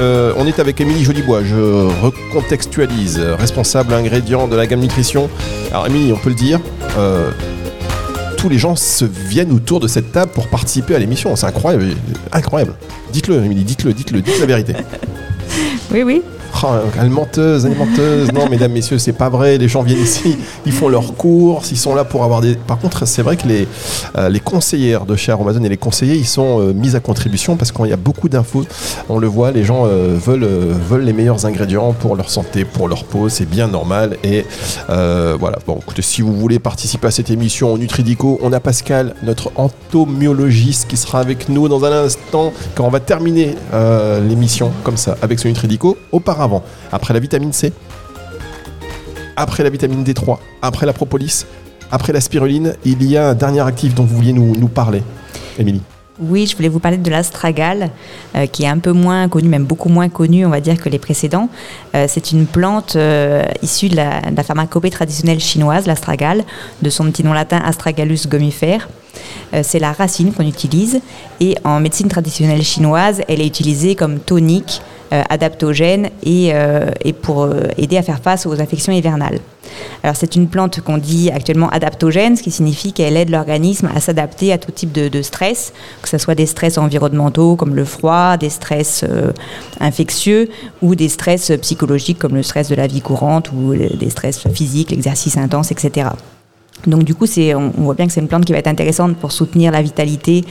Euh, 0.00 0.32
on 0.36 0.46
est 0.46 0.58
avec 0.58 0.80
Émilie 0.80 1.04
Jolibois. 1.04 1.42
Je 1.44 1.56
recontextualise. 2.02 3.20
Responsable 3.38 3.92
ingrédient 3.94 4.48
de 4.48 4.56
la 4.56 4.66
gamme 4.66 4.80
nutrition. 4.80 5.28
Alors, 5.70 5.86
Émilie, 5.86 6.12
on 6.12 6.16
peut 6.16 6.30
le 6.30 6.34
dire. 6.34 6.60
Euh, 6.98 7.30
tous 8.36 8.48
les 8.48 8.58
gens 8.58 8.76
se 8.76 9.04
viennent 9.04 9.52
autour 9.52 9.80
de 9.80 9.88
cette 9.88 10.12
table 10.12 10.30
pour 10.32 10.48
participer 10.48 10.94
à 10.94 10.98
l'émission. 10.98 11.34
C'est 11.36 11.46
incroyable. 11.46 11.86
Incroyable. 12.32 12.74
Dites-le, 13.12 13.42
Émilie, 13.44 13.64
dites-le, 13.64 13.92
dites-le, 13.92 14.20
dites 14.20 14.38
la 14.40 14.46
vérité. 14.46 14.74
Oui, 15.92 16.02
oui. 16.02 16.22
Oh, 16.62 16.68
elle 17.00 17.10
menteuse, 17.10 17.66
elle 17.66 17.76
menteuse. 17.76 18.32
Non, 18.32 18.48
mesdames, 18.48 18.72
messieurs, 18.72 18.98
c'est 18.98 19.12
pas 19.12 19.28
vrai. 19.28 19.58
Les 19.58 19.68
gens 19.68 19.82
viennent 19.82 20.02
ici, 20.02 20.38
ils 20.64 20.72
font 20.72 20.88
leurs 20.88 21.14
courses, 21.14 21.72
ils 21.72 21.76
sont 21.76 21.94
là 21.94 22.04
pour 22.04 22.24
avoir 22.24 22.40
des. 22.40 22.54
Par 22.54 22.78
contre, 22.78 23.06
c'est 23.06 23.22
vrai 23.22 23.36
que 23.36 23.46
les, 23.46 23.66
euh, 24.16 24.28
les 24.28 24.40
conseillères 24.40 25.04
de 25.04 25.16
chez 25.16 25.32
Amazon 25.32 25.62
et 25.64 25.68
les 25.68 25.76
conseillers, 25.76 26.14
ils 26.14 26.26
sont 26.26 26.60
euh, 26.60 26.72
mis 26.72 26.94
à 26.96 27.00
contribution 27.00 27.56
parce 27.56 27.72
qu'il 27.72 27.86
y 27.86 27.92
a 27.92 27.96
beaucoup 27.96 28.28
d'infos. 28.28 28.64
On 29.08 29.18
le 29.18 29.26
voit, 29.26 29.50
les 29.50 29.64
gens 29.64 29.84
euh, 29.86 30.16
veulent, 30.16 30.44
veulent 30.44 31.04
les 31.04 31.12
meilleurs 31.12 31.44
ingrédients 31.44 31.92
pour 31.92 32.16
leur 32.16 32.30
santé, 32.30 32.64
pour 32.64 32.88
leur 32.88 33.04
peau. 33.04 33.28
C'est 33.28 33.48
bien 33.48 33.68
normal. 33.68 34.16
Et 34.22 34.46
voilà. 34.88 35.58
Bon, 35.66 35.78
écoutez, 35.82 36.02
si 36.02 36.22
vous 36.22 36.34
voulez 36.34 36.58
participer 36.58 37.08
à 37.08 37.10
cette 37.10 37.30
émission 37.30 37.72
au 37.72 37.78
Nutridico, 37.78 38.38
on 38.42 38.52
a 38.52 38.60
Pascal, 38.60 39.14
notre 39.22 39.50
entomologiste, 39.56 40.86
qui 40.88 40.96
sera 40.96 41.20
avec 41.20 41.48
nous 41.48 41.68
dans 41.68 41.84
un 41.84 41.92
instant 42.04 42.52
quand 42.74 42.84
on 42.84 42.90
va 42.90 43.00
terminer 43.00 43.54
l'émission 44.28 44.70
comme 44.84 44.96
ça 44.96 45.16
avec 45.20 45.38
ce 45.40 45.48
Nutridico. 45.48 45.98
Auparavant, 46.12 46.43
Après 46.92 47.14
la 47.14 47.20
vitamine 47.20 47.52
C, 47.52 47.72
après 49.36 49.62
la 49.62 49.70
vitamine 49.70 50.04
D3, 50.04 50.38
après 50.62 50.86
la 50.86 50.92
propolis, 50.92 51.46
après 51.90 52.12
la 52.12 52.20
spiruline, 52.20 52.74
il 52.84 53.02
y 53.04 53.16
a 53.16 53.30
un 53.30 53.34
dernier 53.34 53.60
actif 53.60 53.94
dont 53.94 54.04
vous 54.04 54.16
vouliez 54.16 54.32
nous, 54.32 54.68
parler, 54.68 55.02
Émilie. 55.58 55.82
Oui, 56.20 56.46
je 56.46 56.54
voulais 56.54 56.68
vous 56.68 56.78
parler 56.78 56.96
de 56.96 57.10
l'astragale, 57.10 57.90
euh, 58.36 58.46
qui 58.46 58.62
est 58.62 58.68
un 58.68 58.78
peu 58.78 58.92
moins 58.92 59.28
connu, 59.28 59.48
même 59.48 59.64
beaucoup 59.64 59.88
moins 59.88 60.08
connu, 60.08 60.46
on 60.46 60.48
va 60.48 60.60
dire, 60.60 60.80
que 60.80 60.88
les 60.88 61.00
précédents. 61.00 61.48
Euh, 61.96 62.06
c'est 62.08 62.30
une 62.30 62.46
plante 62.46 62.94
euh, 62.94 63.42
issue 63.62 63.88
de 63.88 63.96
la, 63.96 64.20
de 64.20 64.36
la, 64.36 64.44
pharmacopée 64.44 64.90
traditionnelle 64.90 65.40
chinoise, 65.40 65.86
l'astragale, 65.86 66.44
de 66.82 66.90
son 66.90 67.06
petit 67.06 67.24
nom 67.24 67.32
latin 67.32 67.60
Astragalus 67.64 68.28
gomifère. 68.28 68.88
c'est 69.62 69.78
la 69.80 69.92
racine 69.92 70.32
qu'on 70.32 70.46
utilise, 70.46 71.00
et 71.40 71.56
en 71.64 71.80
médecine 71.80 72.08
traditionnelle 72.08 72.62
chinoise, 72.62 73.22
elle 73.28 73.40
est 73.40 73.46
utilisée 73.46 73.96
comme 73.96 74.20
tonique, 74.20 74.82
adaptogène 75.10 76.10
et, 76.22 76.50
euh, 76.52 76.90
et 77.04 77.12
pour 77.12 77.42
euh, 77.42 77.62
aider 77.76 77.96
à 77.96 78.02
faire 78.02 78.20
face 78.20 78.46
aux 78.46 78.60
infections 78.60 78.92
hivernales. 78.92 79.38
Alors 80.02 80.16
c'est 80.16 80.36
une 80.36 80.48
plante 80.48 80.80
qu'on 80.80 80.98
dit 80.98 81.30
actuellement 81.30 81.68
adaptogène, 81.70 82.36
ce 82.36 82.42
qui 82.42 82.50
signifie 82.50 82.92
qu'elle 82.92 83.16
aide 83.16 83.30
l'organisme 83.30 83.88
à 83.94 84.00
s'adapter 84.00 84.52
à 84.52 84.58
tout 84.58 84.70
type 84.70 84.92
de, 84.92 85.22
stress, 85.22 85.72
que 86.02 86.08
ce 86.08 86.18
soit 86.18 86.34
des 86.34 86.46
stress 86.46 86.78
environnementaux 86.78 87.56
comme 87.56 87.74
le 87.74 87.84
froid, 87.84 88.36
des 88.36 88.50
stress 88.50 89.04
infectieux 89.80 90.48
ou 90.82 90.94
des 90.94 91.08
stress 91.08 91.50
psychologiques 91.62 92.18
comme 92.18 92.34
le 92.34 92.42
stress 92.42 92.68
de 92.68 92.74
la 92.74 92.86
vie 92.86 93.00
courante 93.00 93.50
ou 93.52 93.74
des 93.74 94.10
stress 94.10 94.46
physiques, 94.52 94.90
l'exercice 94.90 95.36
intense, 95.36 95.72
etc. 95.72 96.10
Donc 96.86 97.04
du 97.04 97.14
coup, 97.14 97.26
on, 97.54 97.82
voit 97.82 97.94
bien 97.94 98.06
que 98.06 98.12
c'est 98.12 98.20
une 98.20 98.28
plante 98.28 98.44
qui 98.44 98.52
va 98.52 98.58
être 98.58 98.66
intéressante 98.66 99.16
pour 99.16 99.32
soutenir 99.32 99.72
la 99.72 99.82
vitalité 99.82 100.44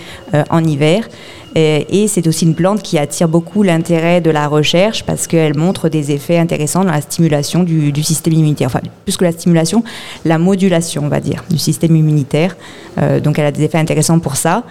en 0.50 0.64
hiver. 0.64 1.08
Et, 1.56 2.08
c'est 2.08 2.26
aussi 2.28 2.46
une 2.46 2.56
plante 2.56 2.82
qui 2.82 2.98
attire 2.98 3.28
beaucoup 3.28 3.64
l'intérêt 3.64 4.22
de 4.22 4.32
la 4.32 4.48
recherche 4.48 5.04
parce 5.04 5.28
qu'elle 5.28 5.56
montre 5.56 5.88
des 5.88 6.12
effets 6.12 6.38
intéressants 6.38 6.84
dans 6.84 6.92
la 6.92 7.02
stimulation 7.02 7.64
du, 7.64 8.04
système 8.04 8.34
immunitaire. 8.34 8.68
Enfin, 8.68 8.82
plus 9.06 9.18
que 9.18 9.24
la 9.24 9.32
stimulation, 9.32 9.84
la 10.26 10.38
modulation, 10.38 11.04
on 11.06 11.10
va 11.10 11.20
dire, 11.20 11.44
du 11.50 11.58
système 11.58 11.96
immunitaire. 11.96 12.56
Euh, 12.98 13.20
donc 13.20 13.38
elle 13.38 13.46
a 13.46 13.52
des 13.52 13.64
effets 13.64 13.78
intéressants 13.78 14.20
pour 14.20 14.36
ça. 14.36 14.64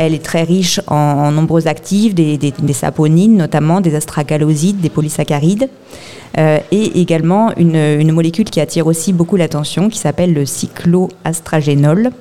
Elle 0.00 0.14
est 0.14 0.24
très 0.24 0.44
riche 0.44 0.80
en, 0.86 1.32
nombreux 1.32 1.66
actifs, 1.66 2.14
des, 2.14 2.38
saponines 2.72 3.36
notamment, 3.36 3.80
des 3.80 3.96
astragalosides, 3.96 4.80
des 4.80 4.90
polysaccharides, 4.90 5.68
euh, 6.38 6.60
et 6.70 7.00
également 7.00 7.52
une, 7.56 8.12
molécule 8.12 8.44
qui 8.44 8.60
attire 8.60 8.86
aussi 8.86 9.12
beaucoup 9.12 9.34
l'attention, 9.34 9.88
qui 9.88 9.98
s'appelle 9.98 10.32
le 10.34 10.46
cycloastragénol. 10.46 12.12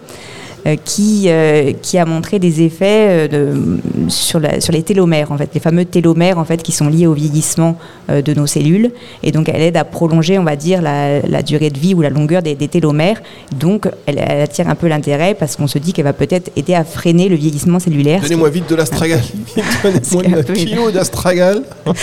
Euh, 0.67 0.75
qui, 0.83 1.25
euh, 1.27 1.71
qui 1.81 1.97
a 1.97 2.05
montré 2.05 2.39
des 2.39 2.61
effets 2.61 3.07
euh, 3.09 3.27
de, 3.27 3.79
sur, 4.09 4.39
la, 4.39 4.59
sur 4.61 4.73
les 4.73 4.83
télomères, 4.83 5.31
en 5.31 5.37
fait, 5.37 5.49
les 5.53 5.59
fameux 5.59 5.85
télomères 5.85 6.37
en 6.37 6.45
fait, 6.45 6.61
qui 6.61 6.71
sont 6.71 6.87
liés 6.89 7.07
au 7.07 7.13
vieillissement 7.13 7.77
de 8.09 8.33
nos 8.33 8.47
cellules. 8.47 8.91
Et 9.23 9.31
donc, 9.31 9.49
elle 9.49 9.61
aide 9.61 9.77
à 9.77 9.83
prolonger, 9.83 10.39
on 10.39 10.43
va 10.43 10.55
dire, 10.55 10.81
la, 10.81 11.19
la 11.21 11.41
durée 11.41 11.69
de 11.69 11.77
vie 11.79 11.93
ou 11.93 12.01
la 12.01 12.09
longueur 12.09 12.41
des, 12.41 12.55
des 12.55 12.67
télomères. 12.67 13.21
Donc, 13.59 13.87
elle, 14.05 14.19
elle 14.19 14.41
attire 14.41 14.69
un 14.69 14.75
peu 14.75 14.87
l'intérêt 14.87 15.33
parce 15.33 15.55
qu'on 15.55 15.67
se 15.67 15.77
dit 15.77 15.91
qu'elle 15.93 16.05
va 16.05 16.13
peut-être 16.13 16.51
aider 16.55 16.73
à 16.73 16.83
freiner 16.83 17.27
le 17.29 17.35
vieillissement 17.35 17.79
cellulaire. 17.79 18.21
Donnez-moi 18.21 18.49
vite 18.49 18.69
de 18.69 18.75
l'astragal. 18.75 19.21
Donnez-moi 19.83 20.23
un 20.49 20.53
kilo 20.53 20.91
d'astragal. 20.91 21.63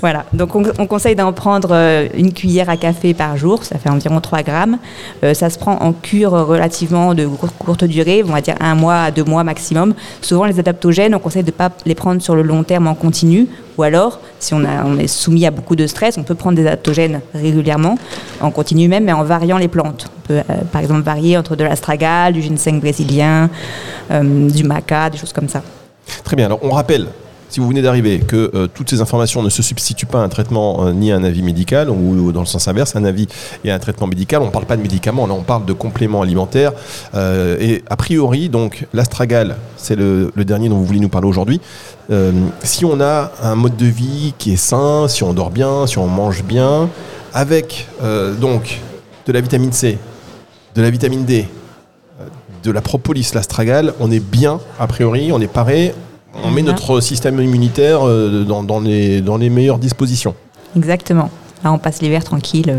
Voilà, 0.00 0.24
donc 0.32 0.54
on, 0.56 0.64
on 0.78 0.86
conseille 0.86 1.14
d'en 1.14 1.32
prendre 1.32 1.72
une 2.14 2.32
cuillère 2.32 2.68
à 2.68 2.76
café 2.76 3.14
par 3.14 3.36
jour, 3.36 3.64
ça 3.64 3.78
fait 3.78 3.88
environ 3.88 4.20
3 4.20 4.42
grammes. 4.42 4.78
Euh, 5.24 5.34
ça 5.34 5.48
se 5.50 5.58
prend 5.58 5.76
en 5.80 5.92
cure 5.92 6.32
relativement 6.32 7.14
de 7.14 7.26
cour- 7.26 7.76
courte 7.82 7.90
durée, 7.90 8.22
on 8.24 8.32
va 8.32 8.40
dire 8.40 8.54
un 8.60 8.74
mois 8.74 9.02
à 9.02 9.10
deux 9.10 9.24
mois 9.24 9.44
maximum. 9.44 9.94
Souvent 10.20 10.44
les 10.44 10.58
adaptogènes, 10.58 11.14
on 11.14 11.18
conseille 11.18 11.42
de 11.42 11.48
ne 11.48 11.56
pas 11.56 11.70
les 11.84 11.94
prendre 11.94 12.20
sur 12.22 12.34
le 12.34 12.42
long 12.42 12.62
terme 12.62 12.86
en 12.86 12.94
continu, 12.94 13.48
ou 13.76 13.82
alors 13.82 14.20
si 14.38 14.54
on, 14.54 14.62
est 14.98 15.06
soumis 15.06 15.46
à 15.46 15.50
beaucoup 15.50 15.76
de 15.76 15.86
stress, 15.86 16.18
on 16.18 16.22
peut 16.22 16.34
prendre 16.34 16.56
des 16.56 16.66
adaptogènes 16.66 17.20
régulièrement, 17.34 17.96
en 18.40 18.50
continu 18.50 18.88
même, 18.88 19.04
mais 19.04 19.12
en 19.12 19.24
variant 19.24 19.58
les 19.58 19.68
plantes. 19.68 20.06
On 20.18 20.28
peut 20.28 20.38
euh, 20.38 20.54
par 20.70 20.80
exemple 20.80 21.02
varier 21.02 21.36
entre 21.36 21.56
de 21.56 21.64
l'astragal, 21.64 22.32
du 22.32 22.42
ginseng 22.42 22.80
brésilien, 22.80 23.50
euh, 24.10 24.48
du 24.48 24.64
maca, 24.64 25.10
des 25.10 25.18
choses 25.18 25.32
comme 25.32 25.48
ça. 25.48 25.62
Très 26.24 26.36
bien. 26.36 26.46
Alors, 26.46 26.60
on 26.62 26.70
rappelle, 26.70 27.06
si 27.52 27.60
vous 27.60 27.68
venez 27.68 27.82
d'arriver, 27.82 28.18
que 28.18 28.50
euh, 28.54 28.66
toutes 28.66 28.88
ces 28.88 29.02
informations 29.02 29.42
ne 29.42 29.50
se 29.50 29.62
substituent 29.62 30.06
pas 30.06 30.20
à 30.20 30.22
un 30.22 30.30
traitement 30.30 30.86
euh, 30.86 30.92
ni 30.94 31.12
à 31.12 31.16
un 31.16 31.22
avis 31.22 31.42
médical, 31.42 31.90
ou, 31.90 32.32
dans 32.32 32.40
le 32.40 32.46
sens 32.46 32.66
inverse, 32.66 32.96
un 32.96 33.04
avis 33.04 33.28
et 33.62 33.70
un 33.70 33.78
traitement 33.78 34.06
médical. 34.06 34.40
On 34.40 34.46
ne 34.46 34.50
parle 34.50 34.64
pas 34.64 34.78
de 34.78 34.80
médicaments, 34.80 35.26
là, 35.26 35.34
on 35.34 35.42
parle 35.42 35.66
de 35.66 35.74
compléments 35.74 36.22
alimentaires. 36.22 36.72
Euh, 37.14 37.58
et 37.60 37.84
a 37.90 37.96
priori, 37.96 38.48
donc, 38.48 38.86
l'astragal, 38.94 39.56
c'est 39.76 39.96
le, 39.96 40.32
le 40.34 40.44
dernier 40.46 40.70
dont 40.70 40.78
vous 40.78 40.86
voulez 40.86 41.00
nous 41.00 41.10
parler 41.10 41.28
aujourd'hui. 41.28 41.60
Si 42.62 42.84
on 42.84 43.00
a 43.00 43.32
un 43.42 43.54
mode 43.54 43.76
de 43.76 43.86
vie 43.86 44.34
qui 44.36 44.52
est 44.52 44.56
sain, 44.56 45.08
si 45.08 45.22
on 45.22 45.32
dort 45.32 45.50
bien, 45.50 45.86
si 45.86 45.96
on 45.96 46.06
mange 46.06 46.42
bien, 46.44 46.90
avec 47.32 47.88
donc 48.38 48.80
de 49.24 49.32
la 49.32 49.40
vitamine 49.40 49.72
C, 49.72 49.96
de 50.74 50.82
la 50.82 50.90
vitamine 50.90 51.24
D, 51.24 51.48
de 52.62 52.70
la 52.70 52.82
propolis, 52.82 53.32
l'astragal, 53.34 53.94
on 53.98 54.10
est 54.10 54.20
bien, 54.20 54.60
a 54.78 54.86
priori, 54.86 55.32
on 55.32 55.40
est 55.40 55.46
paré, 55.46 55.94
on 56.44 56.50
met 56.50 56.62
notre 56.62 57.00
système 57.00 57.40
immunitaire 57.40 58.06
euh, 58.06 58.44
dans, 58.44 58.62
dans 58.62 58.80
les, 58.80 59.20
dans 59.20 59.36
les 59.36 59.50
meilleures 59.50 59.78
dispositions. 59.78 60.34
Exactement. 60.76 61.30
Là, 61.64 61.72
on 61.72 61.78
passe 61.78 62.00
l'hiver 62.02 62.24
tranquille. 62.24 62.70
euh, 62.70 62.78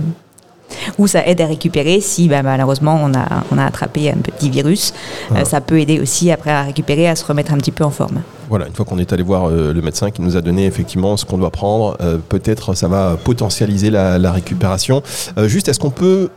Ou 0.97 1.05
ça 1.07 1.25
aide 1.27 1.39
à 1.39 1.45
récupérer 1.45 2.01
si 2.01 2.27
bah, 2.27 2.41
malheureusement 2.41 2.99
on 3.03 3.13
a, 3.13 3.43
on 3.51 3.57
a 3.59 3.65
attrapé 3.65 4.09
un 4.09 4.17
petit 4.17 4.49
virus. 4.49 4.93
Euh, 5.35 5.45
ça 5.45 5.61
peut 5.61 5.79
aider 5.79 5.99
aussi 5.99 6.31
après 6.31 6.51
à 6.51 6.63
récupérer, 6.63 7.07
à 7.07 7.15
se 7.15 7.23
remettre 7.23 7.53
un 7.53 7.57
petit 7.57 7.71
peu 7.71 7.83
en 7.83 7.91
forme. 7.91 8.23
Voilà, 8.49 8.67
une 8.67 8.73
fois 8.73 8.83
qu'on 8.85 8.97
est 8.97 9.13
allé 9.13 9.23
voir 9.23 9.45
euh, 9.49 9.71
le 9.71 9.81
médecin 9.81 10.09
qui 10.11 10.21
nous 10.21 10.35
a 10.35 10.41
donné 10.41 10.65
effectivement 10.65 11.15
ce 11.15 11.25
qu'on 11.25 11.37
doit 11.37 11.51
prendre, 11.51 11.95
euh, 12.01 12.17
peut-être 12.27 12.73
ça 12.73 12.87
va 12.87 13.17
potentialiser 13.23 13.89
la, 13.91 14.17
la 14.17 14.31
récupération. 14.31 15.01
Juste, 15.45 15.69
est-ce 15.69 15.79
qu'on 15.79 15.91
peut 15.91 16.29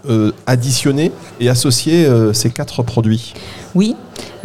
additionner 0.47 1.13
et 1.41 1.49
associer 1.49 2.07
ces 2.33 2.51
quatre 2.51 2.83
produits? 2.83 3.35
Oui. 3.77 3.95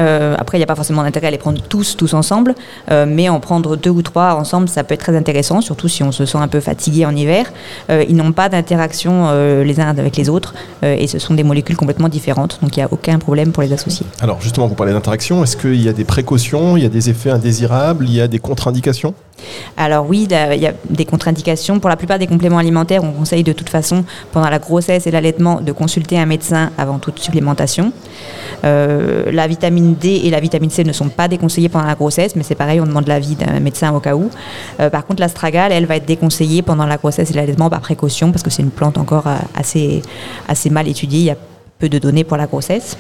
Euh, 0.02 0.36
après, 0.38 0.58
il 0.58 0.60
n'y 0.60 0.64
a 0.64 0.68
pas 0.68 0.76
forcément 0.76 1.04
d'intérêt 1.04 1.28
à 1.28 1.32
les 1.32 1.38
prendre 1.38 1.62
tous, 1.62 1.96
tous 1.96 2.14
ensemble, 2.14 2.54
euh, 2.92 3.06
mais 3.08 3.30
en 3.30 3.40
prendre 3.40 3.78
deux 3.78 3.90
ou 3.90 4.02
trois 4.02 4.34
ensemble, 4.34 4.68
ça 4.68 4.84
peut 4.84 4.94
être 4.94 5.00
très 5.00 5.16
intéressant, 5.16 5.62
surtout 5.62 5.88
si 5.88 6.04
on 6.04 6.12
se 6.12 6.26
sent 6.26 6.38
un 6.38 6.50
peu 6.50 6.60
fatigué 6.60 7.06
en 7.06 7.16
hiver. 7.16 7.46
Euh, 7.90 8.04
ils 8.10 8.16
n'ont 8.16 8.34
pas 8.34 8.50
d'interaction 8.50 9.32
les 9.64 9.80
uns 9.80 9.88
avec 9.88 10.18
les 10.18 10.28
autres, 10.28 10.54
et 10.84 11.08
ce 11.08 11.18
sont 11.20 11.34
des 11.34 11.44
molécules 11.44 11.78
complètement 11.78 12.10
différentes, 12.10 12.60
donc 12.62 12.76
il 12.76 12.80
n'y 12.80 12.84
a 12.84 12.90
aucun 12.92 13.18
problème 13.20 13.52
pour 13.52 13.64
les 13.64 13.72
associer. 13.72 14.06
Alors 14.20 14.42
justement, 14.42 14.68
vous 14.68 14.76
parlez 14.76 14.92
d'interaction, 14.92 15.44
est-ce 15.44 15.56
qu'il 15.56 15.82
y 15.82 15.88
a 15.88 15.94
des 15.94 16.04
précautions, 16.04 16.76
il 16.76 16.84
y 16.84 16.86
a 16.86 16.90
des 16.90 17.10
effets 17.10 17.30
indésirables, 17.30 18.06
il 18.06 18.14
y 18.14 18.22
a 18.22 18.28
des 18.28 18.40
contre-indications? 18.40 19.14
Alors 19.78 20.06
oui, 20.08 20.28
il 20.30 20.60
y 20.62 20.68
a 20.68 20.74
des 20.90 21.06
contre-indications. 21.06 21.80
Pour 21.80 21.90
la 21.90 21.98
plupart 21.98 22.20
des 22.20 22.28
compléments 22.28 22.58
alimentaires, 22.58 23.04
on 23.04 23.12
conseille 23.12 23.44
de 23.44 23.54
toute 23.54 23.70
façon, 23.70 24.04
pendant 24.32 24.50
la 24.50 24.60
grossesse 24.60 25.08
et 25.08 25.12
l'allaitement, 25.12 25.62
de 25.62 25.72
consulter 25.72 26.20
un 26.20 26.26
médecin 26.26 26.72
avant 26.78 27.00
toute 27.00 27.20
supplémentation. 27.20 27.92
Euh, 28.64 29.32
la 29.32 29.48
vitamine 29.48 29.96
D 29.96 30.22
et 30.24 30.30
la 30.30 30.40
vitamine 30.40 30.70
C 30.70 30.84
ne 30.84 30.94
sont 30.94 31.10
pas 31.10 31.28
déconseillées 31.28 31.70
pendant 31.70 31.88
la 31.88 31.96
grossesse, 31.96 32.36
mais 32.36 32.44
c'est 32.44 32.56
pareil, 32.56 32.80
on 32.80 32.86
demande 32.86 33.08
l'avis 33.08 33.36
d'un 33.36 33.60
médecin 33.60 33.94
au 33.94 34.00
cas 34.00 34.16
où. 34.16 34.30
Euh, 34.80 34.90
par 34.90 35.06
contre, 35.06 35.22
l'astragale, 35.22 35.72
elle 35.72 35.86
va 35.86 35.96
être 35.96 36.06
déconseillée 36.06 36.62
pendant 36.62 36.86
la 36.86 36.98
grossesse 36.98 37.32
et 37.32 37.34
l'allaitement 37.34 37.70
par 37.70 37.82
précaution, 37.82 38.32
parce 38.32 38.44
que 38.44 38.50
c'est 38.50 38.62
une 38.62 38.72
plante 38.72 38.98
encore 38.98 39.28
euh, 39.28 39.38
assez 39.56 40.70
mal 40.70 40.88
étudiée. 40.88 41.20
Il 41.20 41.26
y 41.26 41.32
a 41.32 41.38
peu 41.80 41.90
de 41.90 41.98
données 41.98 42.24
pour 42.24 42.38
la 42.38 42.46
grossesse. 42.46 42.98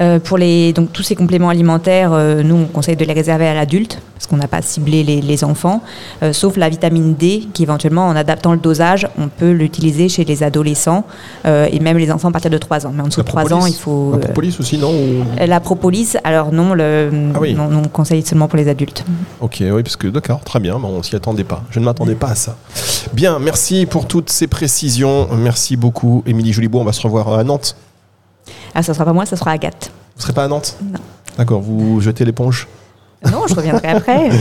Euh, 0.00 0.18
pour 0.18 0.38
les, 0.38 0.72
donc, 0.72 0.92
tous 0.92 1.02
ces 1.02 1.14
compléments 1.14 1.50
alimentaires, 1.50 2.12
euh, 2.12 2.42
nous, 2.42 2.54
on 2.56 2.64
conseille 2.64 2.96
de 2.96 3.04
les 3.04 3.12
réserver 3.12 3.46
à 3.46 3.54
l'adulte, 3.54 4.00
parce 4.14 4.26
qu'on 4.26 4.36
n'a 4.38 4.48
pas 4.48 4.62
ciblé 4.62 5.02
les, 5.04 5.20
les 5.20 5.44
enfants, 5.44 5.82
euh, 6.22 6.32
sauf 6.32 6.56
la 6.56 6.68
vitamine 6.70 7.14
D, 7.14 7.46
qui 7.52 7.62
éventuellement, 7.64 8.06
en 8.06 8.16
adaptant 8.16 8.52
le 8.52 8.58
dosage, 8.58 9.06
on 9.18 9.28
peut 9.28 9.50
l'utiliser 9.50 10.08
chez 10.08 10.24
les 10.24 10.42
adolescents 10.42 11.04
et 11.44 11.80
même 11.80 11.98
les 11.98 12.10
enfants 12.10 12.28
à 12.28 12.32
partir 12.32 12.50
de 12.50 12.58
3 12.58 12.86
ans. 12.86 12.92
Mais 12.94 13.02
en 13.02 13.08
dessous 13.08 13.20
de 13.22 13.26
3 13.26 13.42
propolis 13.44 13.62
ans, 13.62 13.66
il 13.66 13.74
faut... 13.74 14.12
La 14.12 14.18
propolis 14.18 14.56
aussi, 14.58 14.78
non 14.78 14.90
ou- 14.92 15.24
la 15.46 15.60
propolis, 15.60 16.16
alors 16.24 16.52
non, 16.52 16.72
le, 16.74 17.10
Ah 17.34 17.38
oui. 17.40 17.54
non, 17.54 17.68
non, 17.68 17.82
on 17.84 17.88
conseille 17.88 18.22
seulement 18.24 18.48
pour 18.48 18.56
les 18.56 18.68
adultes. 18.68 19.04
Ok, 19.40 19.58
oui, 19.60 19.82
parce 19.82 19.96
que 19.96 20.06
d'accord, 20.08 20.40
très 20.40 20.60
bien, 20.60 20.76
on 20.82 21.02
s'y 21.02 21.14
attendait 21.16 21.44
pas. 21.44 21.62
Je 21.70 21.78
ne 21.80 21.84
m'attendais 21.84 22.14
pas 22.14 22.28
à 22.28 22.34
ça. 22.34 22.56
Bien, 23.12 23.38
merci 23.38 23.86
pour 23.86 24.06
toutes 24.06 24.30
ces 24.30 24.46
précisions. 24.46 25.28
Merci 25.36 25.76
beaucoup, 25.76 26.22
Émilie 26.26 26.52
Jolibourg. 26.52 26.80
On 26.82 26.84
va 26.84 26.92
se 26.92 27.02
revoir 27.02 27.32
à 27.38 27.44
Nantes. 27.44 27.76
Ah, 28.74 28.82
ça 28.82 28.94
sera 28.94 29.04
pas 29.04 29.12
moi, 29.12 29.26
ça 29.26 29.36
sera 29.36 29.50
Agathe. 29.52 29.90
Vous 30.16 30.22
serez 30.22 30.32
pas 30.32 30.44
à 30.44 30.48
Nantes 30.48 30.76
Non. 30.82 30.98
D'accord, 31.38 31.60
vous 31.60 32.00
jetez 32.00 32.24
l'éponge 32.24 32.68
Non, 33.30 33.42
je 33.48 33.54
reviendrai 33.54 33.88
après. 33.88 34.30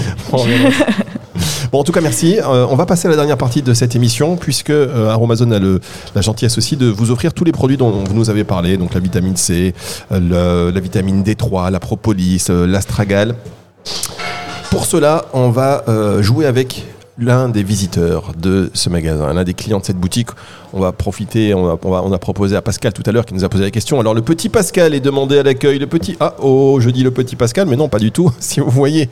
Bon, 1.71 1.79
en 1.81 1.83
tout 1.83 1.91
cas, 1.91 2.01
merci. 2.01 2.39
Euh, 2.39 2.65
on 2.69 2.75
va 2.75 2.85
passer 2.87 3.07
à 3.07 3.11
la 3.11 3.15
dernière 3.15 3.37
partie 3.37 3.61
de 3.61 3.73
cette 3.75 3.95
émission, 3.95 4.35
puisque 4.37 4.71
euh, 4.71 5.09
Aromazone 5.11 5.53
a 5.53 5.59
le, 5.59 5.79
la 6.15 6.21
gentillesse 6.21 6.57
aussi 6.57 6.75
de 6.77 6.87
vous 6.87 7.11
offrir 7.11 7.31
tous 7.33 7.43
les 7.43 7.51
produits 7.51 7.77
dont 7.77 7.91
vous 7.91 8.13
nous 8.15 8.29
avez 8.31 8.43
parlé, 8.43 8.75
donc 8.77 8.95
la 8.95 8.99
vitamine 8.99 9.35
C, 9.37 9.75
euh, 10.11 10.19
le- 10.67 10.71
la 10.73 10.79
vitamine 10.79 11.21
D3, 11.23 11.69
la 11.71 11.79
propolis, 11.79 12.43
euh, 12.49 12.65
l'astragal. 12.65 13.35
Pour 14.71 14.85
cela, 14.85 15.25
on 15.33 15.49
va 15.49 15.83
jouer 16.21 16.45
avec 16.45 16.85
l'un 17.19 17.49
des 17.49 17.63
visiteurs 17.63 18.31
de 18.37 18.71
ce 18.73 18.89
magasin, 18.89 19.33
l'un 19.33 19.43
des 19.43 19.53
clients 19.53 19.79
de 19.79 19.85
cette 19.85 19.97
boutique. 19.97 20.29
On 20.73 20.79
va 20.79 20.91
profiter, 20.91 21.53
on 21.53 21.69
a, 21.69 21.77
on 21.83 21.91
va- 21.91 22.01
on 22.03 22.11
a 22.13 22.17
proposé 22.17 22.55
à 22.55 22.61
Pascal 22.61 22.93
tout 22.93 23.03
à 23.05 23.11
l'heure 23.11 23.25
qui 23.25 23.33
nous 23.33 23.43
a 23.43 23.49
posé 23.49 23.63
la 23.63 23.71
question. 23.71 23.99
Alors 23.99 24.13
le 24.13 24.21
petit 24.21 24.49
Pascal 24.49 24.93
est 24.93 24.99
demandé 24.99 25.37
à 25.39 25.43
l'accueil. 25.43 25.79
Le 25.79 25.87
petit, 25.87 26.15
ah 26.19 26.35
oh, 26.41 26.77
je 26.79 26.89
dis 26.89 27.03
le 27.03 27.11
petit 27.11 27.35
Pascal, 27.35 27.67
mais 27.67 27.75
non, 27.75 27.89
pas 27.89 27.99
du 27.99 28.11
tout. 28.11 28.31
Si 28.39 28.59
vous 28.59 28.69
voyez 28.69 29.09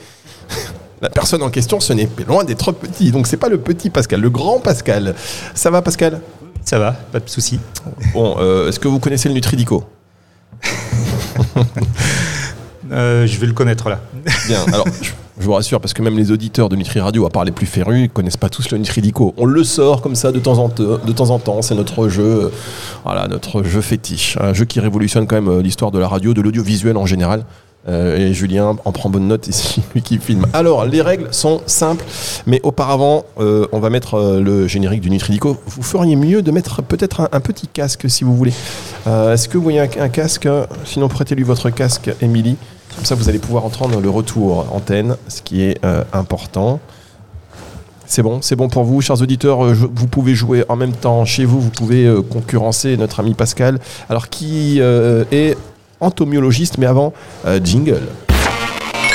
la 1.02 1.10
personne 1.10 1.44
en 1.44 1.50
question, 1.50 1.80
ce 1.80 1.94
n'est 1.94 2.10
loin 2.28 2.44
d'être 2.44 2.72
petit. 2.72 3.12
Donc 3.12 3.28
c'est 3.28 3.38
pas 3.38 3.50
le 3.50 3.58
petit 3.58 3.90
Pascal, 3.90 4.22
le 4.22 4.30
grand 4.30 4.60
Pascal. 4.60 5.14
Ça 5.54 5.70
va 5.70 5.82
Pascal? 5.82 6.22
Ça 6.64 6.80
va, 6.80 6.92
pas 6.94 7.20
de 7.20 7.30
souci. 7.30 7.60
Bon, 8.14 8.36
euh, 8.40 8.68
est-ce 8.70 8.80
que 8.80 8.88
vous 8.88 9.00
connaissez 9.00 9.30
le 9.30 9.36
Nutridico? 9.36 9.84
Euh, 12.90 13.28
je 13.28 13.38
vais 13.38 13.48
le 13.48 13.52
connaître 13.54 13.90
là. 13.90 14.00
Bien, 14.48 14.64
alors 14.72 14.86
je, 15.02 15.10
je 15.40 15.46
vous 15.46 15.54
rassure 15.54 15.80
parce 15.80 15.94
que 15.94 16.02
même 16.02 16.18
les 16.18 16.32
auditeurs 16.32 16.68
de 16.70 16.76
Nutri 16.76 17.00
Radio, 17.00 17.26
à 17.26 17.30
part 17.30 17.46
les 17.46 17.52
plus 17.52 17.68
férus, 17.68 18.04
ne 18.04 18.08
connaissent 18.08 18.38
pas 18.38 18.50
tous 18.50 18.72
le 18.72 18.78
Nutridico. 18.78 19.34
On 19.38 19.46
le 19.46 19.64
sort 19.64 20.02
comme 20.02 20.16
ça 20.16 20.32
de 20.32 20.40
temps 20.40 20.58
en, 20.58 21.40
temps, 21.40 21.62
c'est 21.62 21.76
notre 21.76 22.10
jeu, 22.10 22.46
euh, 22.46 22.50
voilà, 23.04 23.28
notre 23.28 23.64
jeu 23.64 23.82
fétiche, 23.82 24.38
un 24.42 24.54
jeu 24.54 24.66
qui 24.66 24.80
révolutionne 24.80 25.28
quand 25.28 25.36
même 25.36 25.50
euh, 25.50 25.62
l'histoire 25.62 25.92
de 25.92 26.00
la 26.00 26.08
radio, 26.08 26.34
de 26.34 26.42
l'audiovisuel 26.42 26.98
en 26.98 27.06
général. 27.06 27.46
Euh, 27.88 28.18
et 28.18 28.34
Julien 28.34 28.76
en 28.84 28.92
prend 28.92 29.10
bonne 29.10 29.28
note 29.28 29.48
ici, 29.48 29.82
lui 29.94 30.02
qui 30.02 30.18
filme. 30.18 30.48
Alors, 30.54 30.86
les 30.86 31.02
règles 31.02 31.28
sont 31.32 31.62
simples, 31.68 32.04
mais 32.46 32.60
auparavant, 32.64 33.24
on 33.38 33.80
va 33.80 33.90
mettre 33.90 34.40
le 34.42 34.68
générique 34.68 35.02
du 35.02 35.10
Nutridico. 35.10 35.58
Vous 35.68 35.84
feriez 35.84 36.16
mieux 36.16 36.42
de 36.42 36.52
mettre 36.52 36.82
peut-être 36.82 37.30
un, 37.32 37.40
petit 37.40 37.68
casque 37.68 38.10
si 38.10 38.24
vous 38.24 38.36
voulez. 38.36 38.54
Est-ce 39.06 39.48
que 39.48 39.58
vous 39.58 39.64
voyez 39.64 39.80
un, 39.80 39.88
un 40.00 40.10
casque? 40.10 40.50
Sinon, 40.84 41.08
prêtez-lui 41.08 41.44
votre 41.44 41.70
casque, 41.70 42.10
Émilie. 42.22 42.58
Comme 42.98 43.06
ça, 43.06 43.16
vous 43.16 43.30
allez 43.30 43.40
pouvoir 43.40 43.64
entendre 43.66 44.02
le 44.02 44.10
retour 44.10 44.68
antenne, 44.74 45.16
ce 45.30 45.42
qui 45.42 45.62
est 45.64 45.78
euh, 45.86 46.04
important. 46.14 46.80
C'est 48.08 48.22
bon, 48.24 48.40
c'est 48.42 48.56
bon 48.56 48.70
pour 48.70 48.84
vous, 48.86 49.02
chers 49.02 49.22
auditeurs. 49.22 49.64
euh, 49.66 49.74
je- 49.74 49.86
vous 49.86 50.08
pouvez 50.08 50.34
jouer 50.34 50.64
en 50.70 50.76
même 50.76 50.94
temps 50.94 51.24
chez 51.26 51.46
vous. 51.46 51.62
Vous 51.62 51.70
pouvez 51.70 52.06
euh, 52.06 52.22
concurrencer 52.22 52.98
notre 52.98 53.20
ami 53.20 53.34
Pascal. 53.34 53.80
Alors, 54.10 54.30
qui 54.30 54.78
euh, 54.80 55.26
est 55.32 55.58
entomologiste, 56.00 56.78
mais 56.78 56.86
avant, 56.86 57.14
euh, 57.46 57.60
jingle. 57.64 58.02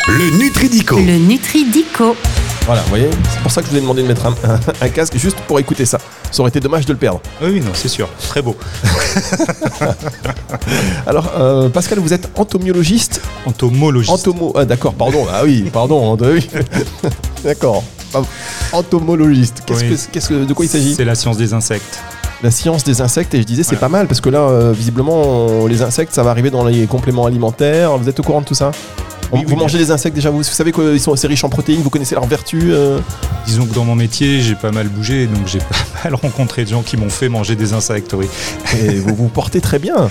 Le 0.09 0.38
Nutridico. 0.45 0.97
Le 0.97 1.16
Nutridico. 1.18 2.16
Voilà, 2.66 2.81
vous 2.83 2.88
voyez, 2.90 3.11
c'est 3.31 3.40
pour 3.40 3.51
ça 3.51 3.61
que 3.61 3.66
je 3.66 3.72
vous 3.72 3.79
ai 3.79 3.81
demandé 3.81 4.03
de 4.03 4.07
mettre 4.09 4.25
un, 4.27 4.35
un 4.81 4.88
casque 4.88 5.16
juste 5.16 5.37
pour 5.48 5.59
écouter 5.59 5.85
ça. 5.85 5.98
Ça 6.31 6.40
aurait 6.40 6.51
été 6.51 6.61
dommage 6.61 6.87
de 6.87 6.92
le 6.92 6.98
perdre. 6.98 7.20
Ah 7.40 7.44
Oui, 7.46 7.61
non, 7.61 7.72
c'est 7.75 7.88
sûr. 7.88 8.09
Très 8.29 8.40
beau. 8.40 8.57
Alors, 11.07 11.33
euh, 11.37 11.68
Pascal, 11.68 11.98
vous 11.98 12.12
êtes 12.12 12.29
entomologiste 12.38 13.20
Entomologiste. 13.46 14.12
Entomo. 14.12 14.53
Ah, 14.57 14.64
d'accord, 14.64 14.94
pardon. 14.94 15.27
Ah 15.31 15.42
oui, 15.44 15.68
pardon. 15.72 16.16
oui. 16.20 16.48
d'accord. 17.44 17.83
Entomologiste. 18.72 19.62
Qu'est-ce 19.66 19.85
Oui. 19.85 19.96
que, 19.96 20.12
qu'est-ce 20.12 20.29
que, 20.29 20.44
de 20.44 20.53
quoi 20.55 20.64
il 20.64 20.68
s'agit 20.68 20.94
C'est 20.94 21.05
la 21.05 21.14
science 21.16 21.37
des 21.37 21.53
insectes. 21.55 21.98
la 22.42 22.51
science 22.51 22.85
des 22.85 23.01
insectes 23.01 23.35
et 23.35 23.38
je 23.42 23.46
disais 23.46 23.62
c'est 23.62 23.70
Voilà. 23.77 23.81
pas 23.81 23.88
mal 23.88 24.07
parce 24.07 24.20
que 24.20 24.29
là, 24.31 24.40
euh, 24.40 24.72
visiblement, 24.72 25.20
on- 25.22 25.66
les 25.66 25.83
insectes, 25.83 26.14
ça 26.14 26.22
va 26.22 26.31
arriver 26.31 26.51
dans 26.51 26.64
les 26.64 26.87
compléments 26.87 27.27
alimentaires. 27.27 27.96
Vous 27.98 28.09
êtes 28.09 28.20
au 28.20 28.22
courant 28.22 28.40
de 28.40 28.46
tout 28.46 28.55
ça? 28.55 28.70
On- 29.33 29.38
Oui, 29.38 29.45
Vous 29.47 29.55
oui, 29.55 29.61
mangez 29.61 29.79
des 29.79 29.90
insectes 29.90 30.14
déjà, 30.14 30.31
vous, 30.31 30.38
vous 30.38 30.42
savez 30.45 30.73
qu'ils 30.73 31.01
sont 31.01 31.12
assez 31.12 31.27
riches 31.27 31.42
en 31.45 31.49
protéines, 31.49 31.81
vous 31.83 31.90
connaissez 31.90 32.14
leurs 32.14 32.27
vertus 32.27 32.64
euh, 32.66 32.99
Disons 33.47 33.64
que 33.66 33.75
dans 33.75 33.85
mon 33.85 33.95
métier, 33.95 34.40
j'ai 34.42 34.55
pas 34.55 34.71
mal 34.73 34.88
bougé, 34.88 35.27
donc 35.27 35.47
j'ai 35.47 35.59
pas 35.59 36.05
mal 36.05 36.14
rencontré 36.14 36.64
de 36.64 36.68
gens 36.71 36.83
qui 36.83 36.97
m'ont 36.97 37.09
fait 37.11 37.29
manger 37.29 37.57
des 37.57 37.73
insectes, 37.73 38.12
oui. 38.14 38.27
et 38.79 38.97
vous 38.99 39.14
vous 39.14 39.29
portez 39.29 39.61
très 39.62 39.79
bien. 39.79 40.11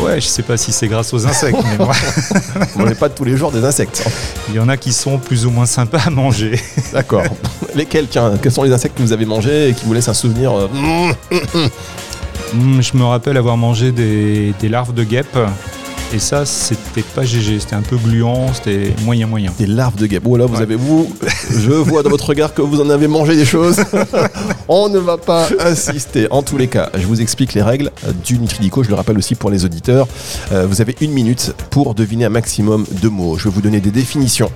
Ouais, 0.00 0.20
je 0.20 0.26
sais 0.26 0.42
pas 0.42 0.56
si 0.56 0.70
c'est 0.72 0.88
grâce 0.88 1.14
aux 1.14 1.26
insectes, 1.26 1.56
mais 1.64 1.84
moi, 1.84 1.94
Vous 2.74 2.80
mangez 2.80 2.94
pas 2.94 3.08
tous 3.08 3.24
les 3.24 3.36
jours 3.36 3.52
des 3.52 3.64
insectes. 3.64 4.04
il 4.48 4.54
y 4.56 4.60
en 4.60 4.68
a 4.68 4.76
qui 4.76 4.92
sont 4.92 5.18
plus 5.18 5.46
ou 5.46 5.50
moins 5.50 5.64
sympas 5.66 6.00
à 6.06 6.10
manger. 6.10 6.60
D'accord. 6.92 7.22
Lesquels, 7.74 8.06
tiens, 8.10 8.32
quels 8.42 8.52
sont 8.52 8.64
les 8.64 8.72
insectes 8.72 8.96
que 8.98 9.02
vous 9.02 9.12
avez 9.12 9.24
mangés 9.24 9.68
et 9.70 9.72
qui 9.72 9.86
vous 9.86 9.94
laissent 9.94 10.08
un 10.08 10.14
souvenir 10.14 10.52
euh, 10.52 10.68
mm, 11.32 11.68
Hmm, 12.54 12.80
je 12.80 12.96
me 12.96 13.04
rappelle 13.04 13.36
avoir 13.36 13.56
mangé 13.58 13.92
des, 13.92 14.54
des 14.58 14.68
larves 14.70 14.94
de 14.94 15.04
guêpes, 15.04 15.38
et 16.14 16.18
ça, 16.18 16.46
c'était 16.46 17.02
pas 17.02 17.22
GG, 17.24 17.60
c'était 17.60 17.74
un 17.76 17.82
peu 17.82 17.96
gluant, 17.96 18.52
c'était 18.54 18.94
moyen 19.04 19.26
moyen. 19.26 19.52
Des 19.58 19.66
larves 19.66 19.96
de 19.96 20.06
guêpes. 20.06 20.22
Oh 20.26 20.36
là, 20.36 20.46
vous 20.46 20.56
Ouais. 20.56 20.62
avez 20.62 20.74
vous, 20.76 21.12
je 21.50 21.70
vois 21.70 22.02
dans 22.02 22.08
votre 22.10 22.26
regard 22.30 22.54
que 22.54 22.62
vous 22.62 22.80
en 22.80 22.88
avez 22.88 23.08
mangé 23.08 23.36
des 23.36 23.44
choses. 23.44 23.76
On 24.68 24.88
ne 24.88 24.98
va 24.98 25.18
pas 25.18 25.48
insister. 25.60 26.26
En 26.30 26.42
tous 26.42 26.56
les 26.56 26.68
cas, 26.68 26.90
je 26.94 27.06
vous 27.06 27.20
explique 27.20 27.52
les 27.54 27.62
règles 27.62 27.90
du 28.24 28.38
Nutridico. 28.38 28.82
Je 28.82 28.88
le 28.88 28.94
rappelle 28.94 29.18
aussi 29.18 29.34
pour 29.34 29.50
les 29.50 29.64
auditeurs. 29.66 30.08
Euh, 30.52 30.66
vous 30.66 30.80
avez 30.80 30.96
une 31.02 31.12
minute 31.12 31.52
pour 31.70 31.94
deviner 31.94 32.24
un 32.24 32.30
maximum 32.30 32.86
de 33.02 33.08
mots. 33.08 33.36
Je 33.36 33.44
vais 33.44 33.50
vous 33.50 33.62
donner 33.62 33.80
des 33.80 33.90
définitions. 33.90 34.50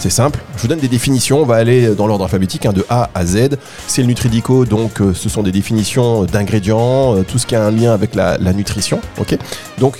C'est 0.00 0.10
simple, 0.10 0.40
je 0.56 0.62
vous 0.62 0.68
donne 0.68 0.78
des 0.78 0.88
définitions, 0.88 1.40
on 1.40 1.46
va 1.46 1.54
aller 1.54 1.94
dans 1.94 2.06
l'ordre 2.06 2.24
alphabétique, 2.24 2.66
hein, 2.66 2.72
de 2.74 2.84
A 2.90 3.08
à 3.14 3.24
Z. 3.24 3.56
C'est 3.86 4.02
le 4.02 4.08
Nutridico, 4.08 4.66
donc 4.66 5.00
euh, 5.00 5.14
ce 5.14 5.30
sont 5.30 5.42
des 5.42 5.52
définitions 5.52 6.24
d'ingrédients, 6.24 7.16
euh, 7.16 7.22
tout 7.22 7.38
ce 7.38 7.46
qui 7.46 7.56
a 7.56 7.64
un 7.64 7.70
lien 7.70 7.94
avec 7.94 8.14
la, 8.14 8.36
la 8.36 8.52
nutrition. 8.52 9.00
ok? 9.18 9.38
Donc, 9.78 9.96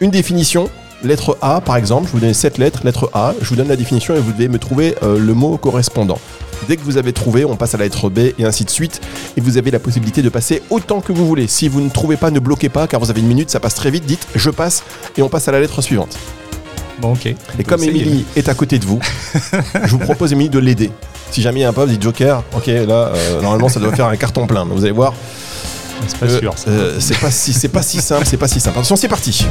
une 0.00 0.10
définition, 0.10 0.70
lettre 1.02 1.36
A 1.42 1.60
par 1.60 1.76
exemple, 1.76 2.06
je 2.06 2.12
vous 2.12 2.20
donne 2.20 2.34
7 2.34 2.58
lettres, 2.58 2.80
lettre 2.84 3.10
A, 3.12 3.34
je 3.40 3.48
vous 3.48 3.56
donne 3.56 3.68
la 3.68 3.76
définition 3.76 4.14
et 4.14 4.20
vous 4.20 4.32
devez 4.32 4.48
me 4.48 4.58
trouver 4.58 4.94
euh, 5.02 5.18
le 5.18 5.34
mot 5.34 5.56
correspondant. 5.56 6.18
Dès 6.66 6.76
que 6.76 6.82
vous 6.82 6.96
avez 6.96 7.12
trouvé, 7.12 7.44
on 7.44 7.56
passe 7.56 7.74
à 7.74 7.78
la 7.78 7.84
lettre 7.84 8.10
B 8.10 8.18
et 8.38 8.44
ainsi 8.44 8.64
de 8.64 8.70
suite. 8.70 9.00
Et 9.36 9.40
vous 9.40 9.56
avez 9.56 9.70
la 9.70 9.78
possibilité 9.78 10.22
de 10.22 10.28
passer 10.28 10.60
autant 10.70 11.00
que 11.00 11.12
vous 11.12 11.26
voulez. 11.26 11.46
Si 11.46 11.68
vous 11.68 11.80
ne 11.80 11.88
trouvez 11.88 12.16
pas, 12.16 12.30
ne 12.30 12.40
bloquez 12.40 12.68
pas 12.68 12.86
car 12.86 13.00
vous 13.00 13.10
avez 13.10 13.20
une 13.20 13.28
minute, 13.28 13.48
ça 13.48 13.60
passe 13.60 13.74
très 13.74 13.90
vite. 13.90 14.04
Dites 14.06 14.26
je 14.34 14.50
passe 14.50 14.82
et 15.16 15.22
on 15.22 15.28
passe 15.28 15.48
à 15.48 15.52
la 15.52 15.60
lettre 15.60 15.80
suivante. 15.82 16.18
Bon, 17.00 17.12
ok. 17.12 17.26
Et 17.58 17.64
comme. 17.64 17.82
Émilie 17.82 18.24
est 18.36 18.48
à 18.48 18.54
côté 18.54 18.78
de 18.78 18.84
vous, 18.84 19.00
je 19.84 19.90
vous 19.90 19.98
propose 19.98 20.32
Émilie 20.32 20.50
de 20.50 20.58
l'aider. 20.58 20.90
Si 21.30 21.42
jamais 21.42 21.60
il 21.60 21.62
y 21.62 21.66
a 21.66 21.68
un 21.68 21.72
pub, 21.72 21.88
dites 21.88 22.02
Joker, 22.02 22.42
ok 22.56 22.66
là 22.66 23.12
euh, 23.14 23.42
normalement 23.42 23.68
ça 23.68 23.80
doit 23.80 23.94
faire 23.94 24.06
un 24.06 24.16
carton 24.16 24.46
plein. 24.46 24.64
Vous 24.64 24.82
allez 24.82 24.92
voir, 24.92 25.14
C'est 26.06 26.18
pas 26.18 26.26
euh, 26.26 26.38
sûr. 26.38 26.54
euh, 26.68 26.96
c'est 27.00 27.18
pas 27.18 27.30
si 27.30 27.52
c'est 27.52 27.68
pas 27.68 27.82
si 27.82 28.00
simple, 28.00 28.24
c'est 28.26 28.36
pas 28.36 28.48
si 28.48 28.60
simple. 28.60 28.76
Attention, 28.78 28.96
c'est 28.96 29.08
parti. 29.08 29.46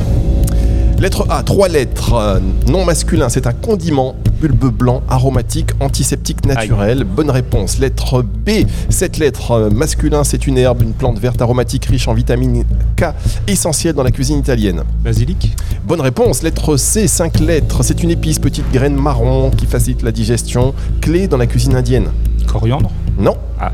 Lettre 0.99 1.27
A, 1.29 1.43
trois 1.43 1.67
lettres, 1.67 2.13
euh, 2.15 2.39
non 2.65 2.83
masculin, 2.83 3.29
c'est 3.29 3.45
un 3.45 3.53
condiment, 3.53 4.15
bulbe 4.41 4.71
blanc, 4.75 5.03
aromatique, 5.07 5.69
antiseptique 5.79 6.43
naturel. 6.45 7.03
Bonne 7.03 7.29
réponse. 7.29 7.77
Lettre 7.77 8.23
B, 8.23 8.65
sept 8.89 9.17
lettres, 9.19 9.69
masculin, 9.71 10.23
c'est 10.23 10.47
une 10.47 10.57
herbe, 10.57 10.81
une 10.81 10.93
plante 10.93 11.19
verte 11.19 11.39
aromatique 11.39 11.85
riche 11.85 12.07
en 12.07 12.15
vitamine 12.15 12.63
K, 12.95 13.13
essentielle 13.47 13.93
dans 13.93 14.01
la 14.01 14.09
cuisine 14.09 14.39
italienne. 14.39 14.81
Basilic 15.03 15.55
Bonne 15.85 16.01
réponse. 16.01 16.41
Lettre 16.41 16.77
C, 16.77 17.07
5 17.07 17.41
lettres. 17.41 17.83
C'est 17.83 18.01
une 18.01 18.09
épice, 18.09 18.39
petite 18.39 18.69
graine 18.71 18.95
marron 18.95 19.51
qui 19.51 19.67
facilite 19.67 20.01
la 20.01 20.11
digestion, 20.11 20.73
clé 20.99 21.27
dans 21.27 21.37
la 21.37 21.45
cuisine 21.45 21.75
indienne. 21.75 22.07
Coriandre 22.47 22.89
Non 23.19 23.37
Ah. 23.59 23.71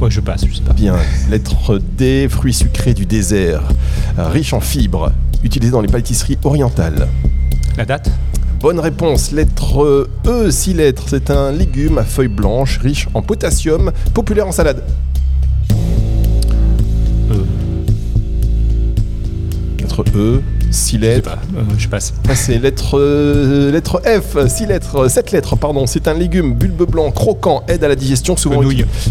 Ouais, 0.00 0.10
je 0.10 0.20
passe, 0.20 0.44
je 0.46 0.54
sais 0.54 0.62
pas. 0.62 0.72
Bien. 0.72 0.96
Lettre 1.30 1.78
D, 1.78 2.26
fruit 2.28 2.52
sucré 2.52 2.94
du 2.94 3.06
désert, 3.06 3.62
riche 4.18 4.52
en 4.52 4.60
fibres, 4.60 5.12
utilisé 5.42 5.72
dans 5.72 5.80
les 5.80 5.88
pâtisseries 5.88 6.38
orientales. 6.44 7.08
La 7.76 7.84
date? 7.84 8.10
Bonne 8.60 8.80
réponse. 8.80 9.32
Lettre 9.32 10.08
E, 10.26 10.50
6 10.50 10.74
lettres. 10.74 11.04
C'est 11.08 11.30
un 11.30 11.52
légume 11.52 11.98
à 11.98 12.04
feuilles 12.04 12.28
blanches, 12.28 12.78
riche 12.78 13.08
en 13.14 13.20
potassium, 13.22 13.92
populaire 14.14 14.46
en 14.46 14.52
salade. 14.52 14.82
Euh, 17.30 17.44
Lettre 19.80 20.04
E, 20.16 20.42
6 20.74 20.96
je 20.96 21.00
sais 21.00 21.06
lettres. 21.14 21.30
pas. 21.30 21.38
Euh, 21.56 21.62
je 21.78 21.88
passe. 21.88 22.12
Ah, 22.28 22.34
c'est 22.34 22.58
lettre, 22.58 22.98
euh, 22.98 23.70
lettre 23.70 24.02
F, 24.04 24.46
6 24.48 24.66
lettres, 24.66 25.08
7 25.08 25.32
lettres, 25.32 25.56
pardon. 25.56 25.86
C'est 25.86 26.08
un 26.08 26.14
légume, 26.14 26.54
bulbe 26.54 26.88
blanc, 26.90 27.10
croquant, 27.10 27.62
aide 27.68 27.84
à 27.84 27.88
la 27.88 27.96
digestion, 27.96 28.36
souvent. 28.36 28.60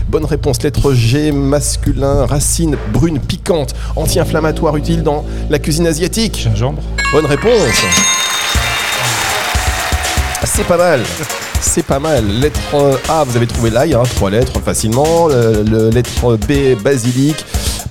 Bonne 0.10 0.26
réponse. 0.26 0.62
Lettre 0.64 0.94
G, 0.94 1.32
masculin, 1.32 2.26
racine 2.26 2.76
brune, 2.92 3.20
piquante, 3.20 3.74
anti-inflammatoire, 3.96 4.76
utile 4.78 5.04
dans 5.04 5.24
la 5.50 5.60
cuisine 5.60 5.88
asiatique. 5.88 6.42
Gingembre 6.54 6.82
Bonne 7.12 7.26
réponse. 7.26 7.84
C'est 10.46 10.66
pas 10.68 10.78
mal. 10.78 11.02
C'est 11.62 11.84
pas 11.86 12.00
mal. 12.00 12.26
Lettre 12.42 13.00
A, 13.10 13.24
vous 13.24 13.36
avez 13.38 13.48
trouvé 13.48 13.70
l'ail, 13.70 13.94
hein, 13.94 14.04
trois 14.16 14.30
lettres 14.30 14.60
facilement. 14.60 15.28
Le, 15.30 15.64
le- 15.64 15.90
lettre 15.90 16.38
B, 16.48 16.76
basilic. 16.84 17.44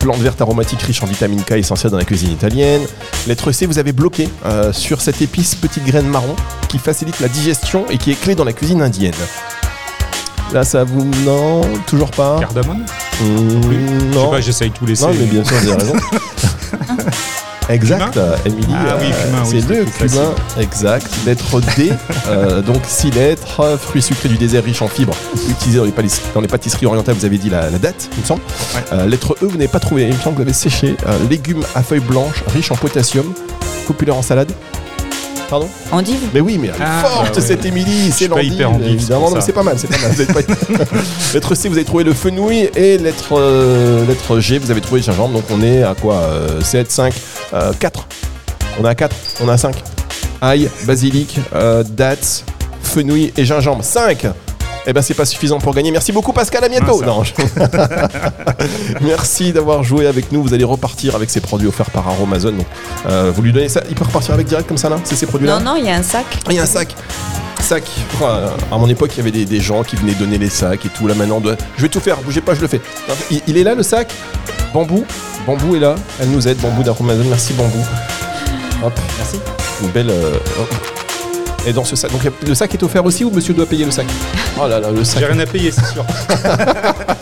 Plante 0.03 0.19
verte 0.19 0.41
aromatique 0.41 0.83
riche 0.83 1.01
en 1.05 1.07
vitamine 1.07 1.45
K 1.45 1.53
essentielle 1.53 1.93
dans 1.93 1.97
la 1.99 2.05
cuisine 2.05 2.33
italienne. 2.33 2.83
Lettre 3.29 3.53
C, 3.53 3.67
vous 3.67 3.79
avez 3.79 3.93
bloqué 3.93 4.29
euh, 4.45 4.73
sur 4.73 5.01
cette 5.01 5.23
épice 5.23 5.55
petite 5.55 5.85
graine 5.85 6.07
marron 6.09 6.35
qui 6.69 6.79
facilite 6.79 7.21
la 7.21 7.29
digestion 7.29 7.85
et 7.89 7.99
qui 7.99 8.11
est 8.11 8.21
clé 8.21 8.35
dans 8.35 8.43
la 8.43 8.53
cuisine 8.53 8.83
indienne. 8.83 9.15
Là, 10.53 10.65
ça 10.65 10.83
vous. 10.83 11.05
Non, 11.25 11.61
toujours 11.87 12.11
pas 12.11 12.37
Cardamone? 12.41 12.79
Mmh, 12.81 13.63
Je 13.63 13.69
sais 13.71 14.19
Non. 14.19 14.31
pas, 14.31 14.41
j'essaye 14.41 14.71
tout 14.73 14.85
laisser. 14.87 15.05
Non, 15.07 15.13
mais 15.17 15.25
bien 15.27 15.45
sûr, 15.45 15.57
vous 15.57 15.69
avez 15.71 15.83
raison. 15.83 15.95
exact, 17.69 18.19
Émilie. 18.45 18.67
Ah 18.75 18.97
oui, 19.01 19.07
euh, 19.07 19.45
oui, 19.47 19.61
c'est 19.61 19.67
plus 19.67 20.09
cumin, 20.11 20.35
exact. 20.59 21.07
Lettre 21.27 21.61
D, 21.77 21.93
euh, 22.29 22.63
donc 22.63 22.83
6 22.87 23.11
lettres, 23.13 23.79
fruits 23.79 24.03
sucrés 24.03 24.29
du 24.29 24.37
désert 24.37 24.65
riche 24.65 24.83
en 24.83 24.89
fibres, 24.89 25.15
utilisé 25.49 25.79
dans 25.79 25.85
les, 25.85 25.93
dans 26.35 26.41
les 26.41 26.49
pâtisseries 26.49 26.87
orientales, 26.87 27.15
vous 27.15 27.25
avez 27.25 27.39
dit 27.39 27.51
la, 27.51 27.71
la 27.71 27.79
date, 27.79 28.09
il 28.17 28.21
me 28.21 28.27
semble. 28.27 28.43
Ouais. 28.75 28.83
Euh, 28.93 29.07
lettre 29.07 29.37
E, 29.43 29.47
vous 29.47 29.53
n'avez 29.57 29.69
pas 29.69 29.81
trouvé, 29.81 30.03
il 30.05 30.15
me 30.15 30.21
semble 30.21 30.37
que 30.37 30.43
vous 30.43 30.49
avez 30.49 30.53
séché. 30.53 30.97
Légumes 31.29 31.65
à 31.75 31.83
feuilles 31.83 32.01
blanches, 32.01 32.43
riches 32.53 32.71
en 32.71 32.77
potassium, 32.77 33.33
populaire 33.87 34.17
en 34.17 34.23
salade. 34.23 34.53
Pardon 35.53 35.69
Endive 35.91 36.19
Mais 36.33 36.41
oui, 36.41 36.57
mais 36.57 36.69
elle 36.69 36.75
est 36.81 36.85
Ah, 36.87 37.03
forte 37.05 37.35
bah 37.35 37.41
ouais. 37.43 37.47
cette 37.47 37.67
Émilie, 37.67 38.07
c'est 38.11 38.13
suis 38.13 38.29
pas 38.29 38.37
l'endive, 38.37 38.53
hyper 38.55 38.71
endive, 38.71 38.87
c'est 38.87 38.93
évidemment. 38.95 39.21
pour 39.21 39.29
Non, 39.29 39.35
mais 39.35 39.41
ça. 39.43 39.47
c'est 39.47 39.53
pas 39.53 39.63
mal, 39.63 39.77
c'est 39.79 39.87
pas 39.87 39.99
mal. 39.99 40.11
Vous 40.13 40.21
avez 40.23 40.33
pas- 40.33 40.85
lettre 41.35 41.55
C, 41.55 41.69
vous 41.69 41.75
avez 41.77 41.85
trouvé 41.85 42.05
le 42.05 42.15
fenouil 42.15 42.71
et 42.75 42.97
lettre, 42.97 43.33
euh, 43.37 44.07
lettre 44.07 44.41
G, 44.41 44.57
vous 44.57 44.71
avez 44.71 44.81
trouvé 44.81 45.01
le 45.03 45.05
gingembre. 45.05 45.35
Donc 45.35 45.45
on 45.51 45.61
est 45.63 45.83
à 45.83 45.95
quoi 45.95 46.15
euh, 46.15 46.63
7, 46.63 46.91
5, 46.91 47.13
4. 47.79 48.07
On 48.81 48.85
est 48.87 48.89
à 48.89 48.95
4, 48.95 49.15
on 49.45 49.49
est 49.49 49.53
à 49.53 49.59
5. 49.59 49.75
Ail, 50.41 50.71
basilic, 50.87 51.39
euh, 51.55 51.85
dattes, 51.87 52.45
fenouil 52.83 53.31
et 53.37 53.45
gingembre. 53.45 53.85
5 53.85 54.27
eh 54.87 54.93
ben 54.93 55.03
c'est 55.03 55.15
pas 55.15 55.25
suffisant 55.25 55.59
pour 55.59 55.75
gagner. 55.75 55.91
Merci 55.91 56.13
beaucoup 56.13 56.33
Pascal, 56.33 56.65
à 56.65 56.69
bientôt. 56.69 57.01
Ah. 57.03 57.07
Non, 57.07 57.25
je- 57.25 57.33
Merci 59.01 59.53
d'avoir 59.53 59.83
joué 59.83 60.07
avec 60.07 60.33
nous. 60.33 60.43
Vous 60.43 60.55
allez 60.55 60.65
repartir 60.65 61.15
avec 61.15 61.31
ces 61.31 61.41
produits 61.41 61.69
offerts 61.69 61.91
par 61.91 62.07
Aromazone. 62.09 62.57
Donc, 62.59 62.67
euh, 63.09 63.33
vous 63.35 63.43
lui 63.43 63.53
donnez 63.53 63.69
ça. 63.69 63.83
Il 63.89 63.95
peut 63.95 64.05
repartir 64.05 64.35
avec 64.35 64.47
direct 64.47 64.67
comme 64.69 64.79
ça 64.79 64.89
là 64.89 64.97
C'est 65.05 65.17
ces 65.17 65.27
produits-là 65.27 65.59
Non, 65.59 65.75
non, 65.75 65.77
il 65.77 65.87
y 65.87 65.91
a 65.91 65.97
un 65.97 66.03
sac. 66.03 66.27
ah, 66.33 66.39
Il 66.51 66.57
y 66.57 66.59
a 66.59 66.63
un 66.63 66.67
sac. 66.67 66.95
Sac. 67.61 67.85
Enfin, 68.15 68.51
à 68.73 68.77
mon 68.79 68.89
époque, 68.89 69.11
il 69.15 69.19
y 69.19 69.21
avait 69.21 69.31
des, 69.31 69.45
des 69.45 69.61
gens 69.61 69.83
qui 69.85 69.95
venaient 69.97 70.15
donner 70.15 70.37
les 70.39 70.51
sacs 70.51 70.85
et 70.85 70.89
tout. 70.89 71.07
Là 71.07 71.15
maintenant, 71.15 71.41
je 71.77 71.83
vais 71.83 71.89
tout 71.89 72.01
faire. 72.01 72.17
Bougez 72.19 72.41
pas, 72.41 72.55
je 72.55 72.61
le 72.61 72.67
fais. 72.67 72.81
Il, 73.31 73.41
il 73.47 73.57
est 73.57 73.63
là 73.65 73.75
le 73.75 73.83
sac? 73.85 74.13
Bambou? 74.75 75.05
Bambou 75.47 75.77
est 75.77 75.81
là. 75.81 75.95
Elle 76.21 76.31
nous 76.31 76.47
aide. 76.49 76.59
Bambou 76.59 76.83
d'Aromazone. 76.83 77.29
Merci 77.29 77.53
Bambou. 77.53 77.79
Hop. 78.85 78.93
Merci. 79.19 79.39
Une 79.83 79.91
belle. 79.91 80.11
euh, 80.11 80.35
hop. 80.61 81.02
Et 81.67 81.73
dans 81.73 81.85
ce 81.85 81.97
sac. 81.97 82.11
Donc 82.11 82.23
le 82.47 82.55
sac 82.55 82.75
est 82.75 82.83
offert 82.83 83.05
aussi 83.05 83.25
ou 83.25 83.31
monsieur 83.31 83.55
doit 83.55 83.67
payer 83.67 83.85
le 83.85 83.91
sac 83.91 84.07
Oh 84.61 84.67
là 84.67 84.81
là, 84.81 84.91
le 84.91 85.05
sac 85.05 85.21
J'ai 85.21 85.27
rien 85.27 85.39
à 85.39 85.47
payer, 85.47 85.71
c'est 85.71 85.87
sûr. 85.93 86.05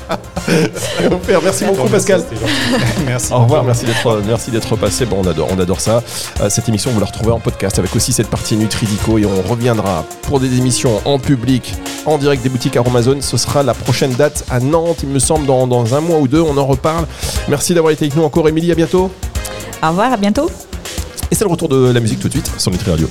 offert. 1.13 1.41
Merci 1.43 1.65
beaucoup 1.65 1.89
Pascal. 1.89 2.23
Merci. 3.07 3.33
Au 3.33 3.41
revoir, 3.41 3.65
merci 3.65 3.85
d'être 3.85 4.23
merci 4.27 4.51
d'être 4.51 4.77
passé. 4.77 5.07
Bon, 5.07 5.19
on 5.23 5.27
adore, 5.27 5.49
on 5.51 5.59
adore 5.59 5.81
ça. 5.81 6.03
Euh, 6.41 6.49
cette 6.49 6.69
émission, 6.69 6.91
vous 6.91 7.01
la 7.01 7.07
retrouvez 7.07 7.33
en 7.33 7.41
podcast 7.41 7.79
avec 7.79 7.95
aussi 7.97 8.13
cette 8.13 8.29
partie 8.29 8.57
Nutridico 8.57 9.19
et 9.19 9.27
on 9.27 9.43
reviendra 9.43 10.05
pour 10.23 10.41
des 10.41 10.59
émissions 10.59 11.01
en 11.05 11.19
public, 11.19 11.75
en 12.07 12.19
direct 12.19 12.43
des 12.43 12.49
boutiques 12.49 12.77
Aromazone. 12.77 13.23
Ce 13.23 13.37
sera 13.37 13.63
la 13.63 13.75
prochaine 13.75 14.13
date 14.13 14.45
à 14.51 14.61
Nantes, 14.61 14.99
il 15.03 15.09
me 15.09 15.19
semble, 15.19 15.47
dans, 15.47 15.67
dans 15.67 15.95
un 15.95 16.01
mois 16.01 16.19
ou 16.19 16.29
deux. 16.29 16.41
On 16.41 16.57
en 16.57 16.67
reparle. 16.67 17.07
Merci 17.49 17.75
d'avoir 17.75 17.93
été 17.93 18.05
avec 18.07 18.17
nous 18.17 18.25
encore, 18.25 18.49
Émilie. 18.49 18.73
À 18.73 18.75
bientôt. 18.75 19.11
Au 19.83 19.89
revoir, 19.89 20.13
à 20.13 20.17
bientôt. 20.17 20.51
Et 21.31 21.35
c'est 21.35 21.45
le 21.45 21.51
retour 21.51 21.69
de 21.69 21.91
la 21.93 22.01
musique 22.01 22.21
tout 22.21 22.29
de 22.29 22.35
suite 22.35 22.51
sur 22.59 22.71
Nutri 22.71 22.91
Radio. 22.91 23.09